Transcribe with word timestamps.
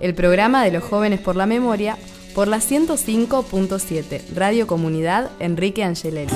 el 0.00 0.14
programa 0.14 0.64
de 0.64 0.72
los 0.72 0.84
jóvenes 0.84 1.20
por 1.20 1.36
la 1.36 1.46
memoria, 1.46 1.96
por 2.34 2.48
la 2.48 2.58
105.7, 2.58 4.34
Radio 4.34 4.66
Comunidad 4.66 5.30
Enrique 5.40 5.84
Angelelli. 5.84 6.32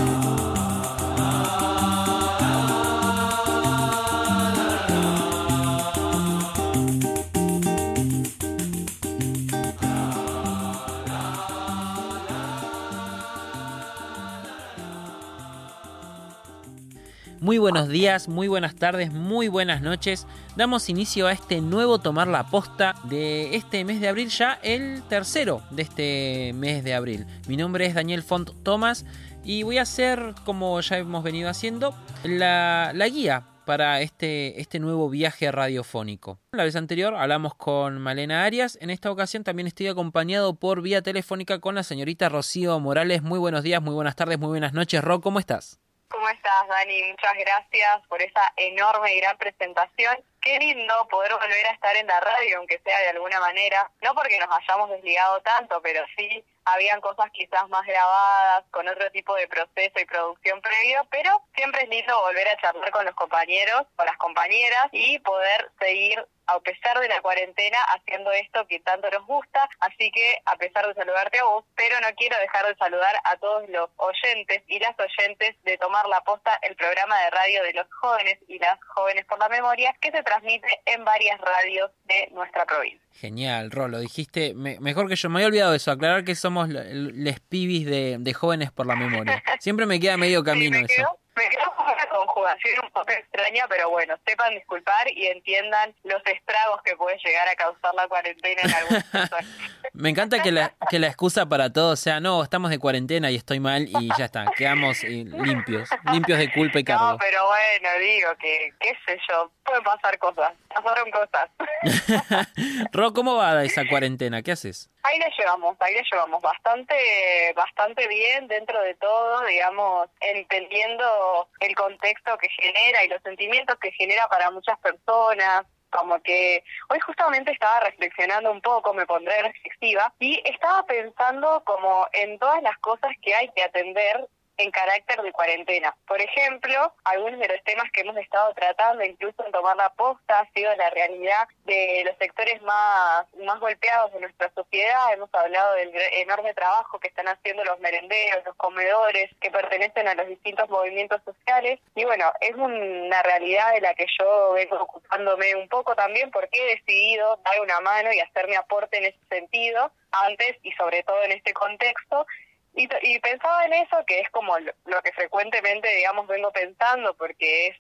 Muy 17.51 17.59
buenos 17.59 17.89
días, 17.89 18.29
muy 18.29 18.47
buenas 18.47 18.77
tardes, 18.77 19.13
muy 19.13 19.49
buenas 19.49 19.83
noches. 19.83 20.29
Damos 20.55 20.89
inicio 20.89 21.27
a 21.27 21.33
este 21.33 21.61
nuevo 21.61 21.99
Tomar 21.99 22.29
la 22.29 22.47
Posta 22.49 22.95
de 23.03 23.57
este 23.57 23.85
mes 23.85 24.01
de 24.01 24.09
abril, 24.09 24.29
ya 24.29 24.61
el 24.63 25.03
tercero 25.09 25.61
de 25.73 25.83
este 25.83 26.53
mes 26.55 26.85
de 26.85 26.95
abril. 26.95 27.27
Mi 27.49 27.57
nombre 27.57 27.87
es 27.87 27.95
Daniel 27.95 28.23
Font 28.23 28.51
Tomás 28.63 29.05
y 29.43 29.65
voy 29.65 29.79
a 29.79 29.83
hacer, 29.83 30.33
como 30.45 30.81
ya 30.81 30.99
hemos 30.99 31.25
venido 31.25 31.49
haciendo, 31.49 31.93
la, 32.23 32.93
guía 33.13 33.43
para 33.67 34.01
este, 34.01 34.61
este 34.61 34.79
nuevo 34.79 35.11
viaje 35.11 35.51
radiofónico. 35.51 36.39
La 36.53 36.63
vez 36.63 36.77
anterior 36.77 37.17
hablamos 37.17 37.57
con 37.57 37.99
Malena 37.99 38.45
Arias, 38.45 38.79
en 38.81 38.91
esta 38.91 39.11
ocasión 39.11 39.43
también 39.43 39.67
estoy 39.67 39.89
acompañado 39.89 40.55
por 40.55 40.83
vía 40.83 41.03
telefónica 41.03 41.59
con 41.59 41.75
la 41.75 41.83
señorita 41.83 42.29
Rocío 42.29 42.79
Morales. 42.79 43.23
Muy 43.23 43.41
buenos 43.41 43.65
días, 43.65 43.83
muy 43.83 43.95
buenas 43.95 44.15
tardes, 44.15 44.39
muy 44.39 44.51
buenas 44.51 44.73
noches. 44.73 45.03
Ro, 45.03 45.21
¿cómo 45.21 45.41
estás? 45.41 45.81
¿Cómo 46.11 46.29
estás, 46.29 46.67
Dani? 46.67 47.05
Muchas 47.05 47.35
gracias 47.39 48.07
por 48.09 48.21
esa 48.21 48.53
enorme 48.57 49.15
y 49.15 49.21
gran 49.21 49.39
presentación. 49.39 50.19
Qué 50.41 50.59
lindo 50.59 50.93
poder 51.09 51.33
volver 51.33 51.67
a 51.67 51.71
estar 51.71 51.95
en 51.95 52.09
la 52.09 52.19
radio, 52.19 52.59
aunque 52.59 52.81
sea 52.81 52.99
de 52.99 53.11
alguna 53.11 53.39
manera. 53.39 53.89
No 54.03 54.13
porque 54.15 54.39
nos 54.41 54.49
hayamos 54.51 54.91
desligado 54.91 55.41
tanto, 55.43 55.81
pero 55.83 56.05
sí 56.17 56.45
habían 56.73 57.01
cosas 57.01 57.31
quizás 57.33 57.69
más 57.69 57.87
grabadas, 57.87 58.65
con 58.71 58.89
otro 58.89 59.11
tipo 59.11 59.35
de 59.35 59.49
proceso 59.49 59.99
y 60.01 60.05
producción 60.05 60.61
previo, 60.61 61.07
pero 61.11 61.43
siempre 61.55 61.83
es 61.83 61.89
lindo 61.89 62.21
volver 62.21 62.49
a 62.49 62.57
charlar 62.61 62.91
con 62.91 63.05
los 63.05 63.15
compañeros, 63.15 63.87
con 63.97 64.07
las 64.07 64.17
compañeras 64.17 64.87
y 64.93 65.19
poder 65.21 65.71
seguir 65.79 66.25
a 66.51 66.59
pesar 66.61 66.99
de 66.99 67.09
la 67.09 67.21
cuarentena, 67.23 67.79
haciendo 67.95 68.33
esto 68.33 68.67
que 68.67 68.81
tanto 68.81 69.09
nos 69.11 69.25
gusta. 69.27 69.69
Así 69.79 70.11
que, 70.11 70.43
a 70.45 70.57
pesar 70.57 70.87
de 70.87 70.95
saludarte 70.95 71.39
a 71.39 71.45
vos, 71.45 71.65
pero 71.77 72.01
no 72.01 72.09
quiero 72.17 72.37
dejar 72.39 72.67
de 72.67 72.75
saludar 72.75 73.15
a 73.23 73.37
todos 73.37 73.69
los 73.69 73.89
oyentes 73.97 74.63
y 74.67 74.81
las 74.81 74.97
oyentes 74.99 75.55
de 75.63 75.79
Tomar 75.79 76.07
la 76.09 76.21
Posta, 76.23 76.59
el 76.63 76.75
programa 76.75 77.21
de 77.21 77.31
radio 77.31 77.63
de 77.63 77.73
los 77.75 77.87
jóvenes 77.93 78.39
y 78.49 78.59
las 78.59 78.83
jóvenes 78.85 79.25
por 79.27 79.39
la 79.39 79.49
memoria, 79.49 79.95
que 80.01 80.11
se 80.11 80.23
transmite 80.23 80.81
en 80.87 81.05
varias 81.05 81.41
radios 81.41 81.93
de 82.05 82.29
nuestra 82.33 82.67
provincia. 82.67 83.10
Genial, 83.13 83.71
Rolo, 83.71 83.99
dijiste 83.99 84.55
mejor 84.55 85.09
que 85.09 85.17
yo. 85.17 85.29
Me 85.29 85.41
había 85.41 85.49
olvidado 85.49 85.71
de 85.73 85.77
eso, 85.77 85.91
aclarar 85.91 86.25
que 86.25 86.35
somos 86.35 86.69
les 86.71 87.41
pibis 87.41 87.85
de, 87.87 88.33
jóvenes 88.35 88.73
por 88.73 88.87
la 88.87 88.97
memoria. 88.97 89.43
Siempre 89.61 89.85
me 89.87 90.01
queda 90.01 90.17
medio 90.17 90.43
camino 90.43 90.79
eso. 90.79 91.20
Me 91.37 91.49
quedó 91.49 91.73
como 91.77 91.93
una 91.93 92.07
conjugación 92.07 92.75
un 92.85 92.91
poco 92.91 93.11
extraña, 93.13 93.67
pero 93.69 93.91
bueno, 93.91 94.15
sepan 94.27 94.55
disculpar 94.55 95.11
y 95.11 95.27
entiendan 95.27 95.95
los 96.05 96.21
estragos 96.27 96.83
que 96.83 96.97
puede 96.97 97.19
llegar 97.25 97.49
a 97.49 97.55
causar 97.55 97.95
la 97.95 98.09
cuarentena 98.09 98.63
en 98.63 98.75
algún 98.75 99.03
Me 99.93 100.11
encanta 100.11 100.43
que 100.43 100.53
la, 100.53 100.75
que 100.89 100.99
la 100.99 101.09
excusa 101.09 101.47
para 101.47 101.73
todo 101.73 101.97
sea, 101.97 102.21
no, 102.21 102.43
estamos 102.43 102.71
de 102.71 102.79
cuarentena 102.79 103.31
y 103.31 103.37
estoy 103.37 103.61
mal 103.61 103.87
y 103.89 104.09
ya 104.17 104.27
está, 104.27 104.47
quedamos 104.57 105.03
eh, 105.05 105.25
limpios, 105.27 105.89
limpios 106.13 106.39
de 106.39 106.53
culpa 106.53 106.79
y 106.79 106.85
cargo. 106.85 107.13
No, 107.13 107.19
pero 107.19 107.47
bueno, 107.47 107.99
digo 107.99 108.31
que, 108.39 108.73
qué 108.81 108.97
sé 109.07 109.19
yo, 109.29 109.51
pueden 109.65 109.83
pasar 109.83 110.19
cosas, 110.19 110.53
pasaron 110.69 111.11
cosas. 111.11 111.51
Ro, 112.93 113.13
¿cómo 113.13 113.37
va 113.37 113.65
esa 113.65 113.87
cuarentena? 113.87 114.43
¿Qué 114.43 114.53
haces? 114.53 114.91
Ahí 115.03 115.19
la 115.19 115.29
llevamos, 115.37 115.77
ahí 115.81 115.95
la 115.95 116.03
llevamos 116.03 116.43
bastante, 116.43 117.53
bastante 117.57 118.07
bien 118.07 118.49
dentro 118.49 118.81
de 118.83 118.95
todo, 118.95 119.47
digamos, 119.47 120.09
entendiendo 120.21 121.49
el 121.61 121.75
contexto 121.75 122.37
que 122.37 122.49
genera 122.51 123.05
y 123.05 123.09
los 123.09 123.23
sentimientos 123.23 123.79
que 123.79 123.93
genera 123.93 124.29
para 124.29 124.51
muchas 124.51 124.79
personas, 124.81 125.65
como 125.91 126.21
que 126.23 126.63
hoy 126.89 127.01
justamente 127.01 127.51
estaba 127.51 127.81
reflexionando 127.81 128.53
un 128.53 128.61
poco, 128.61 128.95
me 128.95 129.07
pondré 129.07 129.43
reflexiva, 129.43 130.13
y 130.19 130.41
estaba 130.45 130.85
pensando 130.85 131.63
como 131.65 132.07
en 132.13 132.39
todas 132.39 132.63
las 132.63 132.79
cosas 132.79 133.11
que 133.23 133.35
hay 133.35 133.49
que 133.51 133.63
atender 133.63 134.29
en 134.61 134.71
carácter 134.71 135.23
de 135.23 135.33
cuarentena. 135.33 135.97
Por 136.07 136.21
ejemplo, 136.21 136.93
algunos 137.05 137.41
de 137.41 137.49
los 137.49 137.63
temas 137.65 137.91
que 137.93 138.03
hemos 138.03 138.17
estado 138.17 138.53
tratando, 138.55 139.05
incluso 139.05 139.45
en 139.45 139.53
tomar 139.53 139.77
la 139.77 139.91
posta, 139.91 140.41
ha 140.41 140.53
sido 140.53 140.75
la 140.77 140.91
realidad 140.91 141.49
de 141.65 142.03
los 142.07 142.17
sectores 142.19 142.61
más, 142.63 143.27
más 143.45 143.59
golpeados 143.61 144.13
de 144.13 144.21
nuestra 144.21 144.51
sociedad. 144.55 145.13
Hemos 145.13 145.33
hablado 145.33 145.75
del 145.75 145.93
enorme 146.13 146.55
trabajo 146.55 146.99
que 146.99 147.09
están 147.09 147.29
haciendo 147.29 147.65
los 147.65 147.79
merenderos, 147.81 148.45
los 148.45 148.57
comedores, 148.57 149.31
que 149.41 149.51
pertenecen 149.51 150.09
a 150.09 150.15
los 150.15 150.29
distintos 150.29 150.69
movimientos 150.69 151.21
sociales. 151.25 151.81
Y 151.95 152.05
bueno, 152.05 152.33
es 152.41 152.55
una 152.55 153.23
realidad 153.23 153.73
de 153.73 153.81
la 153.81 153.95
que 153.95 154.07
yo 154.19 154.53
vengo 154.53 154.81
ocupándome 154.81 155.55
un 155.55 155.69
poco 155.69 155.95
también 155.95 156.31
porque 156.31 156.61
he 156.61 156.77
decidido 156.77 157.39
dar 157.45 157.61
una 157.61 157.81
mano 157.81 158.13
y 158.13 158.21
hacer 158.21 158.49
mi 158.49 158.55
aporte 158.55 158.99
en 158.99 159.07
ese 159.07 159.19
sentido 159.29 159.91
antes 160.13 160.57
y 160.63 160.73
sobre 160.73 161.03
todo 161.03 161.23
en 161.23 161.33
este 161.33 161.53
contexto 161.53 162.27
y, 162.75 162.89
y, 163.03 163.19
pensaba 163.19 163.65
en 163.65 163.73
eso, 163.75 164.05
que 164.07 164.21
es 164.21 164.31
como 164.31 164.59
lo, 164.59 165.03
que 165.03 165.13
frecuentemente, 165.13 165.89
digamos, 165.97 166.27
vengo 166.27 166.53
pensando, 166.53 167.15
porque 167.15 167.69
es 167.69 167.77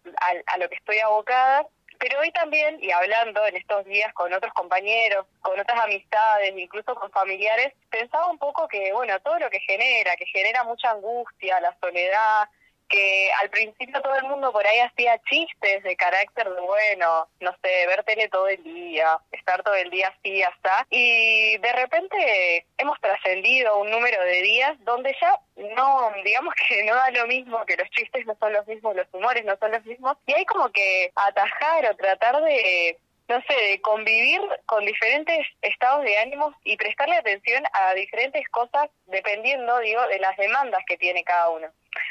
a, 0.47 0.59
lo 0.59 0.69
que 0.69 0.77
estoy 0.77 0.99
abocada. 0.99 1.67
Pero 1.99 2.19
hoy 2.19 2.33
también, 2.33 2.79
y 2.83 2.91
hablando 2.91 3.47
en 3.47 3.57
estos 3.57 3.85
días 3.85 4.13
con 4.15 4.33
otros 4.33 4.53
compañeros, 4.55 5.27
con 5.43 5.61
otras 5.61 5.79
amistades, 5.85 6.55
incluso 6.57 6.95
con 6.95 7.11
familiares, 7.11 7.75
pensaba 7.91 8.31
un 8.31 8.39
poco 8.39 8.67
que, 8.69 8.93
bueno, 8.93 9.21
todo 9.21 9.39
lo 9.39 9.51
que 9.51 9.61
genera, 9.61 10.17
que 10.17 10.25
genera 10.27 10.65
mucha 10.65 10.91
angustia, 10.91 11.61
la 11.61 11.77
soledad, 11.79 12.49
que 12.91 13.31
al 13.41 13.49
principio 13.49 14.03
todo 14.03 14.15
el 14.17 14.25
mundo 14.25 14.53
por 14.53 14.67
ahí 14.67 14.81
hacía 14.81 15.19
chistes 15.31 15.83
de 15.83 15.97
carácter 15.97 16.51
de, 16.51 16.61
bueno, 16.61 17.29
no 17.41 17.53
sé, 17.63 17.87
ver 17.87 18.03
tele 18.05 18.29
todo 18.29 18.49
el 18.49 18.63
día, 18.63 19.19
estar 19.33 19.63
todo 19.63 19.75
el 19.75 19.89
día 19.91 20.13
así, 20.19 20.43
hasta. 20.43 20.87
Y 20.91 21.57
de 21.59 21.73
repente 21.73 22.67
hemos 22.77 23.01
trascendido 23.01 23.79
un 23.79 23.91
número 23.91 24.23
de 24.25 24.43
días 24.43 24.77
donde 24.85 25.17
ya 25.21 25.39
no, 25.77 26.13
digamos 26.25 26.53
que 26.69 26.83
no 26.85 26.95
da 26.95 27.11
lo 27.13 27.27
mismo, 27.27 27.65
que 27.65 27.77
los 27.77 27.89
chistes 27.91 28.27
no 28.27 28.37
son 28.39 28.53
los 28.53 28.67
mismos, 28.67 28.97
los 28.97 29.07
humores 29.13 29.45
no 29.45 29.57
son 29.59 29.73
los 29.73 29.85
mismos, 29.85 30.17
y 30.27 30.33
hay 30.33 30.45
como 30.45 30.71
que 30.71 31.13
atajar 31.15 31.87
o 31.87 31.97
tratar 31.97 32.43
de 32.43 32.99
no 33.31 33.41
sé, 33.43 33.55
de 33.55 33.81
convivir 33.81 34.41
con 34.67 34.85
diferentes 34.85 35.47
estados 35.62 36.03
de 36.03 36.19
ánimos 36.19 36.53
y 36.65 36.77
prestarle 36.77 37.15
atención 37.15 37.62
a 37.73 37.94
diferentes 37.94 38.47
cosas 38.49 38.91
dependiendo, 39.06 39.79
digo, 39.79 40.05
de 40.09 40.19
las 40.19 40.37
demandas 40.37 40.82
que 40.85 40.97
tiene 40.97 41.23
cada 41.23 41.49
uno. 41.50 41.69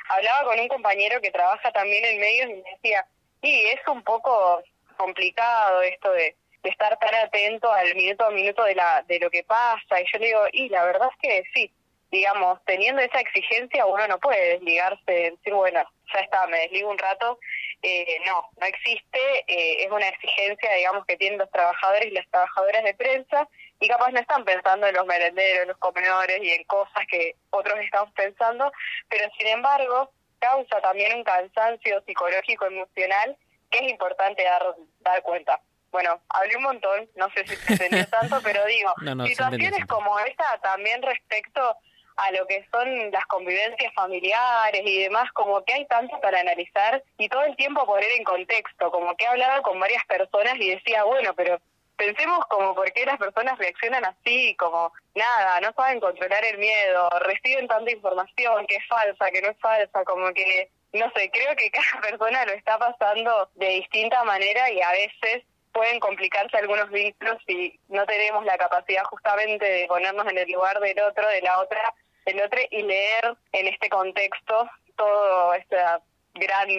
Hablaba 0.08 0.46
con 0.46 0.60
un 0.62 0.70
compañero 0.70 1.20
que 1.20 1.32
trabaja 1.32 1.74
también 1.74 2.06
en 2.06 2.22
medios 2.22 2.50
y 2.50 2.54
me 2.54 2.72
decía, 2.72 3.06
sí, 3.42 3.66
es 3.66 3.86
un 3.88 4.02
poco 4.04 4.64
complicado 4.96 5.82
esto 5.82 6.10
de, 6.14 6.38
de 6.64 6.70
estar 6.70 6.98
tan 7.00 7.14
atento 7.16 7.70
al 7.70 7.94
minuto 7.96 8.26
a 8.26 8.32
minuto 8.32 8.64
de, 8.64 8.76
la, 8.76 9.04
de 9.06 9.20
lo 9.20 9.30
que 9.30 9.44
pasa. 9.44 10.00
Y 10.00 10.06
yo 10.14 10.20
le 10.20 10.28
digo, 10.28 10.42
y 10.54 10.70
la 10.70 10.86
verdad 10.86 11.10
es 11.12 11.18
que 11.22 11.44
sí, 11.54 11.70
digamos, 12.12 12.64
teniendo 12.66 13.02
esa 13.02 13.20
exigencia 13.20 13.86
uno 13.86 14.08
no 14.08 14.20
puede 14.20 14.54
desligarse, 14.54 15.04
decir, 15.12 15.54
bueno, 15.54 15.84
ya 16.14 16.20
está, 16.22 16.48
me 16.48 16.60
desligo 16.60 16.90
un 16.90 16.98
rato. 16.98 17.40
Eh, 17.82 18.20
no, 18.26 18.50
no 18.60 18.66
existe, 18.66 19.20
eh, 19.48 19.86
es 19.86 19.92
una 19.92 20.08
exigencia, 20.10 20.74
digamos, 20.74 21.06
que 21.06 21.16
tienen 21.16 21.40
los 21.40 21.50
trabajadores 21.50 22.08
y 22.08 22.12
las 22.12 22.28
trabajadoras 22.30 22.84
de 22.84 22.94
prensa 22.94 23.48
y 23.80 23.88
capaz 23.88 24.12
no 24.12 24.20
están 24.20 24.44
pensando 24.44 24.88
en 24.88 24.96
los 24.96 25.06
merenderos, 25.06 25.62
en 25.62 25.68
los 25.70 25.78
comedores 25.78 26.44
y 26.44 26.52
en 26.52 26.64
cosas 26.66 27.08
que 27.10 27.36
otros 27.52 27.80
estamos 27.80 28.12
pensando, 28.14 28.70
pero 29.08 29.30
sin 29.38 29.48
embargo 29.48 30.12
causa 30.40 30.82
también 30.82 31.18
un 31.18 31.24
cansancio 31.24 32.02
psicológico, 32.06 32.66
emocional, 32.66 33.38
que 33.70 33.80
es 33.80 33.92
importante 33.92 34.44
dar, 34.44 34.76
dar 35.00 35.22
cuenta. 35.22 35.62
Bueno, 35.92 36.22
hablé 36.30 36.58
un 36.58 36.64
montón, 36.64 37.10
no 37.16 37.30
sé 37.32 37.48
si 37.48 37.56
se 37.56 37.74
entendió 37.74 38.06
tanto, 38.10 38.40
pero 38.44 38.66
digo, 38.66 38.94
No, 39.02 39.16
no, 39.16 39.26
situaciones 39.26 39.86
como 39.86 40.20
esta 40.20 40.60
también 40.62 41.02
respecto 41.02 41.78
a 42.20 42.32
lo 42.32 42.46
que 42.48 42.66
son 42.72 43.12
las 43.12 43.26
convivencias 43.26 43.94
familiares 43.94 44.82
y 44.84 45.04
demás, 45.04 45.32
como 45.34 45.64
que 45.64 45.74
hay 45.74 45.86
tanto 45.86 46.20
para 46.22 46.40
analizar 46.40 47.04
y 47.18 47.30
todo 47.30 47.44
el 47.44 47.56
tiempo 47.56 47.86
poner 47.86 48.12
en 48.12 48.24
contexto, 48.24 48.92
como 48.92 49.16
que 49.16 49.26
he 49.26 49.28
hablado 49.28 49.62
con 49.62 49.80
varias 49.80 50.06
personas 50.06 50.56
y 50.58 50.70
decía, 50.70 51.04
bueno, 51.04 51.34
pero 51.36 51.60
pensemos 52.00 52.46
como 52.48 52.74
por 52.74 52.92
qué 52.94 53.06
las 53.06 53.18
personas 53.18 53.58
reaccionan 53.58 54.06
así, 54.06 54.56
como 54.56 54.92
nada, 55.16 55.60
no 55.60 55.74
saben 55.74 56.00
controlar 56.00 56.44
el 56.46 56.58
miedo, 56.58 57.10
reciben 57.20 57.68
tanta 57.68 57.92
información 57.92 58.66
que 58.68 58.76
es 58.76 58.88
falsa, 58.88 59.30
que 59.32 59.42
no 59.42 59.50
es 59.50 59.60
falsa, 59.60 60.04
como 60.06 60.34
que, 60.34 60.72
no 60.94 61.12
sé, 61.16 61.30
creo 61.30 61.56
que 61.56 61.70
cada 61.70 62.02
persona 62.10 62.46
lo 62.46 62.54
está 62.54 62.78
pasando 62.80 63.50
de 63.56 63.68
distinta 63.68 64.24
manera 64.24 64.72
y 64.72 64.82
a 64.82 64.92
veces 64.92 65.44
pueden 65.74 66.00
complicarse 66.00 66.58
algunos 66.58 66.90
vínculos 66.90 67.38
si 67.46 67.80
no 67.90 68.06
tenemos 68.06 68.46
la 68.46 68.58
capacidad 68.58 69.04
justamente 69.04 69.66
de 69.66 69.88
ponernos 69.88 70.26
en 70.28 70.38
el 70.38 70.52
lugar 70.52 70.80
del 70.80 71.00
otro, 71.02 71.28
de 71.28 71.42
la 71.42 71.60
otra, 71.60 71.94
del 72.30 72.46
otro 72.46 72.60
y 72.70 72.82
leer 72.84 73.38
en 73.52 73.68
este 73.68 73.90
contexto 73.90 74.70
todo 74.96 75.54
esta 75.54 76.02
gran 76.36 76.70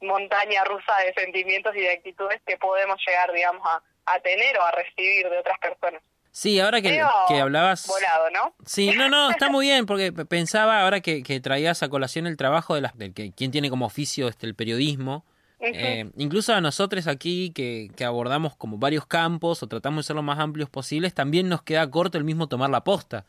montaña 0.00 0.64
rusa 0.64 0.92
de 1.04 1.12
sentimientos 1.14 1.74
y 1.76 1.80
de 1.80 1.92
actitudes 1.92 2.40
que 2.46 2.56
podemos 2.56 2.98
llegar, 3.06 3.32
digamos, 3.32 3.62
a, 3.66 3.82
a 4.06 4.20
tener 4.20 4.58
o 4.58 4.62
a 4.62 4.70
recibir 4.72 5.28
de 5.28 5.38
otras 5.38 5.58
personas. 5.58 6.02
Sí, 6.30 6.60
ahora 6.60 6.80
que, 6.80 7.02
que 7.28 7.40
hablabas... 7.40 7.86
Volado, 7.86 8.30
¿no? 8.30 8.54
Sí, 8.64 8.92
no, 8.92 9.08
no, 9.08 9.30
está 9.30 9.48
muy 9.48 9.66
bien, 9.66 9.86
porque 9.86 10.12
pensaba 10.12 10.82
ahora 10.82 11.00
que, 11.00 11.22
que 11.22 11.40
traías 11.40 11.82
a 11.82 11.88
colación 11.88 12.26
el 12.26 12.36
trabajo 12.36 12.74
de 12.74 12.82
las, 12.82 12.96
del 12.96 13.12
que 13.12 13.32
quien 13.32 13.50
tiene 13.50 13.70
como 13.70 13.86
oficio 13.86 14.28
este, 14.28 14.46
el 14.46 14.54
periodismo. 14.54 15.24
Eh, 15.60 16.08
incluso 16.16 16.54
a 16.54 16.60
nosotros 16.60 17.08
aquí 17.08 17.50
que, 17.52 17.90
que 17.96 18.04
abordamos 18.04 18.54
como 18.54 18.78
varios 18.78 19.06
campos 19.06 19.60
o 19.64 19.66
tratamos 19.66 20.04
de 20.04 20.06
ser 20.06 20.16
lo 20.16 20.22
más 20.22 20.38
amplios 20.38 20.70
posibles, 20.70 21.12
también 21.12 21.48
nos 21.48 21.62
queda 21.62 21.90
corto 21.90 22.18
el 22.18 22.24
mismo 22.24 22.46
tomar 22.46 22.70
la 22.70 22.84
posta. 22.84 23.24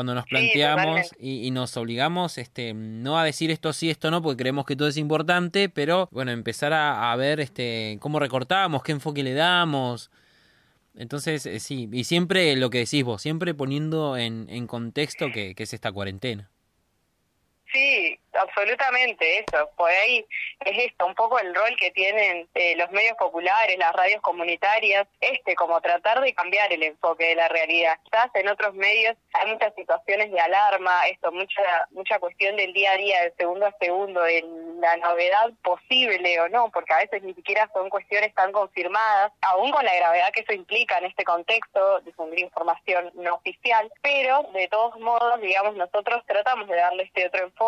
Cuando 0.00 0.14
nos 0.14 0.24
planteamos 0.24 1.10
y, 1.18 1.46
y 1.46 1.50
nos 1.50 1.76
obligamos 1.76 2.38
este, 2.38 2.72
no 2.72 3.18
a 3.18 3.24
decir 3.24 3.50
esto 3.50 3.74
sí, 3.74 3.90
esto 3.90 4.10
no, 4.10 4.22
porque 4.22 4.38
creemos 4.38 4.64
que 4.64 4.74
todo 4.74 4.88
es 4.88 4.96
importante, 4.96 5.68
pero 5.68 6.08
bueno, 6.10 6.30
empezar 6.30 6.72
a, 6.72 7.12
a 7.12 7.16
ver 7.16 7.38
este, 7.38 7.98
cómo 8.00 8.18
recortamos, 8.18 8.82
qué 8.82 8.92
enfoque 8.92 9.22
le 9.22 9.34
damos. 9.34 10.10
Entonces, 10.94 11.44
eh, 11.44 11.60
sí, 11.60 11.86
y 11.92 12.04
siempre 12.04 12.56
lo 12.56 12.70
que 12.70 12.78
decís 12.78 13.04
vos, 13.04 13.20
siempre 13.20 13.52
poniendo 13.52 14.16
en, 14.16 14.46
en 14.48 14.66
contexto 14.66 15.26
que, 15.34 15.54
que 15.54 15.64
es 15.64 15.74
esta 15.74 15.92
cuarentena. 15.92 16.48
Sí, 17.72 18.18
absolutamente 18.32 19.38
eso. 19.38 19.70
Por 19.76 19.90
ahí 19.90 20.26
es 20.64 20.86
esto, 20.86 21.06
un 21.06 21.14
poco 21.14 21.38
el 21.38 21.54
rol 21.54 21.76
que 21.78 21.90
tienen 21.92 22.48
eh, 22.54 22.74
los 22.76 22.90
medios 22.90 23.16
populares, 23.16 23.78
las 23.78 23.92
radios 23.92 24.20
comunitarias, 24.22 25.06
este, 25.20 25.54
como 25.54 25.80
tratar 25.80 26.20
de 26.20 26.34
cambiar 26.34 26.72
el 26.72 26.82
enfoque 26.82 27.28
de 27.28 27.34
la 27.36 27.48
realidad. 27.48 27.98
Quizás 28.04 28.30
en 28.34 28.48
otros 28.48 28.74
medios 28.74 29.16
hay 29.34 29.52
muchas 29.52 29.72
situaciones 29.74 30.32
de 30.32 30.40
alarma, 30.40 31.06
esto, 31.06 31.30
mucha 31.30 31.62
mucha 31.90 32.18
cuestión 32.18 32.56
del 32.56 32.72
día 32.72 32.92
a 32.92 32.96
día, 32.96 33.22
del 33.22 33.34
segundo 33.36 33.66
a 33.66 33.76
segundo, 33.78 34.22
de 34.22 34.44
la 34.80 34.96
novedad 34.96 35.50
posible 35.62 36.40
o 36.40 36.48
no, 36.48 36.70
porque 36.70 36.92
a 36.92 36.98
veces 36.98 37.22
ni 37.22 37.34
siquiera 37.34 37.70
son 37.72 37.88
cuestiones 37.88 38.34
tan 38.34 38.50
confirmadas, 38.52 39.32
aún 39.42 39.70
con 39.70 39.84
la 39.84 39.94
gravedad 39.94 40.32
que 40.32 40.40
eso 40.40 40.52
implica 40.52 40.98
en 40.98 41.06
este 41.06 41.24
contexto, 41.24 42.00
difundir 42.00 42.40
información 42.40 43.10
no 43.14 43.36
oficial, 43.36 43.92
pero 44.02 44.42
de 44.54 44.66
todos 44.68 44.98
modos, 44.98 45.40
digamos, 45.40 45.76
nosotros 45.76 46.22
tratamos 46.26 46.66
de 46.68 46.76
darle 46.76 47.04
este 47.04 47.26
otro 47.26 47.44
enfoque. 47.44 47.59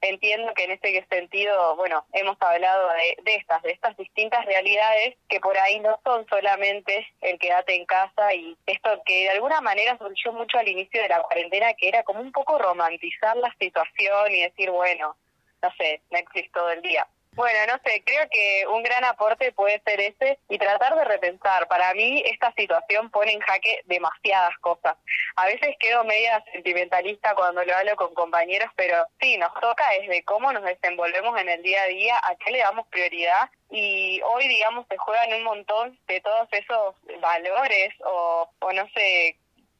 Entiendo 0.00 0.52
que 0.54 0.64
en 0.64 0.72
este 0.72 1.06
sentido, 1.10 1.74
bueno, 1.76 2.04
hemos 2.12 2.36
hablado 2.40 2.88
de, 2.90 3.22
de 3.22 3.34
estas, 3.36 3.62
de 3.62 3.72
estas 3.72 3.96
distintas 3.96 4.44
realidades 4.44 5.16
que 5.28 5.40
por 5.40 5.56
ahí 5.58 5.80
no 5.80 5.98
son 6.04 6.26
solamente 6.28 7.06
el 7.20 7.38
quédate 7.38 7.74
en 7.74 7.86
casa 7.86 8.34
y 8.34 8.56
esto 8.66 9.02
que 9.04 9.24
de 9.24 9.30
alguna 9.30 9.60
manera 9.60 9.98
surgió 9.98 10.32
mucho 10.32 10.58
al 10.58 10.68
inicio 10.68 11.02
de 11.02 11.08
la 11.08 11.22
cuarentena, 11.22 11.74
que 11.74 11.88
era 11.88 12.02
como 12.04 12.20
un 12.20 12.30
poco 12.30 12.58
romantizar 12.58 13.36
la 13.36 13.52
situación 13.58 14.30
y 14.30 14.42
decir, 14.42 14.70
bueno, 14.70 15.16
no 15.62 15.72
sé, 15.76 16.02
Netflix 16.10 16.52
todo 16.52 16.70
el 16.70 16.82
día. 16.82 17.06
Bueno, 17.34 17.58
no 17.66 17.80
sé, 17.82 18.02
creo 18.04 18.28
que 18.30 18.66
un 18.66 18.82
gran 18.82 19.04
aporte 19.04 19.52
puede 19.52 19.80
ser 19.86 19.98
ese 20.00 20.38
y 20.50 20.58
tratar 20.58 20.94
de 20.94 21.04
repensar. 21.04 21.66
Para 21.66 21.94
mí 21.94 22.22
esta 22.26 22.52
situación 22.52 23.10
pone 23.10 23.32
en 23.32 23.40
jaque 23.40 23.80
demasiadas 23.86 24.56
cosas. 24.58 24.96
A 25.36 25.46
veces 25.46 25.74
quedo 25.80 26.04
media 26.04 26.44
sentimentalista 26.52 27.34
cuando 27.34 27.64
lo 27.64 27.74
hablo 27.74 27.96
con 27.96 28.12
compañeros, 28.12 28.70
pero 28.76 29.06
sí, 29.18 29.38
nos 29.38 29.54
toca 29.54 29.84
desde 29.98 30.22
cómo 30.24 30.52
nos 30.52 30.62
desenvolvemos 30.62 31.40
en 31.40 31.48
el 31.48 31.62
día 31.62 31.82
a 31.82 31.86
día, 31.86 32.18
a 32.22 32.36
qué 32.36 32.50
le 32.50 32.58
damos 32.58 32.86
prioridad 32.88 33.48
y 33.70 34.20
hoy, 34.22 34.46
digamos, 34.48 34.86
se 34.90 34.98
juegan 34.98 35.32
un 35.32 35.44
montón 35.44 35.98
de 36.06 36.20
todos 36.20 36.46
esos 36.52 36.94
valores 37.22 37.94
o, 38.04 38.50
o 38.58 38.72
no 38.72 38.86
sé, 38.94 39.38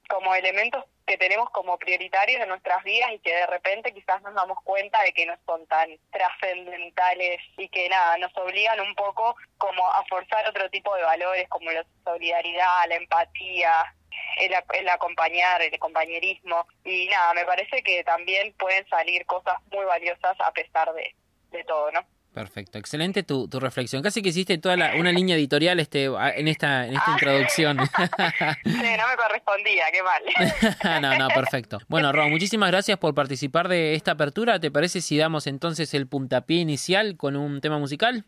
como 0.09 0.35
elementos 0.35 0.85
que 1.07 1.19
tenemos 1.19 1.51
como 1.51 1.79
prioritarios 1.79 2.41
en 2.41 2.49
nuestras 2.49 2.83
vidas 2.85 3.11
y 3.13 3.19
que 3.21 3.35
de 3.35 3.47
repente 3.47 3.93
quizás 3.93 4.23
nos 4.23 4.35
damos 4.35 4.59
cuenta 4.63 5.03
de 5.03 5.13
que 5.13 5.27
no 5.27 5.35
son 5.47 5.67
tan 5.67 5.89
trascendentales 6.11 7.41
y 7.57 7.69
que 7.69 7.89
nada, 7.89 8.19
nos 8.19 8.37
obligan 8.37 8.81
un 8.81 8.95
poco 8.95 9.37
como 9.59 9.87
a 9.91 10.05
forzar 10.07 10.49
otro 10.49 10.69
tipo 10.71 10.95
de 10.95 11.03
valores 11.03 11.49
como 11.49 11.71
la 11.71 11.85
solidaridad, 12.05 12.89
la 12.89 12.97
empatía, 12.97 13.95
el, 14.39 14.55
el 14.75 14.89
acompañar, 14.89 15.63
el 15.63 15.79
compañerismo 15.79 16.67
y 16.85 17.07
nada, 17.09 17.35
me 17.35 17.45
parece 17.45 17.83
que 17.83 18.05
también 18.05 18.53
pueden 18.55 18.87
salir 18.89 19.27
cosas 19.27 19.57
muy 19.71 19.85
valiosas 19.85 20.37
a 20.41 20.53
pesar 20.53 20.93
de, 20.95 21.15
de 21.51 21.65
todo, 21.65 21.91
¿no? 21.93 22.05
Perfecto, 22.33 22.79
excelente 22.79 23.23
tu, 23.23 23.47
tu 23.47 23.61
reflexión. 23.61 24.03
Casi 24.03 24.23
que 24.23 24.31
hiciste 24.31 24.57
toda 24.57 24.77
la- 24.77 24.95
una 24.97 25.13
línea 25.13 25.37
editorial 25.37 25.79
este 25.81 26.05
en 26.05 26.49
esta 26.49 26.87
en 26.87 26.95
esta 26.95 27.11
Ah. 27.11 27.13
introducción. 27.13 27.79
Sí, 28.65 28.71
no 28.73 29.07
me 29.09 29.17
correspondía, 29.17 29.85
qué 29.93 30.03
mal. 30.03 30.23
no, 31.03 31.19
no, 31.19 31.29
perfecto. 31.29 31.79
Bueno, 31.89 32.11
Ro, 32.13 32.29
muchísimas 32.29 32.71
gracias 32.71 32.99
por 32.99 33.15
participar 33.15 33.69
de 33.69 33.95
esta 33.95 34.13
apertura. 34.13 34.59
¿Te 34.61 34.71
parece 34.71 35.01
si 35.03 35.19
damos 35.19 35.47
entonces 35.47 35.93
el 35.95 36.07
puntapié 36.07 36.61
inicial 36.61 37.17
con 37.19 37.37
un 37.37 37.61
tema 37.61 37.79
musical? 37.79 38.25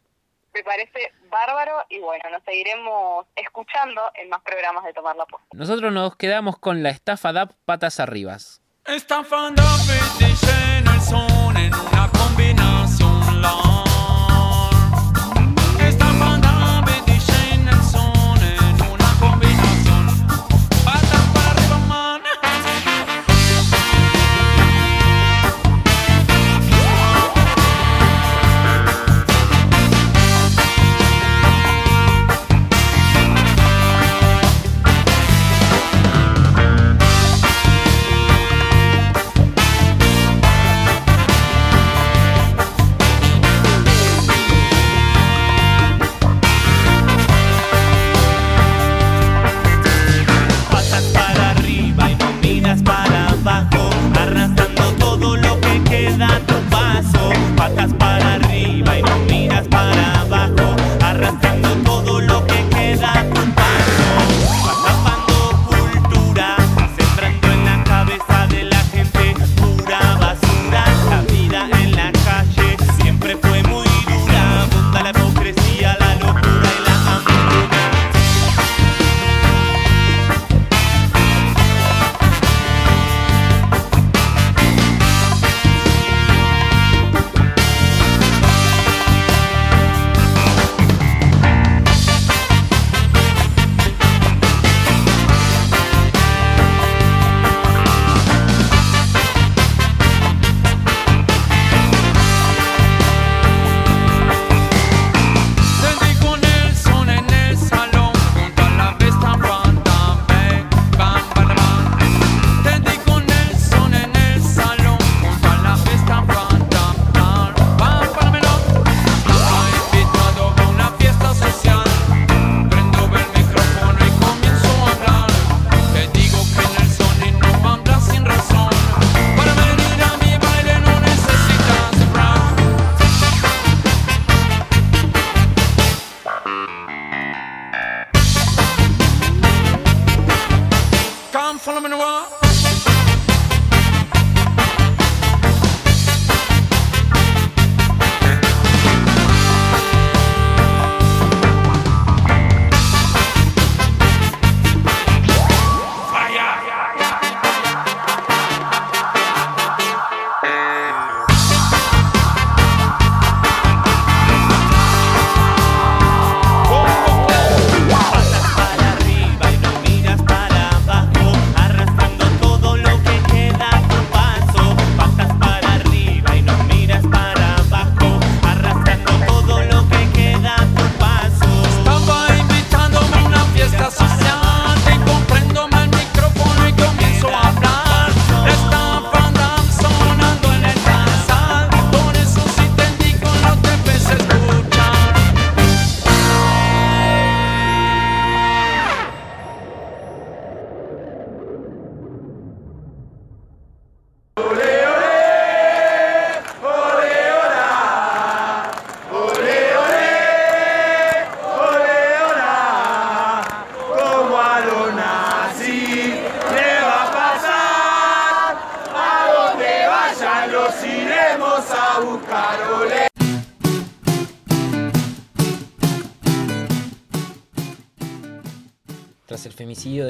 Me 0.53 0.63
parece 0.63 1.13
bárbaro 1.31 1.73
y 1.89 1.99
bueno, 1.99 2.25
nos 2.31 2.43
seguiremos 2.45 3.27
escuchando 3.37 4.03
en 4.15 4.29
más 4.29 4.43
programas 4.43 4.85
de 4.85 4.93
Tomar 4.93 5.17
la 5.17 5.25
Posta. 5.27 5.47
Nosotros 5.53 5.93
nos 5.93 6.15
quedamos 6.17 6.59
con 6.59 6.83
la 6.83 6.91
estafa 6.91 7.33
DAP 7.33 7.53
Patas 7.65 7.99
Arribas. 8.01 8.61
Estafando 8.87 9.63
fetiche 9.63 10.53
en 10.79 10.87
el 10.87 11.01
son 11.01 11.54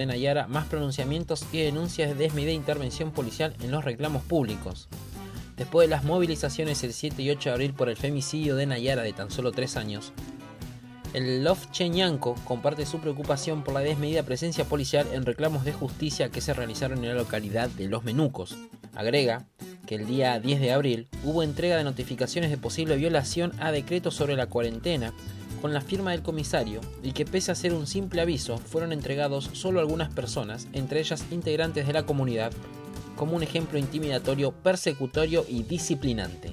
Nayara, 0.07 0.47
más 0.47 0.67
pronunciamientos 0.67 1.47
y 1.53 1.59
denuncias 1.59 2.11
de 2.11 2.15
desmedida 2.15 2.53
intervención 2.53 3.11
policial 3.11 3.55
en 3.63 3.71
los 3.71 3.85
reclamos 3.85 4.23
públicos. 4.23 4.89
Después 5.57 5.89
de 5.89 5.91
las 5.91 6.05
movilizaciones 6.05 6.83
el 6.83 6.93
7 6.93 7.23
y 7.23 7.31
8 7.31 7.51
de 7.51 7.53
abril 7.53 7.75
por 7.75 7.89
el 7.89 7.97
femicidio 7.97 8.57
de 8.57 8.67
Nayara 8.67 9.03
de 9.03 9.13
tan 9.13 9.31
solo 9.31 9.53
3 9.53 9.77
años, 9.77 10.13
el 11.15 11.45
Love 11.45 11.71
Cheñanco 11.71 12.35
comparte 12.45 12.87
su 12.87 12.99
preocupación 12.99 13.63
por 13.63 13.73
la 13.73 13.81
desmedida 13.81 14.25
presencia 14.25 14.65
policial 14.65 15.07
en 15.13 15.25
reclamos 15.25 15.65
de 15.65 15.73
justicia 15.73 16.29
que 16.29 16.41
se 16.41 16.55
realizaron 16.55 16.99
en 16.99 17.11
la 17.11 17.15
localidad 17.15 17.69
de 17.69 17.87
Los 17.87 18.03
Menucos. 18.03 18.57
Agrega 18.97 19.47
que 19.87 19.95
el 19.95 20.07
día 20.07 20.41
10 20.41 20.61
de 20.61 20.73
abril 20.73 21.09
hubo 21.23 21.45
entrega 21.45 21.77
de 21.77 21.85
notificaciones 21.85 22.51
de 22.51 22.59
posible 22.59 22.97
violación 22.97 23.53
a 23.61 23.71
decretos 23.71 24.17
sobre 24.17 24.35
la 24.35 24.47
cuarentena 24.47 25.13
con 25.65 25.73
la 25.73 25.81
firma 25.81 26.11
del 26.11 26.21
comisario 26.21 26.83
y 27.03 27.13
que 27.13 27.25
pese 27.25 27.51
a 27.51 27.55
ser 27.55 27.73
un 27.73 27.87
simple 27.87 28.21
aviso 28.21 28.59
fueron 28.59 28.93
entregados 28.93 29.49
solo 29.55 29.81
algunas 29.81 30.13
personas, 30.13 30.69
entre 30.75 31.01
ellas 31.01 31.25
integrantes 31.31 31.87
de 31.87 31.95
la 31.95 32.03
comunidad, 32.03 32.53
como 33.17 33.35
un 33.35 33.43
ejemplo 33.43 33.79
intimidatorio, 33.79 34.53
persecutorio 34.53 35.47
y 35.49 35.63
disciplinante. 35.63 36.53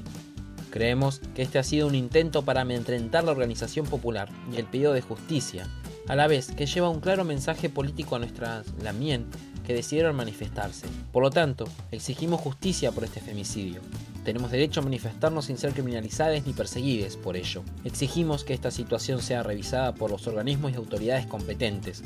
Creemos 0.69 1.19
que 1.35 1.41
este 1.41 1.59
ha 1.59 1.63
sido 1.63 1.87
un 1.87 1.95
intento 1.95 2.43
para 2.43 2.61
amedrentar 2.61 3.25
la 3.25 3.33
organización 3.33 3.85
popular 3.85 4.29
y 4.49 4.55
el 4.55 4.65
pedido 4.65 4.93
de 4.93 5.01
justicia, 5.01 5.67
a 6.07 6.15
la 6.15 6.27
vez 6.27 6.47
que 6.51 6.65
lleva 6.65 6.87
un 6.87 7.01
claro 7.01 7.25
mensaje 7.25 7.67
político 7.67 8.15
a 8.15 8.19
nuestras 8.19 8.65
Lamien 8.81 9.25
que 9.67 9.73
decidieron 9.73 10.15
manifestarse. 10.15 10.87
Por 11.11 11.21
lo 11.21 11.31
tanto, 11.31 11.65
exigimos 11.91 12.39
justicia 12.39 12.93
por 12.93 13.03
este 13.03 13.19
femicidio. 13.19 13.81
Tenemos 14.23 14.51
derecho 14.51 14.79
a 14.79 14.83
manifestarnos 14.83 15.45
sin 15.45 15.57
ser 15.57 15.73
criminalizados 15.73 16.45
ni 16.45 16.53
perseguidos 16.53 17.17
por 17.17 17.35
ello. 17.35 17.63
Exigimos 17.83 18.43
que 18.43 18.53
esta 18.53 18.69
situación 18.69 19.21
sea 19.21 19.41
revisada 19.41 19.95
por 19.95 20.11
los 20.11 20.27
organismos 20.27 20.71
y 20.71 20.75
autoridades 20.75 21.25
competentes. 21.25 22.03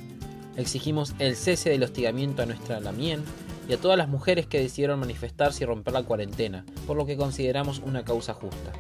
Exigimos 0.56 1.14
el 1.20 1.36
cese 1.36 1.72
del 1.72 1.84
hostigamiento 1.84 2.42
a 2.42 2.46
nuestra 2.46 2.80
Lamien 2.80 3.22
y 3.68 3.74
a 3.74 3.78
todas 3.78 3.98
las 3.98 4.08
mujeres 4.08 4.48
que 4.48 4.62
decidieron 4.62 5.00
manifestarse 5.00 5.64
y 5.64 5.68
romper 5.68 5.94
la 5.94 6.04
cuarentena, 6.04 6.66
por 6.88 6.96
lo 6.96 7.06
que 7.06 7.18
consideramos 7.18 7.80
una 7.80 8.06
causa 8.06 8.34
justa. 8.34 8.72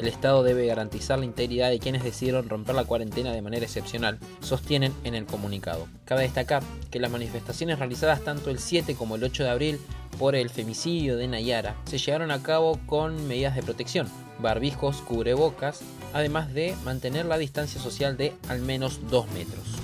El 0.00 0.08
Estado 0.08 0.42
debe 0.42 0.64
garantizar 0.64 1.18
la 1.18 1.26
integridad 1.26 1.68
de 1.68 1.78
quienes 1.78 2.02
decidieron 2.02 2.48
romper 2.48 2.74
la 2.74 2.86
cuarentena 2.86 3.34
de 3.34 3.42
manera 3.42 3.66
excepcional, 3.66 4.18
sostienen 4.40 4.94
en 5.04 5.14
el 5.14 5.26
comunicado. 5.26 5.88
Cabe 6.06 6.22
destacar 6.22 6.62
que 6.90 7.00
las 7.00 7.10
manifestaciones 7.10 7.78
realizadas 7.78 8.24
tanto 8.24 8.48
el 8.48 8.60
7 8.60 8.94
como 8.94 9.16
el 9.16 9.24
8 9.24 9.44
de 9.44 9.50
abril 9.50 9.80
por 10.18 10.36
el 10.36 10.48
femicidio 10.48 11.18
de 11.18 11.28
Nayara 11.28 11.76
se 11.84 11.98
llevaron 11.98 12.30
a 12.30 12.42
cabo 12.42 12.80
con 12.86 13.28
medidas 13.28 13.54
de 13.54 13.62
protección, 13.62 14.08
barbijos, 14.38 15.02
cubrebocas, 15.02 15.82
además 16.14 16.54
de 16.54 16.74
mantener 16.82 17.26
la 17.26 17.36
distancia 17.36 17.78
social 17.78 18.16
de 18.16 18.32
al 18.48 18.62
menos 18.62 19.00
2 19.10 19.30
metros. 19.32 19.79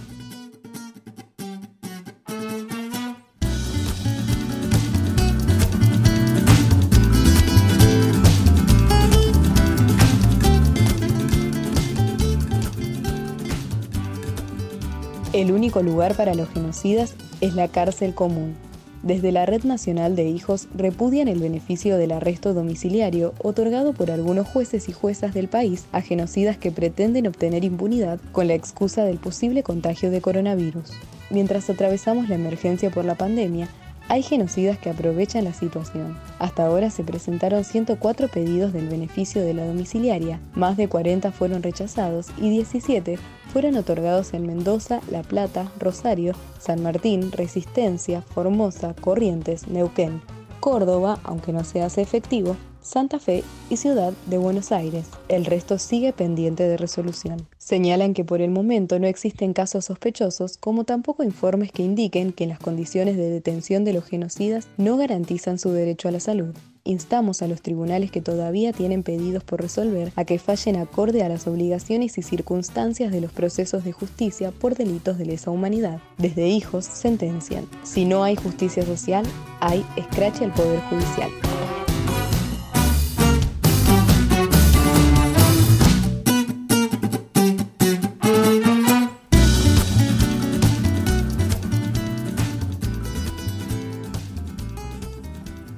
El 15.36 15.52
único 15.52 15.82
lugar 15.82 16.16
para 16.16 16.34
los 16.34 16.48
genocidas 16.48 17.14
es 17.42 17.54
la 17.54 17.68
cárcel 17.68 18.14
común. 18.14 18.56
Desde 19.02 19.32
la 19.32 19.44
Red 19.44 19.64
Nacional 19.64 20.16
de 20.16 20.26
Hijos 20.26 20.66
repudian 20.74 21.28
el 21.28 21.40
beneficio 21.40 21.98
del 21.98 22.12
arresto 22.12 22.54
domiciliario 22.54 23.34
otorgado 23.42 23.92
por 23.92 24.10
algunos 24.10 24.48
jueces 24.48 24.88
y 24.88 24.92
juezas 24.92 25.34
del 25.34 25.48
país 25.48 25.84
a 25.92 26.00
genocidas 26.00 26.56
que 26.56 26.70
pretenden 26.70 27.26
obtener 27.26 27.64
impunidad 27.64 28.18
con 28.32 28.48
la 28.48 28.54
excusa 28.54 29.04
del 29.04 29.18
posible 29.18 29.62
contagio 29.62 30.10
de 30.10 30.22
coronavirus. 30.22 30.92
Mientras 31.28 31.68
atravesamos 31.68 32.30
la 32.30 32.36
emergencia 32.36 32.88
por 32.88 33.04
la 33.04 33.16
pandemia, 33.16 33.68
hay 34.08 34.22
genocidas 34.22 34.78
que 34.78 34.90
aprovechan 34.90 35.44
la 35.44 35.52
situación. 35.52 36.18
Hasta 36.38 36.66
ahora 36.66 36.90
se 36.90 37.04
presentaron 37.04 37.64
104 37.64 38.28
pedidos 38.28 38.72
del 38.72 38.88
beneficio 38.88 39.42
de 39.42 39.54
la 39.54 39.66
domiciliaria, 39.66 40.40
más 40.54 40.76
de 40.76 40.88
40 40.88 41.32
fueron 41.32 41.62
rechazados 41.62 42.28
y 42.38 42.50
17 42.50 43.18
fueron 43.52 43.76
otorgados 43.76 44.34
en 44.34 44.46
Mendoza, 44.46 45.00
La 45.10 45.22
Plata, 45.22 45.70
Rosario, 45.78 46.34
San 46.58 46.82
Martín, 46.82 47.32
Resistencia, 47.32 48.22
Formosa, 48.22 48.94
Corrientes, 49.00 49.68
Neuquén, 49.68 50.20
Córdoba, 50.60 51.18
aunque 51.24 51.52
no 51.52 51.64
se 51.64 51.82
hace 51.82 52.02
efectivo, 52.02 52.56
Santa 52.86 53.18
Fe 53.18 53.42
y 53.68 53.78
Ciudad 53.78 54.12
de 54.26 54.38
Buenos 54.38 54.70
Aires. 54.70 55.06
El 55.28 55.44
resto 55.44 55.76
sigue 55.76 56.12
pendiente 56.12 56.62
de 56.62 56.76
resolución. 56.76 57.48
Señalan 57.58 58.14
que 58.14 58.24
por 58.24 58.40
el 58.40 58.52
momento 58.52 59.00
no 59.00 59.08
existen 59.08 59.54
casos 59.54 59.86
sospechosos, 59.86 60.56
como 60.56 60.84
tampoco 60.84 61.24
informes 61.24 61.72
que 61.72 61.82
indiquen 61.82 62.32
que 62.32 62.46
las 62.46 62.60
condiciones 62.60 63.16
de 63.16 63.28
detención 63.28 63.84
de 63.84 63.92
los 63.92 64.04
genocidas 64.04 64.68
no 64.76 64.96
garantizan 64.96 65.58
su 65.58 65.72
derecho 65.72 66.06
a 66.06 66.12
la 66.12 66.20
salud. 66.20 66.54
Instamos 66.84 67.42
a 67.42 67.48
los 67.48 67.60
tribunales 67.60 68.12
que 68.12 68.20
todavía 68.20 68.72
tienen 68.72 69.02
pedidos 69.02 69.42
por 69.42 69.60
resolver 69.60 70.12
a 70.14 70.24
que 70.24 70.38
fallen 70.38 70.76
acorde 70.76 71.24
a 71.24 71.28
las 71.28 71.48
obligaciones 71.48 72.16
y 72.18 72.22
circunstancias 72.22 73.10
de 73.10 73.20
los 73.20 73.32
procesos 73.32 73.82
de 73.82 73.90
justicia 73.90 74.52
por 74.52 74.76
delitos 74.76 75.18
de 75.18 75.26
lesa 75.26 75.50
humanidad. 75.50 76.00
Desde 76.18 76.46
hijos 76.46 76.84
sentencian. 76.84 77.66
Si 77.82 78.04
no 78.04 78.22
hay 78.22 78.36
justicia 78.36 78.84
social, 78.84 79.26
hay 79.58 79.84
escrache 79.96 80.44
al 80.44 80.52
Poder 80.52 80.78
Judicial. 80.82 81.30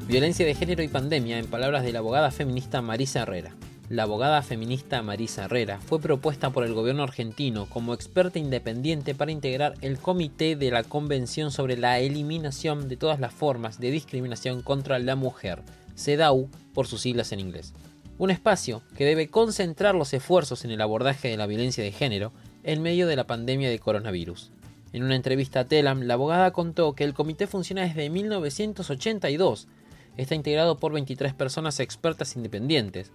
Violencia 0.08 0.46
de 0.46 0.54
género 0.54 0.82
y 0.82 0.88
pandemia, 0.88 1.38
en 1.38 1.48
palabras 1.48 1.84
de 1.84 1.92
la 1.92 1.98
abogada 1.98 2.30
feminista 2.30 2.80
Marisa 2.80 3.20
Herrera. 3.20 3.54
La 3.90 4.04
abogada 4.04 4.40
feminista 4.40 5.02
Marisa 5.02 5.44
Herrera 5.44 5.80
fue 5.82 6.00
propuesta 6.00 6.48
por 6.48 6.64
el 6.64 6.72
gobierno 6.72 7.02
argentino 7.02 7.66
como 7.66 7.92
experta 7.92 8.38
independiente 8.38 9.14
para 9.14 9.32
integrar 9.32 9.74
el 9.82 9.98
Comité 9.98 10.56
de 10.56 10.70
la 10.70 10.82
Convención 10.82 11.50
sobre 11.50 11.76
la 11.76 11.98
Eliminación 11.98 12.88
de 12.88 12.96
todas 12.96 13.20
las 13.20 13.34
formas 13.34 13.80
de 13.80 13.90
discriminación 13.90 14.62
contra 14.62 14.98
la 14.98 15.14
mujer, 15.14 15.60
CEDAW 15.94 16.48
por 16.72 16.86
sus 16.86 17.02
siglas 17.02 17.32
en 17.32 17.40
inglés. 17.40 17.74
Un 18.16 18.30
espacio 18.30 18.80
que 18.96 19.04
debe 19.04 19.28
concentrar 19.28 19.94
los 19.94 20.14
esfuerzos 20.14 20.64
en 20.64 20.70
el 20.70 20.80
abordaje 20.80 21.28
de 21.28 21.36
la 21.36 21.46
violencia 21.46 21.84
de 21.84 21.92
género 21.92 22.32
en 22.64 22.80
medio 22.80 23.08
de 23.08 23.16
la 23.16 23.26
pandemia 23.26 23.68
de 23.68 23.78
coronavirus. 23.78 24.52
En 24.94 25.02
una 25.04 25.16
entrevista 25.16 25.60
a 25.60 25.64
Telam, 25.66 26.04
la 26.04 26.14
abogada 26.14 26.50
contó 26.52 26.94
que 26.94 27.04
el 27.04 27.12
comité 27.12 27.46
funciona 27.46 27.82
desde 27.82 28.08
1982. 28.08 29.68
Está 30.18 30.34
integrado 30.34 30.78
por 30.78 30.92
23 30.92 31.32
personas 31.32 31.78
expertas 31.78 32.34
independientes. 32.34 33.12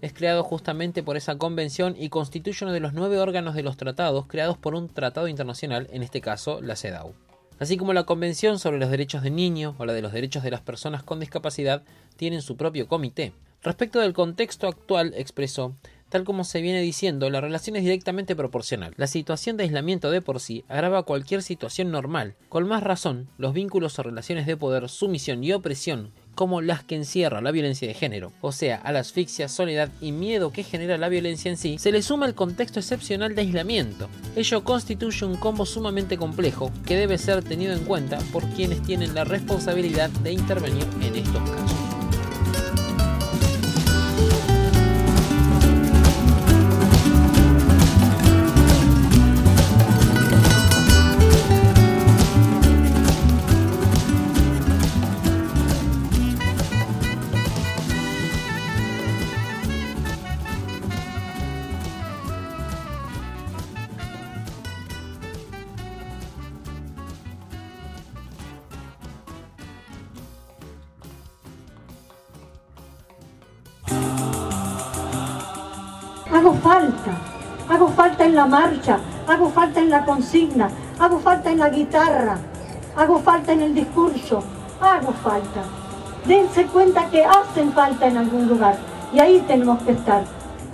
Es 0.00 0.12
creado 0.12 0.42
justamente 0.42 1.04
por 1.04 1.16
esa 1.16 1.38
convención 1.38 1.94
y 1.96 2.08
constituye 2.08 2.64
uno 2.64 2.74
de 2.74 2.80
los 2.80 2.94
nueve 2.94 3.20
órganos 3.20 3.54
de 3.54 3.62
los 3.62 3.76
tratados 3.76 4.26
creados 4.26 4.58
por 4.58 4.74
un 4.74 4.88
tratado 4.88 5.28
internacional, 5.28 5.86
en 5.92 6.02
este 6.02 6.20
caso 6.20 6.60
la 6.60 6.74
CEDAW. 6.74 7.14
Así 7.60 7.76
como 7.76 7.92
la 7.92 8.02
Convención 8.02 8.58
sobre 8.58 8.80
los 8.80 8.90
Derechos 8.90 9.22
del 9.22 9.36
Niño 9.36 9.76
o 9.78 9.86
la 9.86 9.92
de 9.92 10.02
los 10.02 10.12
Derechos 10.12 10.42
de 10.42 10.50
las 10.50 10.62
Personas 10.62 11.04
con 11.04 11.20
Discapacidad 11.20 11.84
tienen 12.16 12.42
su 12.42 12.56
propio 12.56 12.88
comité. 12.88 13.32
Respecto 13.62 14.00
del 14.00 14.12
contexto 14.12 14.66
actual, 14.66 15.14
expresó, 15.16 15.76
Tal 16.12 16.24
como 16.24 16.44
se 16.44 16.60
viene 16.60 16.82
diciendo, 16.82 17.30
la 17.30 17.40
relación 17.40 17.74
es 17.74 17.84
directamente 17.84 18.36
proporcional. 18.36 18.92
La 18.98 19.06
situación 19.06 19.56
de 19.56 19.62
aislamiento 19.62 20.10
de 20.10 20.20
por 20.20 20.40
sí 20.40 20.62
agrava 20.68 21.04
cualquier 21.04 21.42
situación 21.42 21.90
normal. 21.90 22.34
Con 22.50 22.68
más 22.68 22.82
razón, 22.82 23.30
los 23.38 23.54
vínculos 23.54 23.98
o 23.98 24.02
relaciones 24.02 24.44
de 24.44 24.58
poder, 24.58 24.90
sumisión 24.90 25.42
y 25.42 25.54
opresión, 25.54 26.10
como 26.34 26.60
las 26.60 26.82
que 26.84 26.96
encierra 26.96 27.40
la 27.40 27.50
violencia 27.50 27.86
de 27.88 27.94
género, 27.94 28.32
o 28.40 28.52
sea, 28.52 28.76
a 28.76 28.92
la 28.92 29.00
asfixia, 29.00 29.48
soledad 29.48 29.90
y 30.00 30.12
miedo 30.12 30.52
que 30.52 30.62
genera 30.62 30.98
la 30.98 31.08
violencia 31.08 31.50
en 31.50 31.56
sí, 31.56 31.78
se 31.78 31.92
le 31.92 32.02
suma 32.02 32.26
el 32.26 32.34
contexto 32.34 32.80
excepcional 32.80 33.34
de 33.34 33.42
aislamiento. 33.42 34.08
Ello 34.36 34.64
constituye 34.64 35.26
un 35.26 35.36
combo 35.36 35.66
sumamente 35.66 36.16
complejo 36.16 36.70
que 36.86 36.96
debe 36.96 37.18
ser 37.18 37.42
tenido 37.42 37.72
en 37.72 37.84
cuenta 37.84 38.18
por 38.32 38.48
quienes 38.50 38.82
tienen 38.82 39.14
la 39.14 39.24
responsabilidad 39.24 40.10
de 40.10 40.32
intervenir 40.32 40.86
en 41.02 41.16
estos 41.16 41.50
casos. 41.50 41.81
Falta, 76.62 77.12
hago 77.68 77.88
falta 77.88 78.24
en 78.24 78.34
la 78.34 78.46
marcha, 78.46 78.98
hago 79.26 79.50
falta 79.50 79.80
en 79.80 79.90
la 79.90 80.04
consigna, 80.04 80.70
hago 80.98 81.18
falta 81.18 81.50
en 81.50 81.58
la 81.58 81.68
guitarra, 81.68 82.38
hago 82.96 83.18
falta 83.18 83.52
en 83.52 83.62
el 83.62 83.74
discurso, 83.74 84.42
hago 84.80 85.12
falta. 85.12 85.62
Dense 86.26 86.66
cuenta 86.66 87.10
que 87.10 87.24
hacen 87.24 87.72
falta 87.72 88.06
en 88.06 88.16
algún 88.16 88.46
lugar 88.46 88.78
y 89.12 89.18
ahí 89.18 89.44
tenemos 89.46 89.82
que 89.82 89.92
estar. 89.92 90.24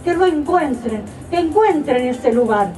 Que 0.05 0.15
lo 0.15 0.27
encuentren, 0.27 1.05
que 1.31 1.39
encuentren 1.39 2.09
ese 2.09 2.33
lugar. 2.33 2.73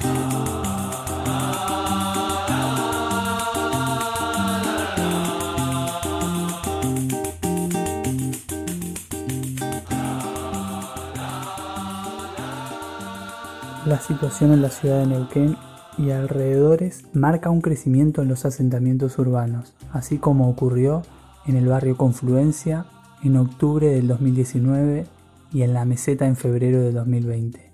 La 13.91 13.99
situación 13.99 14.53
en 14.53 14.63
la 14.63 14.71
ciudad 14.71 15.01
de 15.01 15.07
Neuquén 15.09 15.57
y 15.99 16.13
alrededores 16.13 17.07
marca 17.13 17.51
un 17.51 17.61
crecimiento 17.61 18.23
en 18.23 18.29
los 18.29 18.45
asentamientos 18.45 19.19
urbanos, 19.19 19.75
así 19.93 20.19
como 20.19 20.49
ocurrió 20.49 21.03
en 21.45 21.57
el 21.57 21.67
barrio 21.67 21.97
Confluencia 21.97 22.87
en 23.25 23.37
octubre 23.37 23.89
del 23.89 24.07
2019 24.07 25.09
y 25.53 25.63
en 25.63 25.75
la 25.75 25.85
meseta 25.87 26.29
en 26.29 26.37
febrero 26.37 26.81
del 26.83 26.95
2020. 26.95 27.73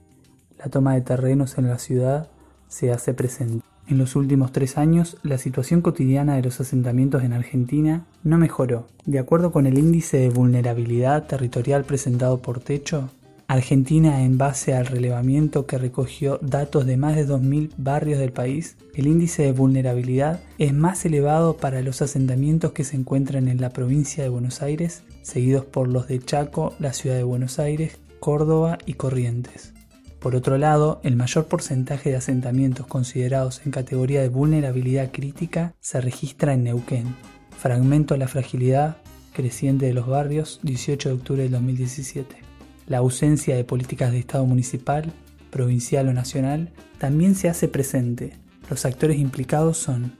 La 0.58 0.70
toma 0.70 0.94
de 0.94 1.02
terrenos 1.02 1.58
en 1.58 1.68
la 1.68 1.78
ciudad 1.78 2.30
se 2.66 2.92
hace 2.92 3.12
presente. 3.12 3.62
En 3.86 3.98
los 3.98 4.16
últimos 4.16 4.52
tres 4.52 4.78
años, 4.78 5.18
la 5.22 5.36
situación 5.36 5.82
cotidiana 5.82 6.36
de 6.36 6.42
los 6.44 6.58
asentamientos 6.62 7.24
en 7.24 7.34
Argentina 7.34 8.06
no 8.24 8.38
mejoró. 8.38 8.86
De 9.04 9.18
acuerdo 9.18 9.52
con 9.52 9.66
el 9.66 9.76
índice 9.76 10.16
de 10.16 10.30
vulnerabilidad 10.30 11.26
territorial 11.26 11.84
presentado 11.84 12.38
por 12.38 12.60
Techo, 12.60 13.10
Argentina, 13.48 14.24
en 14.24 14.38
base 14.38 14.74
al 14.74 14.86
relevamiento 14.86 15.66
que 15.66 15.78
recogió 15.78 16.38
datos 16.42 16.84
de 16.84 16.96
más 16.96 17.14
de 17.14 17.28
2.000 17.28 17.70
barrios 17.76 18.18
del 18.18 18.32
país, 18.32 18.76
el 18.94 19.06
índice 19.06 19.44
de 19.44 19.52
vulnerabilidad 19.52 20.40
es 20.58 20.74
más 20.74 21.04
elevado 21.04 21.56
para 21.56 21.80
los 21.82 22.02
asentamientos 22.02 22.72
que 22.72 22.82
se 22.82 22.96
encuentran 22.96 23.46
en 23.46 23.60
la 23.60 23.70
provincia 23.70 24.24
de 24.24 24.30
Buenos 24.30 24.62
Aires, 24.62 25.04
seguidos 25.22 25.64
por 25.64 25.86
los 25.86 26.08
de 26.08 26.18
Chaco, 26.18 26.74
la 26.80 26.92
ciudad 26.92 27.16
de 27.16 27.22
Buenos 27.22 27.60
Aires, 27.60 27.98
Córdoba 28.18 28.78
y 28.84 28.94
Corrientes. 28.94 29.74
Por 30.18 30.34
otro 30.34 30.58
lado, 30.58 31.00
el 31.04 31.14
mayor 31.14 31.46
porcentaje 31.46 32.10
de 32.10 32.16
asentamientos 32.16 32.88
considerados 32.88 33.64
en 33.64 33.70
categoría 33.70 34.22
de 34.22 34.28
vulnerabilidad 34.28 35.12
crítica 35.12 35.74
se 35.78 36.00
registra 36.00 36.54
en 36.54 36.64
Neuquén. 36.64 37.14
Fragmento 37.56 38.14
a 38.14 38.16
la 38.18 38.26
fragilidad 38.26 38.96
creciente 39.32 39.86
de 39.86 39.92
los 39.92 40.08
barrios, 40.08 40.58
18 40.64 41.10
de 41.10 41.14
octubre 41.14 41.42
del 41.44 41.52
2017. 41.52 42.45
La 42.86 42.98
ausencia 42.98 43.56
de 43.56 43.64
políticas 43.64 44.12
de 44.12 44.18
Estado 44.18 44.46
municipal, 44.46 45.12
provincial 45.50 46.08
o 46.08 46.12
nacional 46.12 46.72
también 46.98 47.34
se 47.34 47.48
hace 47.48 47.68
presente. 47.68 48.34
Los 48.70 48.84
actores 48.84 49.18
implicados 49.18 49.76
son 49.76 50.12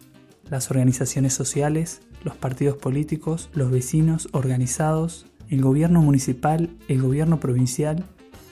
las 0.50 0.70
organizaciones 0.70 1.33
sociales, 1.35 2.00
los 2.22 2.37
partidos 2.37 2.76
políticos, 2.76 3.50
los 3.55 3.70
vecinos 3.70 4.29
organizados, 4.33 5.26
el 5.48 5.62
gobierno 5.62 6.02
municipal, 6.02 6.70
el 6.88 7.02
gobierno 7.02 7.38
provincial 7.38 8.05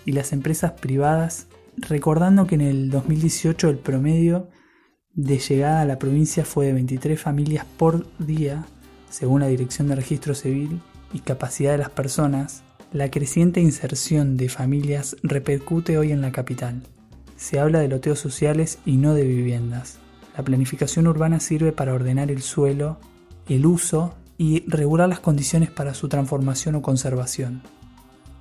y 0.04 0.12
las 0.12 0.32
empresas 0.32 0.72
privadas, 0.72 1.46
recordando 1.76 2.46
que 2.46 2.56
en 2.56 2.60
el 2.60 2.90
2018 2.90 3.68
el 3.68 3.78
promedio 3.78 4.48
de 5.12 5.38
llegada 5.38 5.80
a 5.80 5.86
la 5.86 5.98
provincia 5.98 6.44
fue 6.44 6.66
de 6.66 6.72
23 6.72 7.20
familias 7.20 7.66
por 7.76 8.06
día, 8.18 8.66
según 9.10 9.40
la 9.40 9.46
Dirección 9.46 9.88
de 9.88 9.96
Registro 9.96 10.34
Civil 10.34 10.80
y 11.12 11.20
capacidad 11.20 11.72
de 11.72 11.78
las 11.78 11.90
personas, 11.90 12.63
la 12.94 13.10
creciente 13.10 13.60
inserción 13.60 14.36
de 14.36 14.48
familias 14.48 15.16
repercute 15.24 15.98
hoy 15.98 16.12
en 16.12 16.20
la 16.20 16.30
capital. 16.30 16.84
Se 17.36 17.58
habla 17.58 17.80
de 17.80 17.88
loteos 17.88 18.20
sociales 18.20 18.78
y 18.86 18.98
no 18.98 19.14
de 19.14 19.24
viviendas. 19.24 19.98
La 20.36 20.44
planificación 20.44 21.08
urbana 21.08 21.40
sirve 21.40 21.72
para 21.72 21.92
ordenar 21.92 22.30
el 22.30 22.40
suelo, 22.40 22.98
el 23.48 23.66
uso 23.66 24.14
y 24.38 24.62
regular 24.68 25.08
las 25.08 25.18
condiciones 25.18 25.72
para 25.72 25.92
su 25.92 26.08
transformación 26.08 26.76
o 26.76 26.82
conservación. 26.82 27.62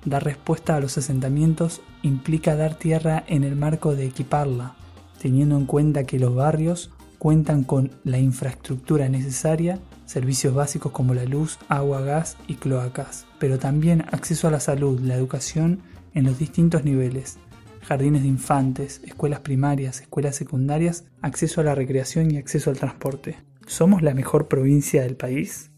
Dar 0.04 0.22
respuesta 0.22 0.76
a 0.76 0.80
los 0.80 0.96
asentamientos 0.98 1.82
implica 2.02 2.54
dar 2.54 2.76
tierra 2.76 3.24
en 3.26 3.42
el 3.42 3.56
marco 3.56 3.96
de 3.96 4.06
equiparla, 4.06 4.76
teniendo 5.20 5.56
en 5.56 5.66
cuenta 5.66 6.04
que 6.04 6.20
los 6.20 6.32
barrios 6.32 6.92
cuentan 7.18 7.64
con 7.64 7.90
la 8.04 8.20
infraestructura 8.20 9.08
necesaria, 9.08 9.80
servicios 10.06 10.54
básicos 10.54 10.92
como 10.92 11.14
la 11.14 11.24
luz, 11.24 11.58
agua, 11.68 12.00
gas 12.00 12.36
y 12.46 12.54
cloacas, 12.54 13.26
pero 13.38 13.58
también 13.58 14.02
acceso 14.10 14.48
a 14.48 14.50
la 14.50 14.60
salud, 14.60 15.00
la 15.00 15.14
educación 15.14 15.80
en 16.14 16.24
los 16.24 16.38
distintos 16.38 16.84
niveles, 16.84 17.38
jardines 17.82 18.22
de 18.22 18.28
infantes, 18.28 19.00
escuelas 19.04 19.40
primarias, 19.40 20.00
escuelas 20.00 20.36
secundarias, 20.36 21.04
acceso 21.22 21.60
a 21.60 21.64
la 21.64 21.74
recreación 21.74 22.30
y 22.30 22.36
acceso 22.36 22.70
al 22.70 22.78
transporte. 22.78 23.36
¿Somos 23.66 24.02
la 24.02 24.14
mejor 24.14 24.48
provincia 24.48 25.02
del 25.02 25.16
país? 25.16 25.70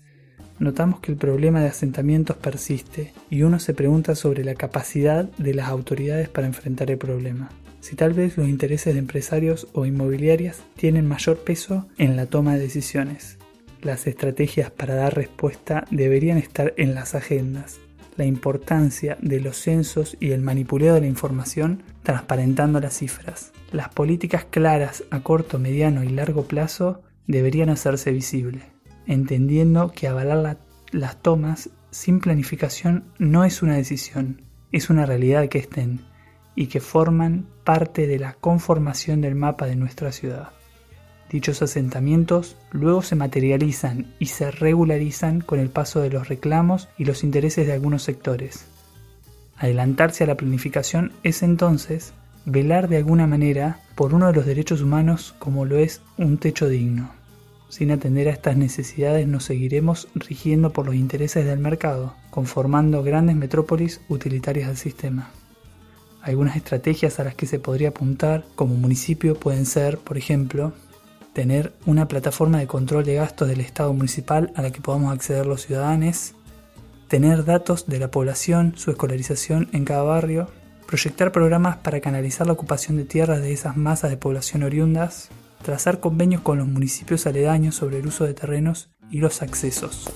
Notamos 0.58 1.00
que 1.00 1.12
el 1.12 1.18
problema 1.18 1.60
de 1.60 1.68
asentamientos 1.68 2.36
persiste 2.36 3.12
y 3.30 3.42
uno 3.42 3.58
se 3.58 3.74
pregunta 3.74 4.14
sobre 4.14 4.44
la 4.44 4.54
capacidad 4.54 5.24
de 5.24 5.54
las 5.54 5.68
autoridades 5.68 6.28
para 6.28 6.46
enfrentar 6.46 6.90
el 6.90 6.98
problema 6.98 7.50
si 7.86 7.94
tal 7.94 8.14
vez 8.14 8.36
los 8.36 8.48
intereses 8.48 8.94
de 8.94 8.98
empresarios 8.98 9.68
o 9.72 9.86
inmobiliarias 9.86 10.64
tienen 10.74 11.06
mayor 11.06 11.38
peso 11.38 11.86
en 11.98 12.16
la 12.16 12.26
toma 12.26 12.54
de 12.54 12.60
decisiones. 12.62 13.38
Las 13.82 14.06
estrategias 14.06 14.70
para 14.70 14.94
dar 14.94 15.14
respuesta 15.14 15.84
deberían 15.90 16.38
estar 16.38 16.74
en 16.76 16.94
las 16.94 17.14
agendas. 17.14 17.78
La 18.16 18.24
importancia 18.24 19.18
de 19.20 19.40
los 19.40 19.58
censos 19.58 20.16
y 20.20 20.30
el 20.30 20.40
manipuleo 20.40 20.94
de 20.94 21.02
la 21.02 21.06
información 21.06 21.82
transparentando 22.02 22.80
las 22.80 22.96
cifras. 22.98 23.52
Las 23.72 23.90
políticas 23.90 24.46
claras 24.48 25.04
a 25.10 25.20
corto, 25.20 25.58
mediano 25.58 26.02
y 26.02 26.08
largo 26.08 26.44
plazo 26.44 27.02
deberían 27.26 27.68
hacerse 27.68 28.12
visibles, 28.12 28.62
entendiendo 29.06 29.92
que 29.92 30.08
avalar 30.08 30.38
la- 30.38 30.58
las 30.92 31.20
tomas 31.20 31.70
sin 31.90 32.20
planificación 32.20 33.04
no 33.18 33.44
es 33.44 33.62
una 33.62 33.76
decisión, 33.76 34.42
es 34.72 34.88
una 34.88 35.04
realidad 35.04 35.48
que 35.48 35.58
estén 35.58 36.00
y 36.54 36.68
que 36.68 36.80
forman 36.80 37.46
parte 37.64 38.06
de 38.06 38.18
la 38.18 38.32
conformación 38.34 39.20
del 39.20 39.34
mapa 39.34 39.66
de 39.66 39.76
nuestra 39.76 40.10
ciudad. 40.12 40.50
Dichos 41.30 41.60
asentamientos 41.60 42.56
luego 42.70 43.02
se 43.02 43.16
materializan 43.16 44.06
y 44.18 44.26
se 44.26 44.50
regularizan 44.50 45.40
con 45.40 45.58
el 45.58 45.70
paso 45.70 46.00
de 46.00 46.10
los 46.10 46.28
reclamos 46.28 46.88
y 46.98 47.04
los 47.04 47.24
intereses 47.24 47.66
de 47.66 47.72
algunos 47.72 48.02
sectores. 48.02 48.66
Adelantarse 49.56 50.24
a 50.24 50.26
la 50.28 50.36
planificación 50.36 51.12
es 51.22 51.42
entonces 51.42 52.12
velar 52.44 52.88
de 52.88 52.98
alguna 52.98 53.26
manera 53.26 53.80
por 53.96 54.14
uno 54.14 54.28
de 54.28 54.34
los 54.34 54.46
derechos 54.46 54.82
humanos 54.82 55.34
como 55.38 55.64
lo 55.64 55.78
es 55.78 56.00
un 56.16 56.38
techo 56.38 56.68
digno. 56.68 57.10
Sin 57.68 57.90
atender 57.90 58.28
a 58.28 58.32
estas 58.32 58.56
necesidades 58.56 59.26
nos 59.26 59.44
seguiremos 59.44 60.08
rigiendo 60.14 60.72
por 60.72 60.86
los 60.86 60.94
intereses 60.94 61.44
del 61.44 61.58
mercado, 61.58 62.14
conformando 62.30 63.02
grandes 63.02 63.34
metrópolis 63.34 64.00
utilitarias 64.08 64.68
del 64.68 64.76
sistema. 64.76 65.30
Algunas 66.22 66.56
estrategias 66.56 67.18
a 67.18 67.24
las 67.24 67.34
que 67.34 67.46
se 67.46 67.58
podría 67.58 67.88
apuntar 67.88 68.44
como 68.54 68.74
municipio 68.74 69.34
pueden 69.34 69.66
ser, 69.66 69.98
por 69.98 70.16
ejemplo, 70.16 70.72
tener 71.36 71.74
una 71.84 72.08
plataforma 72.08 72.58
de 72.58 72.66
control 72.66 73.04
de 73.04 73.16
gastos 73.16 73.46
del 73.46 73.60
Estado 73.60 73.92
municipal 73.92 74.54
a 74.56 74.62
la 74.62 74.70
que 74.70 74.80
podamos 74.80 75.12
acceder 75.12 75.44
los 75.44 75.66
ciudadanos, 75.66 76.32
tener 77.08 77.44
datos 77.44 77.86
de 77.86 77.98
la 77.98 78.10
población, 78.10 78.72
su 78.78 78.90
escolarización 78.90 79.68
en 79.74 79.84
cada 79.84 80.02
barrio, 80.02 80.48
proyectar 80.86 81.32
programas 81.32 81.76
para 81.76 82.00
canalizar 82.00 82.46
la 82.46 82.54
ocupación 82.54 82.96
de 82.96 83.04
tierras 83.04 83.42
de 83.42 83.52
esas 83.52 83.76
masas 83.76 84.08
de 84.08 84.16
población 84.16 84.62
oriundas, 84.62 85.28
trazar 85.62 86.00
convenios 86.00 86.40
con 86.40 86.56
los 86.56 86.68
municipios 86.68 87.26
aledaños 87.26 87.74
sobre 87.74 87.98
el 87.98 88.06
uso 88.06 88.24
de 88.24 88.32
terrenos 88.32 88.88
y 89.10 89.18
los 89.18 89.42
accesos. 89.42 90.10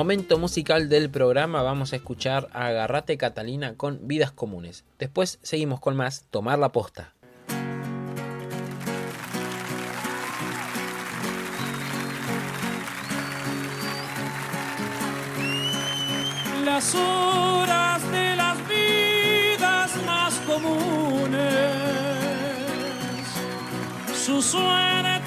Momento 0.00 0.38
musical 0.38 0.88
del 0.88 1.10
programa, 1.10 1.60
vamos 1.60 1.92
a 1.92 1.96
escuchar 1.96 2.48
a 2.54 2.68
Agarrate 2.68 3.18
Catalina 3.18 3.74
con 3.76 4.08
Vidas 4.08 4.32
Comunes. 4.32 4.86
Después 4.98 5.38
seguimos 5.42 5.78
con 5.78 5.94
más 5.94 6.24
Tomar 6.30 6.58
la 6.58 6.72
Posta. 6.72 7.12
las 16.64 16.94
horas 16.94 18.10
de 18.10 18.36
las 18.36 18.56
vidas 18.66 19.90
más 20.06 20.34
comunes, 20.46 21.44
su 24.14 24.40
suerte 24.40 25.19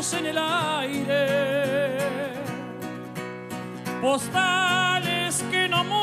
incendiándose 0.00 0.18
en 0.18 0.26
el 0.26 0.38
aire, 0.38 1.98
postales 4.00 5.44
que 5.50 5.68
no 5.68 5.84
muestra 5.84 5.99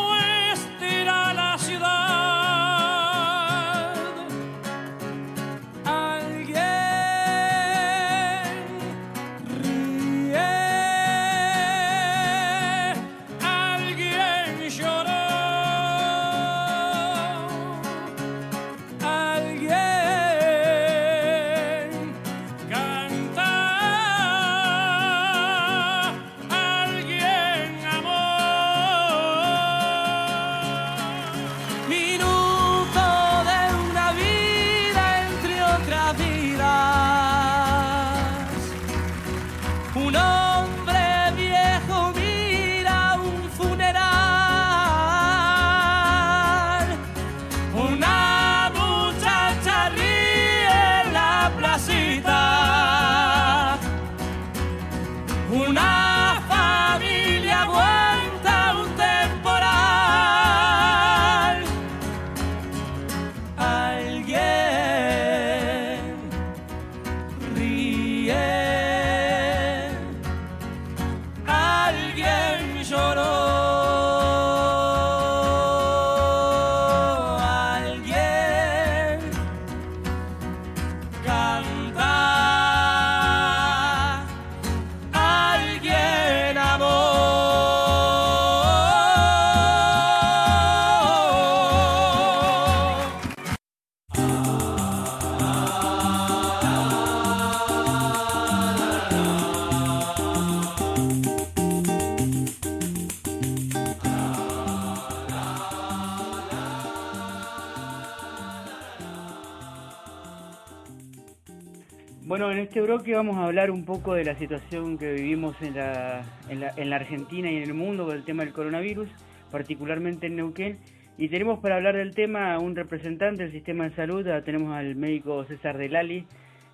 bloque 112.97 113.13
vamos 113.13 113.37
a 113.37 113.45
hablar 113.45 113.69
un 113.69 113.85
poco 113.85 114.15
de 114.15 114.23
la 114.23 114.33
situación 114.39 114.97
que 114.97 115.13
vivimos 115.13 115.55
en 115.61 115.75
la, 115.75 116.23
en 116.49 116.59
la, 116.61 116.73
en 116.75 116.89
la 116.89 116.95
Argentina 116.95 117.51
y 117.51 117.57
en 117.57 117.63
el 117.63 117.73
mundo 117.75 118.05
con 118.07 118.15
el 118.15 118.23
tema 118.25 118.43
del 118.43 118.53
coronavirus, 118.53 119.07
particularmente 119.51 120.25
en 120.27 120.35
Neuquén. 120.37 120.79
Y 121.15 121.29
tenemos 121.29 121.59
para 121.59 121.75
hablar 121.75 121.95
del 121.95 122.15
tema 122.15 122.53
a 122.53 122.59
un 122.59 122.75
representante 122.75 123.43
del 123.43 123.51
sistema 123.51 123.87
de 123.87 123.95
salud, 123.95 124.27
a- 124.27 124.41
tenemos 124.43 124.75
al 124.75 124.95
médico 124.95 125.43
César 125.45 125.77
Delali, 125.77 126.25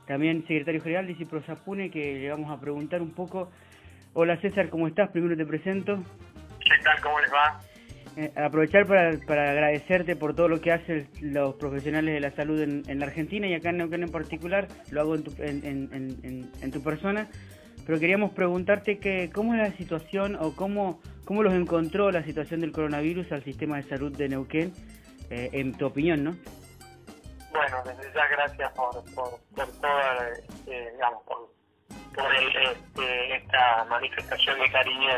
también 0.08 0.42
secretario 0.48 0.82
general 0.82 1.08
de 1.08 1.16
Ciprosapune, 1.16 1.90
que 1.92 2.20
le 2.20 2.30
vamos 2.30 2.50
a 2.58 2.62
preguntar 2.62 3.02
un 3.02 3.12
poco. 3.12 3.52
Hola 4.14 4.38
César, 4.38 4.70
¿cómo 4.70 4.88
estás? 4.88 5.10
Primero 5.12 5.36
te 5.36 5.46
presento. 5.46 5.98
¿Qué 6.60 6.84
tal? 6.86 7.02
¿Cómo 7.02 7.20
les 7.20 7.34
va? 7.34 7.60
Eh, 8.16 8.32
aprovechar 8.36 8.86
para, 8.86 9.18
para 9.26 9.52
agradecerte 9.52 10.16
por 10.16 10.36
todo 10.36 10.48
lo 10.48 10.62
que 10.62 10.72
hacen 10.72 11.08
los 11.22 11.56
profesionales 11.56 12.14
de 12.14 12.20
la 12.20 12.32
salud 12.36 12.62
en, 12.62 12.84
en 12.88 13.00
la 13.00 13.08
Argentina 13.08 13.48
y 13.48 13.56
acá 13.56 13.70
en 13.70 13.78
Neuquén 13.78 14.04
en 14.04 14.12
particular, 14.12 14.68
lo 14.92 15.02
hago 15.02 15.16
en 15.16 15.24
tu, 15.24 15.32
en, 15.42 15.66
en- 15.66 15.90
en- 16.62 16.72
tu 16.72 16.84
persona, 16.84 17.28
pero 17.88 18.00
queríamos 18.00 18.32
preguntarte 18.34 19.00
que, 19.00 19.32
cómo 19.34 19.56
es 19.56 19.60
la 19.62 19.76
situación 19.78 20.36
o 20.36 20.56
cómo, 20.56 21.02
cómo 21.26 21.42
los 21.42 21.54
encontró 21.56 22.12
la 22.12 22.24
situación 22.24 22.62
del 22.62 22.72
coronavirus 22.72 23.32
al 23.32 23.44
sistema 23.44 23.78
de 23.78 23.84
salud 23.84 24.16
de 24.16 24.30
Neuquén, 24.30 24.74
eh, 25.32 25.50
en 25.54 25.74
tu 25.74 25.88
opinión, 25.88 26.24
¿no? 26.24 26.36
Bueno, 27.52 27.78
desde 27.86 28.14
ya 28.14 28.28
gracias 28.28 28.72
por, 28.74 28.92
por, 29.16 29.40
por 29.56 29.68
toda, 29.80 30.30
eh, 30.68 30.92
por, 31.26 31.50
por 32.16 32.36
el, 32.36 32.48
este, 32.68 33.36
esta 33.38 33.86
manifestación 33.90 34.60
de 34.60 34.72
cariño, 34.72 35.10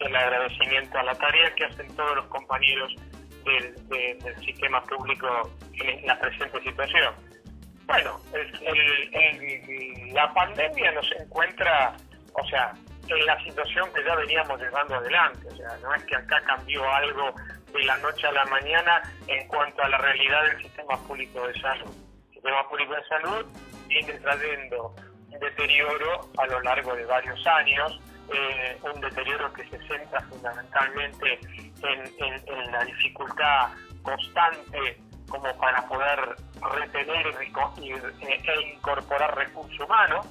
el 0.00 0.16
agradecimiento 0.16 0.98
a 0.98 1.02
la 1.02 1.14
tarea 1.14 1.54
que 1.54 1.64
hacen 1.64 1.94
todos 1.96 2.16
los 2.16 2.26
compañeros 2.26 2.94
del, 3.44 3.88
de- 3.88 4.18
del 4.22 4.36
sistema 4.44 4.82
público 4.82 5.50
en 5.74 6.06
la 6.06 6.18
presente 6.20 6.60
situación. 6.62 7.14
Bueno, 7.86 8.20
el- 8.34 9.14
el- 9.14 10.14
la 10.14 10.32
pandemia 10.34 10.92
nos 10.92 11.10
encuentra, 11.20 11.94
o 12.34 12.46
sea, 12.48 12.72
en 13.08 13.24
la 13.26 13.42
situación 13.42 13.88
que 13.94 14.04
ya 14.04 14.14
veníamos 14.16 14.60
llevando 14.60 14.96
adelante. 14.96 15.48
O 15.48 15.56
sea, 15.56 15.68
no 15.82 15.94
es 15.94 16.04
que 16.04 16.14
acá 16.16 16.40
cambió 16.42 16.86
algo 16.92 17.34
de 17.72 17.84
la 17.84 17.96
noche 17.98 18.26
a 18.26 18.32
la 18.32 18.44
mañana 18.46 19.02
en 19.26 19.46
cuanto 19.48 19.82
a 19.82 19.88
la 19.88 19.96
realidad 19.98 20.42
del 20.44 20.62
sistema 20.62 20.96
público 21.06 21.46
de 21.48 21.58
salud. 21.60 21.94
El 22.28 22.34
sistema 22.34 22.68
público 22.68 22.94
de 22.94 23.04
salud 23.04 23.46
viene 23.88 24.12
trayendo 24.20 24.94
deterioro 25.40 26.20
a 26.38 26.46
lo 26.46 26.60
largo 26.60 26.94
de 26.94 27.04
varios 27.06 27.46
años, 27.46 27.98
eh, 28.32 28.78
un 28.82 29.00
deterioro 29.00 29.52
que 29.52 29.64
se 29.68 29.78
centra 29.86 30.20
fundamentalmente 30.22 31.40
en, 31.82 32.72
la 32.72 32.84
dificultad 32.84 33.68
constante 34.02 35.00
como 35.28 35.54
para 35.58 35.86
poder 35.86 36.36
retener 36.74 37.26
eh, 37.26 38.42
e 38.44 38.74
incorporar 38.74 39.36
recursos 39.36 39.78
humanos, 39.80 40.26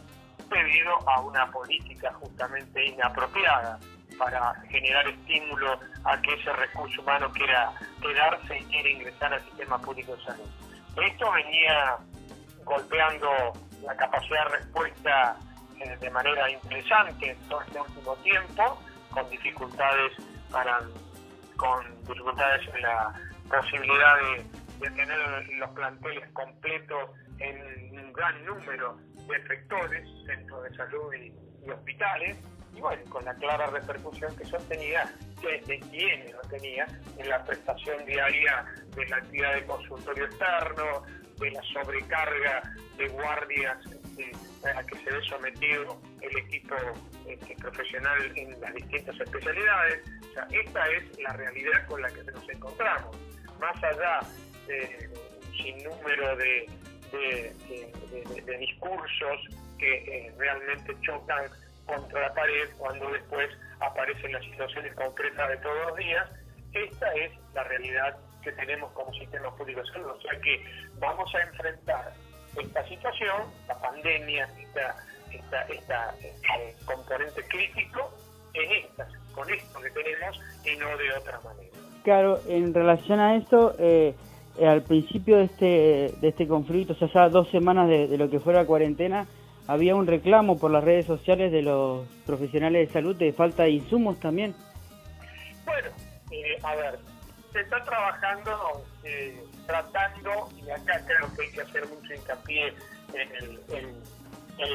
debido 0.50 1.10
a 1.10 1.22
una 1.22 1.52
política 1.52 2.12
justamente 2.14 2.86
inapropiada 2.86 3.80
para 4.18 4.54
generar 4.70 5.08
estímulo 5.08 5.80
a 6.06 6.22
que 6.22 6.34
ese 6.34 6.52
recurso 6.54 7.02
humano 7.02 7.32
quiera 7.32 7.72
quedarse 8.02 8.58
y 8.58 8.64
quiera 8.66 8.90
ingresar 8.90 9.34
al 9.34 9.44
sistema 9.46 9.78
público 9.80 10.16
de 10.16 10.24
salud. 10.24 10.50
Esto 10.96 11.32
venía 11.32 11.98
golpeando 12.64 13.30
la 13.84 13.96
capacidad 13.96 14.46
de 14.46 14.58
respuesta 14.58 15.38
eh, 15.80 15.98
de 16.00 16.10
manera 16.10 16.50
interesante 16.50 17.32
en 17.32 17.38
todo 17.50 17.62
este 17.62 17.80
último 17.80 18.16
tiempo, 18.18 18.82
con 19.12 19.30
dificultades 19.30 20.14
para 20.52 20.82
con 21.58 21.84
dificultades 22.06 22.68
en 22.74 22.82
la 22.82 23.14
posibilidad 23.50 24.16
de, 24.80 24.90
tener 24.92 25.50
los 25.58 25.70
planteles 25.72 26.30
completos 26.34 27.10
en 27.40 28.00
un 28.00 28.14
gran 28.14 28.46
número 28.46 28.98
de 29.28 29.48
sectores, 29.48 30.08
centros 30.26 30.64
de 30.64 30.76
salud 30.76 31.14
y, 31.14 31.70
hospitales, 31.70 32.38
y 32.74 32.80
bueno, 32.80 33.04
con 33.10 33.26
la 33.26 33.34
clara 33.36 33.66
repercusión 33.68 34.36
que 34.38 34.44
eso 34.44 34.58
tenía, 34.70 35.12
que 35.42 35.80
quienes 35.90 36.32
lo 36.32 36.42
tenía, 36.42 36.88
en 37.18 37.28
la 37.28 37.44
prestación 37.44 38.06
diaria 38.06 38.66
de 38.96 39.06
la 39.08 39.18
actividad 39.18 39.56
de 39.56 39.66
consultorio 39.66 40.26
externo, 40.26 41.04
de 41.40 41.52
la 41.52 41.62
sobrecarga 41.74 42.62
de 42.98 43.08
guardias 43.10 43.78
a 44.76 44.84
que 44.86 44.98
se 45.00 45.12
ve 45.12 45.22
sometido 45.30 46.00
el 46.22 46.38
equipo 46.38 46.76
este, 47.28 47.56
profesional 47.56 48.32
en 48.36 48.60
las 48.62 48.74
distintas 48.74 49.20
especialidades. 49.20 50.04
O 50.30 50.34
sea, 50.34 50.48
esta 50.52 50.88
es 50.92 51.20
la 51.20 51.34
realidad 51.34 51.86
con 51.88 52.02
la 52.02 52.10
que 52.10 52.24
nos 52.24 52.50
encontramos. 52.50 53.16
Más 53.60 53.84
allá 53.84 54.20
de 54.68 55.10
de- 57.12 57.54
de- 58.34 58.42
de 58.42 58.58
discursos 58.58 59.40
que 59.80 59.94
eh, 60.28 60.34
realmente 60.38 60.96
chocan 61.02 61.46
contra 61.86 62.22
la 62.22 62.34
pared 62.34 62.70
cuando 62.78 63.10
después 63.12 63.50
aparecen 63.80 64.32
las 64.34 64.44
situaciones 64.44 64.94
concretas 64.96 65.50
de 65.50 65.58
todos 65.58 65.88
los 65.88 65.98
días, 65.98 66.28
esta 66.74 67.14
es 67.14 67.32
la 67.54 67.64
realidad 67.64 68.18
que 68.44 68.52
tenemos 68.54 68.92
como 68.94 69.14
sistema 69.14 69.56
público 69.56 69.82
de 69.82 69.88
salud. 69.92 70.10
O 70.12 70.22
sea 70.22 70.40
que 70.42 70.64
vamos 71.00 71.34
a 71.36 71.42
enfrentar 71.42 72.14
esta 72.62 72.88
situación, 72.88 73.44
la 73.68 73.80
pandemia, 73.80 74.50
esta, 74.60 74.96
esta, 75.32 75.62
esta, 75.64 76.16
este 76.22 76.86
componente 76.86 77.44
crítico, 77.48 78.12
en 78.54 78.72
estas, 78.72 79.12
con 79.34 79.50
esto 79.50 79.80
que 79.80 79.90
tenemos 79.92 80.40
y 80.66 80.78
no 80.78 80.98
de 80.98 81.14
otra 81.14 81.40
manera. 81.42 81.78
Claro, 82.04 82.40
en 82.48 82.74
relación 82.74 83.20
a 83.20 83.36
esto, 83.36 83.76
eh, 83.80 84.16
al 84.66 84.82
principio 84.82 85.38
de 85.38 85.44
este, 85.44 86.14
de 86.20 86.28
este 86.30 86.48
conflicto, 86.48 86.94
o 86.94 86.96
sea, 86.96 87.10
ya 87.14 87.30
dos 87.30 87.50
semanas 87.50 87.88
de, 87.90 88.08
de 88.08 88.18
lo 88.18 88.30
que 88.30 88.40
fue 88.40 88.54
la 88.54 88.66
cuarentena, 88.66 89.28
había 89.68 89.96
un 89.96 90.08
reclamo 90.08 90.58
por 90.58 90.72
las 90.72 90.84
redes 90.84 91.06
sociales 91.06 91.52
de 91.52 91.62
los 91.62 92.08
profesionales 92.26 92.88
de 92.88 92.94
salud 92.94 93.16
de 93.16 93.34
falta 93.34 93.64
de 93.64 93.72
insumos 93.72 94.20
también. 94.20 94.56
Bueno, 95.66 95.90
eh, 96.32 96.58
a 96.64 96.76
ver, 96.76 97.00
se 97.54 97.62
está 97.62 97.84
trabajando, 97.84 98.84
eh, 99.04 99.44
tratando, 99.66 100.50
y 100.56 100.70
acá 100.70 101.02
creo 101.06 101.34
que 101.36 101.44
hay 101.44 101.52
que 101.52 101.62
hacer 101.62 101.88
mucho 101.88 102.14
hincapié 102.14 102.74
en, 103.14 103.36
el- 103.36 103.62
en- 103.70 104.18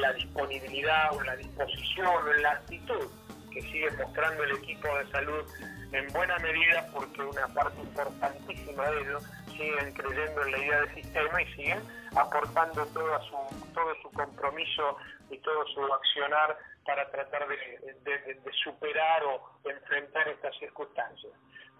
la 0.01 0.13
disponibilidad 0.13 1.11
o 1.13 1.19
en 1.21 1.27
la 1.27 1.35
disposición 1.35 2.07
o 2.07 2.31
en 2.33 2.41
la 2.41 2.51
actitud 2.51 3.09
que 3.53 3.61
sigue 3.61 3.91
mostrando 3.91 4.43
el 4.43 4.51
equipo 4.57 4.87
de 4.97 5.09
salud 5.11 5.45
en 5.91 6.07
buena 6.11 6.37
medida 6.39 6.87
porque 6.93 7.21
una 7.21 7.47
parte 7.53 7.79
importantísima 7.81 8.89
de 8.89 9.01
ellos 9.01 9.23
siguen 9.51 9.93
creyendo 9.93 10.41
en 10.43 10.51
la 10.51 10.57
idea 10.57 10.81
del 10.81 10.95
sistema 10.95 11.41
y 11.41 11.53
siguen 11.53 11.83
aportando 12.15 12.85
toda 12.87 13.19
su, 13.21 13.37
todo 13.73 13.93
su 14.01 14.11
compromiso 14.11 14.97
y 15.29 15.37
todo 15.39 15.65
su 15.67 15.93
accionar 15.93 16.57
para 16.85 17.09
tratar 17.11 17.47
de, 17.47 17.55
de- 18.03 18.41
superar 18.63 19.23
o 19.25 19.59
enfrentar 19.69 20.27
estas 20.27 20.55
circunstancias. 20.57 21.31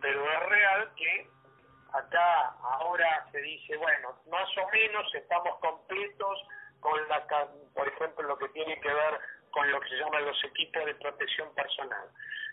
Pero 0.02 0.24
es 0.32 0.50
real 0.50 0.92
que 0.96 1.28
acá 1.94 2.50
ahora 2.62 3.28
se 3.32 3.40
dice, 3.42 3.78
bueno, 3.78 4.16
más 4.30 4.48
o 4.58 4.70
menos 4.72 5.14
estamos 5.16 5.58
completos 5.60 6.40
con 6.80 7.00
la, 7.08 7.26
por 7.74 7.88
ejemplo, 7.88 8.28
lo 8.28 8.38
que 8.38 8.50
tiene 8.50 8.80
que 8.82 8.90
ver 8.94 9.20
con 9.54 9.72
lo 9.72 9.80
que 9.80 9.90
se 9.90 9.96
llaman 9.98 10.26
los 10.26 10.44
equipos 10.44 10.84
de 10.84 10.96
protección 10.96 11.54
personal. 11.54 12.10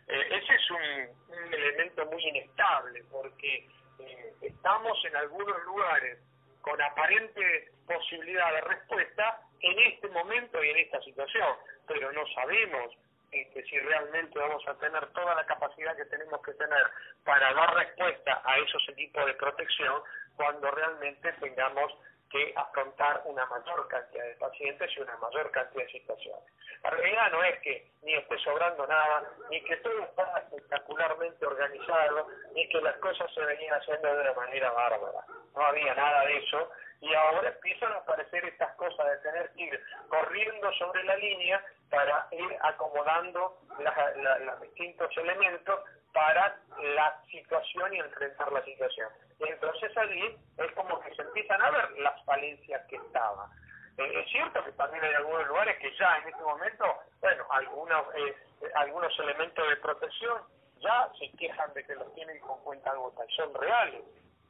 Eh, 0.07 0.29
ese 0.31 0.55
es 0.55 0.71
un, 0.71 1.53
elemento 1.53 2.05
muy 2.07 2.23
inestable 2.23 3.03
porque 3.11 3.67
eh, 3.99 4.33
estamos 4.43 5.03
en 5.05 5.17
algunos 5.17 5.65
lugares 5.65 6.19
con 6.61 6.81
aparente 6.81 7.71
posibilidad 7.87 8.53
de 8.53 8.61
respuesta 8.61 9.41
en 9.61 9.79
este 9.93 10.09
momento 10.09 10.63
y 10.63 10.71
en 10.71 10.79
esta 10.79 11.01
situación, 11.03 11.57
pero 11.87 12.13
no 12.13 12.27
sabemos 12.35 12.95
este, 13.33 13.65
si 13.65 13.79
realmente 13.79 14.39
vamos 14.39 14.67
a 14.69 14.75
tener 14.79 15.07
toda 15.13 15.35
la 15.35 15.47
capacidad 15.47 15.97
que 15.97 16.05
tenemos 16.05 16.43
que 16.43 16.53
tener 16.55 16.83
para 17.25 17.53
dar 17.55 17.75
respuesta 17.75 18.43
a 18.45 18.59
esos 18.59 18.89
equipos 18.91 19.25
de 19.25 19.35
protección 19.35 20.03
cuando 20.37 20.71
realmente 20.71 21.33
tengamos 21.41 21.93
que 22.31 22.53
afrontar 22.57 23.23
una 23.25 23.45
mayor 23.47 23.89
cantidad 23.89 24.25
de 24.25 24.35
pacientes 24.37 24.91
y 24.97 25.01
una 25.01 25.17
mayor 25.19 25.51
cantidad 25.51 25.85
de 25.85 25.91
situaciones. 25.91 26.45
La 26.83 26.91
realidad 26.91 27.31
no 27.33 27.43
es 27.45 27.59
que 27.61 27.91
ni 28.03 28.15
esté 28.15 28.39
sobrando 28.39 28.87
nada, 28.87 29.25
ni 29.51 29.61
que 29.65 29.77
todo 29.79 30.01
está 30.05 30.39
espectacularmente 30.39 31.45
organizado, 31.45 32.29
ni 32.55 32.69
que 32.69 32.81
las 32.81 32.97
cosas 32.99 33.33
se 33.35 33.41
venían 33.45 33.75
haciendo 33.75 34.15
de 34.15 34.21
una 34.23 34.33
manera 34.35 34.71
bárbara. 34.71 35.25
No 35.55 35.63
había 35.63 35.95
nada 35.95 36.25
de 36.27 36.39
eso 36.39 36.71
y 37.01 37.15
ahora 37.15 37.49
empiezan 37.49 37.93
a 37.93 37.97
aparecer 37.97 38.45
estas 38.45 38.75
cosas 38.77 39.07
de 39.11 39.17
tener 39.19 39.51
que 39.53 39.63
ir 39.63 39.85
corriendo 40.09 40.73
sobre 40.75 41.03
la 41.05 41.17
línea 41.17 41.65
para 41.91 42.29
ir 42.31 42.57
acomodando 42.63 43.59
la- 43.79 44.13
la- 44.17 44.39
los 44.39 44.61
distintos 44.61 45.15
elementos 45.17 45.81
para 46.13 46.57
la 46.95 47.21
situación 47.31 47.95
y 47.95 47.99
enfrentar 47.99 48.53
la 48.53 48.63
situación. 48.65 49.09
Y 49.41 49.49
entonces 49.49 49.97
allí 49.97 50.37
es 50.59 50.73
como 50.73 51.01
que 51.01 51.15
se 51.15 51.23
empiezan 51.23 51.63
a 51.63 51.71
ver 51.71 51.91
las 52.01 52.25
falencias 52.25 52.87
que 52.89 52.97
estaban. 52.97 53.51
Eh, 53.97 54.21
es 54.21 54.31
cierto 54.31 54.63
que 54.65 54.73
también 54.73 55.03
hay 55.05 55.15
algunos 55.15 55.47
lugares 55.49 55.79
que 55.79 55.95
ya 55.97 56.19
en 56.19 56.29
este 56.29 56.43
momento, 56.43 56.85
bueno, 57.21 57.45
algunos, 57.51 58.15
eh, 58.15 58.35
eh, 58.63 58.71
algunos 58.75 59.19
elementos 59.19 59.69
de 59.69 59.77
protección 59.77 60.43
ya 60.81 61.11
se 61.19 61.31
quejan 61.37 61.73
de 61.75 61.85
que 61.85 61.95
los 61.95 62.13
tienen 62.15 62.39
con 62.41 62.59
cuenta 62.63 62.95
gota 62.95 63.25
son 63.37 63.53
reales. 63.55 64.03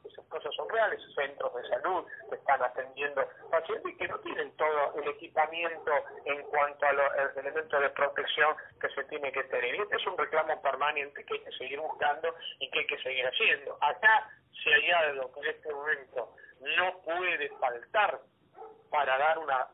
Esas 0.05 0.24
cosas 0.26 0.55
son 0.55 0.68
reales, 0.68 0.98
centros 1.14 1.55
de 1.55 1.68
salud 1.68 2.05
que 2.31 2.37
están 2.37 2.62
atendiendo 2.62 3.22
pacientes 3.50 3.96
que 3.98 4.09
no 4.09 4.18
tienen 4.20 4.50
todo 4.57 4.94
el 4.96 5.09
equipamiento 5.09 5.92
en 6.24 6.42
cuanto 6.44 6.87
a 6.87 6.92
los 6.92 7.37
elementos 7.37 7.81
de 7.81 7.90
protección 7.90 8.57
que 8.81 8.88
se 8.88 9.05
tiene 9.05 9.31
que 9.31 9.44
tener. 9.44 9.74
Y 9.74 9.79
este 9.79 9.96
es 9.96 10.07
un 10.07 10.16
reclamo 10.16 10.61
permanente 10.62 11.24
que 11.24 11.35
hay 11.35 11.40
que 11.40 11.53
seguir 11.53 11.81
buscando 11.81 12.35
y 12.61 12.70
que 12.70 12.79
hay 12.79 12.87
que 12.87 13.03
seguir 13.03 13.26
haciendo. 13.26 13.76
Acá 13.83 14.31
se 14.63 14.75
hay 14.75 14.91
algo 14.91 15.33
que 15.33 15.41
en 15.41 15.47
este 15.47 15.73
momento 15.73 16.35
no 16.61 16.99
puede 17.03 17.49
faltar 17.59 18.21
para 18.91 19.19
dar 19.19 19.39
una, 19.39 19.69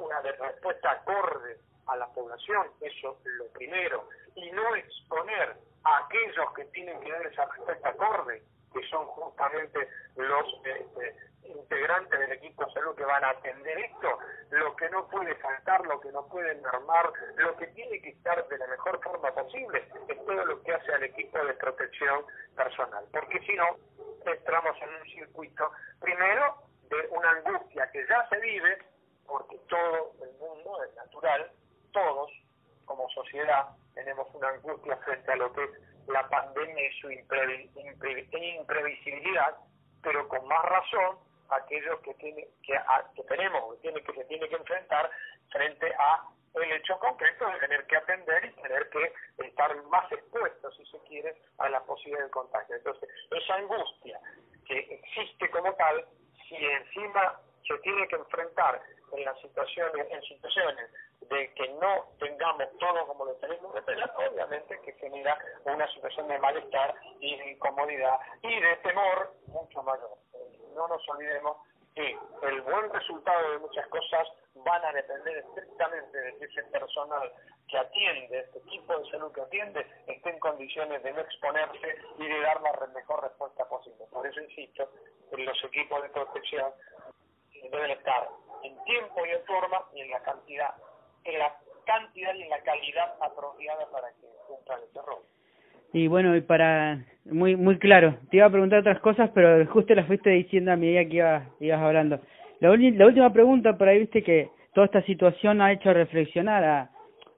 una 0.00 0.20
respuesta 0.20 0.90
acorde 0.90 1.58
a 1.86 1.96
la 1.96 2.06
población, 2.08 2.66
eso 2.80 3.18
es 3.24 3.32
lo 3.38 3.46
primero, 3.52 4.08
y 4.34 4.50
no 4.50 4.74
exponer 4.74 5.56
a 5.84 5.98
aquellos 5.98 6.52
que 6.54 6.64
tienen 6.66 7.00
que 7.00 7.10
dar 7.10 7.26
esa 7.26 7.46
respuesta 7.46 7.88
acorde, 7.88 8.42
que 8.72 8.82
son 8.88 9.06
justamente 9.06 9.88
los 10.16 10.46
este, 10.64 11.16
integrantes 11.44 12.18
del 12.18 12.32
equipo 12.32 12.64
de 12.64 12.72
salud 12.72 12.94
que 12.96 13.04
van 13.04 13.24
a 13.24 13.30
atender 13.30 13.78
esto, 13.78 14.18
lo 14.50 14.76
que 14.76 14.88
no 14.90 15.08
puede 15.08 15.34
faltar, 15.36 15.84
lo 15.86 16.00
que 16.00 16.12
no 16.12 16.26
puede 16.28 16.54
mermar, 16.56 17.10
lo 17.36 17.56
que 17.56 17.66
tiene 17.68 18.00
que 18.00 18.10
estar 18.10 18.46
de 18.46 18.58
la 18.58 18.66
mejor 18.66 19.02
forma 19.02 19.32
posible, 19.32 19.84
es 20.08 20.26
todo 20.26 20.44
lo 20.44 20.62
que 20.62 20.74
hace 20.74 20.92
al 20.92 21.02
equipo 21.04 21.38
de 21.44 21.54
protección 21.54 22.24
personal, 22.56 23.04
porque 23.12 23.40
si 23.40 23.54
no, 23.54 23.76
entramos 24.24 24.76
en 24.82 24.88
un 24.94 25.04
circuito, 25.08 25.70
primero, 26.00 26.62
de 26.90 27.08
una 27.10 27.30
angustia 27.30 27.90
que 27.90 28.06
ya 28.06 28.28
se 28.28 28.38
vive, 28.40 28.78
porque 29.26 29.58
todo 29.68 30.12
el 30.22 30.32
mundo 30.38 30.82
es 30.84 30.94
natural, 30.96 31.50
todos 31.92 32.30
como 32.84 33.08
sociedad 33.10 33.68
tenemos 33.94 34.26
una 34.34 34.48
angustia 34.48 34.96
frente 34.98 35.32
a 35.32 35.36
lo 35.36 35.52
que 35.52 35.64
es 35.64 35.70
la 36.08 36.28
pandemia 36.28 36.88
y 36.88 37.00
su 37.00 37.08
imprevi- 37.10 37.70
impre- 37.74 38.28
imprevisibilidad, 38.60 39.56
pero 40.02 40.26
con 40.28 40.46
más 40.46 40.64
razón 40.64 41.18
aquellos 41.50 42.00
que 42.00 42.14
tiene, 42.14 42.48
que, 42.62 42.78
que 43.14 43.22
tenemos, 43.24 43.74
que, 43.74 43.80
tiene, 43.80 44.02
que 44.02 44.12
se 44.12 44.24
tiene 44.24 44.48
que 44.48 44.56
enfrentar 44.56 45.10
frente 45.50 45.92
a 45.98 46.24
el 46.54 46.72
hecho 46.72 46.98
concreto 46.98 47.48
de 47.50 47.58
tener 47.60 47.86
que 47.86 47.96
atender 47.96 48.44
y 48.44 48.62
tener 48.62 48.88
que 48.90 49.12
estar 49.46 49.76
más 49.84 50.10
expuestos, 50.10 50.76
si 50.76 50.84
se 50.86 50.98
quiere, 51.04 51.36
a 51.58 51.68
la 51.68 51.80
posibilidad 51.84 52.24
de 52.24 52.30
contagio. 52.30 52.74
Entonces, 52.74 53.08
esa 53.30 53.54
angustia 53.54 54.18
que 54.66 54.78
existe 54.78 55.50
como 55.50 55.72
tal, 55.74 56.04
si 56.48 56.56
encima 56.56 57.40
se 57.66 57.78
tiene 57.78 58.08
que 58.08 58.16
enfrentar 58.16 58.80
en 59.12 59.24
las 59.24 59.38
situaciones, 59.40 60.06
en 60.10 60.22
situaciones 60.22 60.90
de 61.20 61.52
que 61.54 61.68
no 61.74 62.04
tengamos 62.18 62.68
todo 62.78 63.06
como 63.06 63.24
lo 63.26 63.34
tenemos 63.36 63.74
que 63.74 63.82
tener, 63.82 64.10
obviamente 64.16 64.80
que 64.80 64.92
genera 64.94 65.38
una 65.64 65.86
situación 65.92 66.28
de 66.28 66.38
malestar 66.38 66.94
y 67.20 67.36
de 67.36 67.50
incomodidad 67.52 68.18
y 68.42 68.60
de 68.60 68.76
temor 68.76 69.34
mucho 69.46 69.82
mayor. 69.82 70.16
No 70.74 70.88
nos 70.88 71.08
olvidemos 71.08 71.56
que 71.94 72.16
el 72.42 72.60
buen 72.62 72.92
resultado 72.92 73.50
de 73.50 73.58
muchas 73.58 73.86
cosas 73.88 74.28
van 74.54 74.84
a 74.84 74.92
depender 74.92 75.38
estrictamente 75.38 76.18
de 76.18 76.38
que 76.38 76.44
ese 76.44 76.62
personal 76.64 77.32
que 77.68 77.78
atiende, 77.78 78.38
este 78.38 78.58
equipo 78.58 78.98
de 78.98 79.10
salud 79.10 79.32
que 79.32 79.40
atiende, 79.40 79.86
esté 80.06 80.30
en 80.30 80.38
condiciones 80.38 81.02
de 81.02 81.12
no 81.12 81.20
exponerse 81.20 81.96
y 82.18 82.26
de 82.26 82.40
dar 82.40 82.60
la 82.62 82.72
mejor 82.94 83.22
respuesta 83.22 83.68
posible. 83.68 84.04
Por 84.10 84.26
eso 84.26 84.40
insisto, 84.40 84.88
los 85.32 85.64
equipos 85.64 86.02
de 86.02 86.08
protección 86.10 86.72
deben 87.70 87.90
estar 87.90 88.28
en 88.62 88.84
tiempo 88.84 89.26
y 89.26 89.30
en 89.30 89.44
forma 89.44 89.84
y 89.92 90.00
en 90.00 90.10
la 90.10 90.22
cantidad, 90.22 90.74
en 91.24 91.38
la 91.38 91.52
cantidad 91.84 92.34
y 92.34 92.42
en 92.42 92.50
la 92.50 92.60
calidad 92.60 93.14
apropiada 93.20 93.86
para 93.90 94.08
que 94.20 94.26
cumplan 94.46 94.80
ese 94.88 95.00
rol. 95.02 95.22
Y 95.92 96.06
bueno, 96.06 96.36
y 96.36 96.42
para 96.42 97.04
muy 97.24 97.56
muy 97.56 97.78
claro, 97.78 98.16
te 98.30 98.36
iba 98.38 98.46
a 98.46 98.50
preguntar 98.50 98.80
otras 98.80 99.00
cosas, 99.00 99.30
pero 99.34 99.64
justo 99.66 99.94
las 99.94 100.06
fuiste 100.06 100.30
diciendo 100.30 100.72
a 100.72 100.76
medida 100.76 101.04
que 101.06 101.16
ibas, 101.16 101.48
ibas 101.60 101.80
hablando. 101.80 102.20
La, 102.60 102.68
la 102.76 103.06
última 103.06 103.32
pregunta, 103.32 103.78
por 103.78 103.88
ahí 103.88 104.00
viste 104.00 104.22
que 104.22 104.50
toda 104.74 104.86
esta 104.86 105.02
situación 105.02 105.62
ha 105.62 105.72
hecho 105.72 105.92
reflexionar 105.92 106.64
a, 106.64 106.90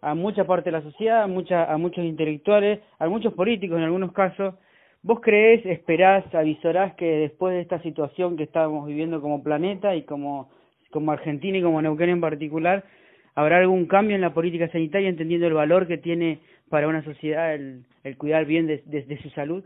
a 0.03 0.14
mucha 0.14 0.45
parte 0.45 0.71
de 0.71 0.79
la 0.79 0.83
sociedad, 0.83 1.23
a, 1.23 1.27
mucha, 1.27 1.71
a 1.71 1.77
muchos 1.77 2.05
intelectuales, 2.05 2.81
a 2.99 3.09
muchos 3.09 3.35
políticos 3.35 3.79
en 3.79 3.85
algunos 3.85 4.12
casos. 4.12 4.55
¿Vos 5.03 5.21
creés, 5.21 5.64
esperás, 5.64 6.25
avisorás 6.35 6.95
que 6.95 7.07
después 7.07 7.55
de 7.55 7.62
esta 7.62 7.81
situación 7.83 8.37
que 8.37 8.43
estamos 8.43 8.87
viviendo 8.87 9.21
como 9.21 9.43
planeta 9.43 9.95
y 9.95 10.03
como, 10.03 10.51
como 10.90 11.12
Argentina 11.12 11.57
y 11.57 11.62
como 11.62 11.81
Neuquén 11.81 12.11
en 12.11 12.21
particular, 12.21 12.85
habrá 13.35 13.59
algún 13.59 13.87
cambio 13.87 14.14
en 14.16 14.23
la 14.23 14.35
política 14.35 14.69
sanitaria 14.69 15.09
entendiendo 15.09 15.47
el 15.47 15.55
valor 15.55 15.87
que 15.87 15.99
tiene 15.99 16.40
para 16.69 16.88
una 16.88 17.03
sociedad 17.05 17.55
el, 17.55 17.85
el 18.05 18.16
cuidar 18.19 18.45
bien 18.45 18.66
de, 18.66 18.83
su 19.23 19.31
salud? 19.31 19.64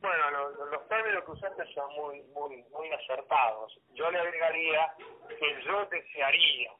Bueno, 0.00 0.30
lo- 0.30 0.50
lo- 0.50 0.66
los 0.66 0.88
términos 0.88 1.24
que 1.24 1.30
usaste 1.32 1.64
son 1.74 1.92
muy, 1.96 2.22
muy, 2.34 2.64
muy 2.72 2.88
acertados. 2.92 3.78
Yo 3.94 4.10
le 4.10 4.18
agregaría 4.18 4.92
que 5.28 5.62
yo 5.66 5.84
desearía, 5.90 6.70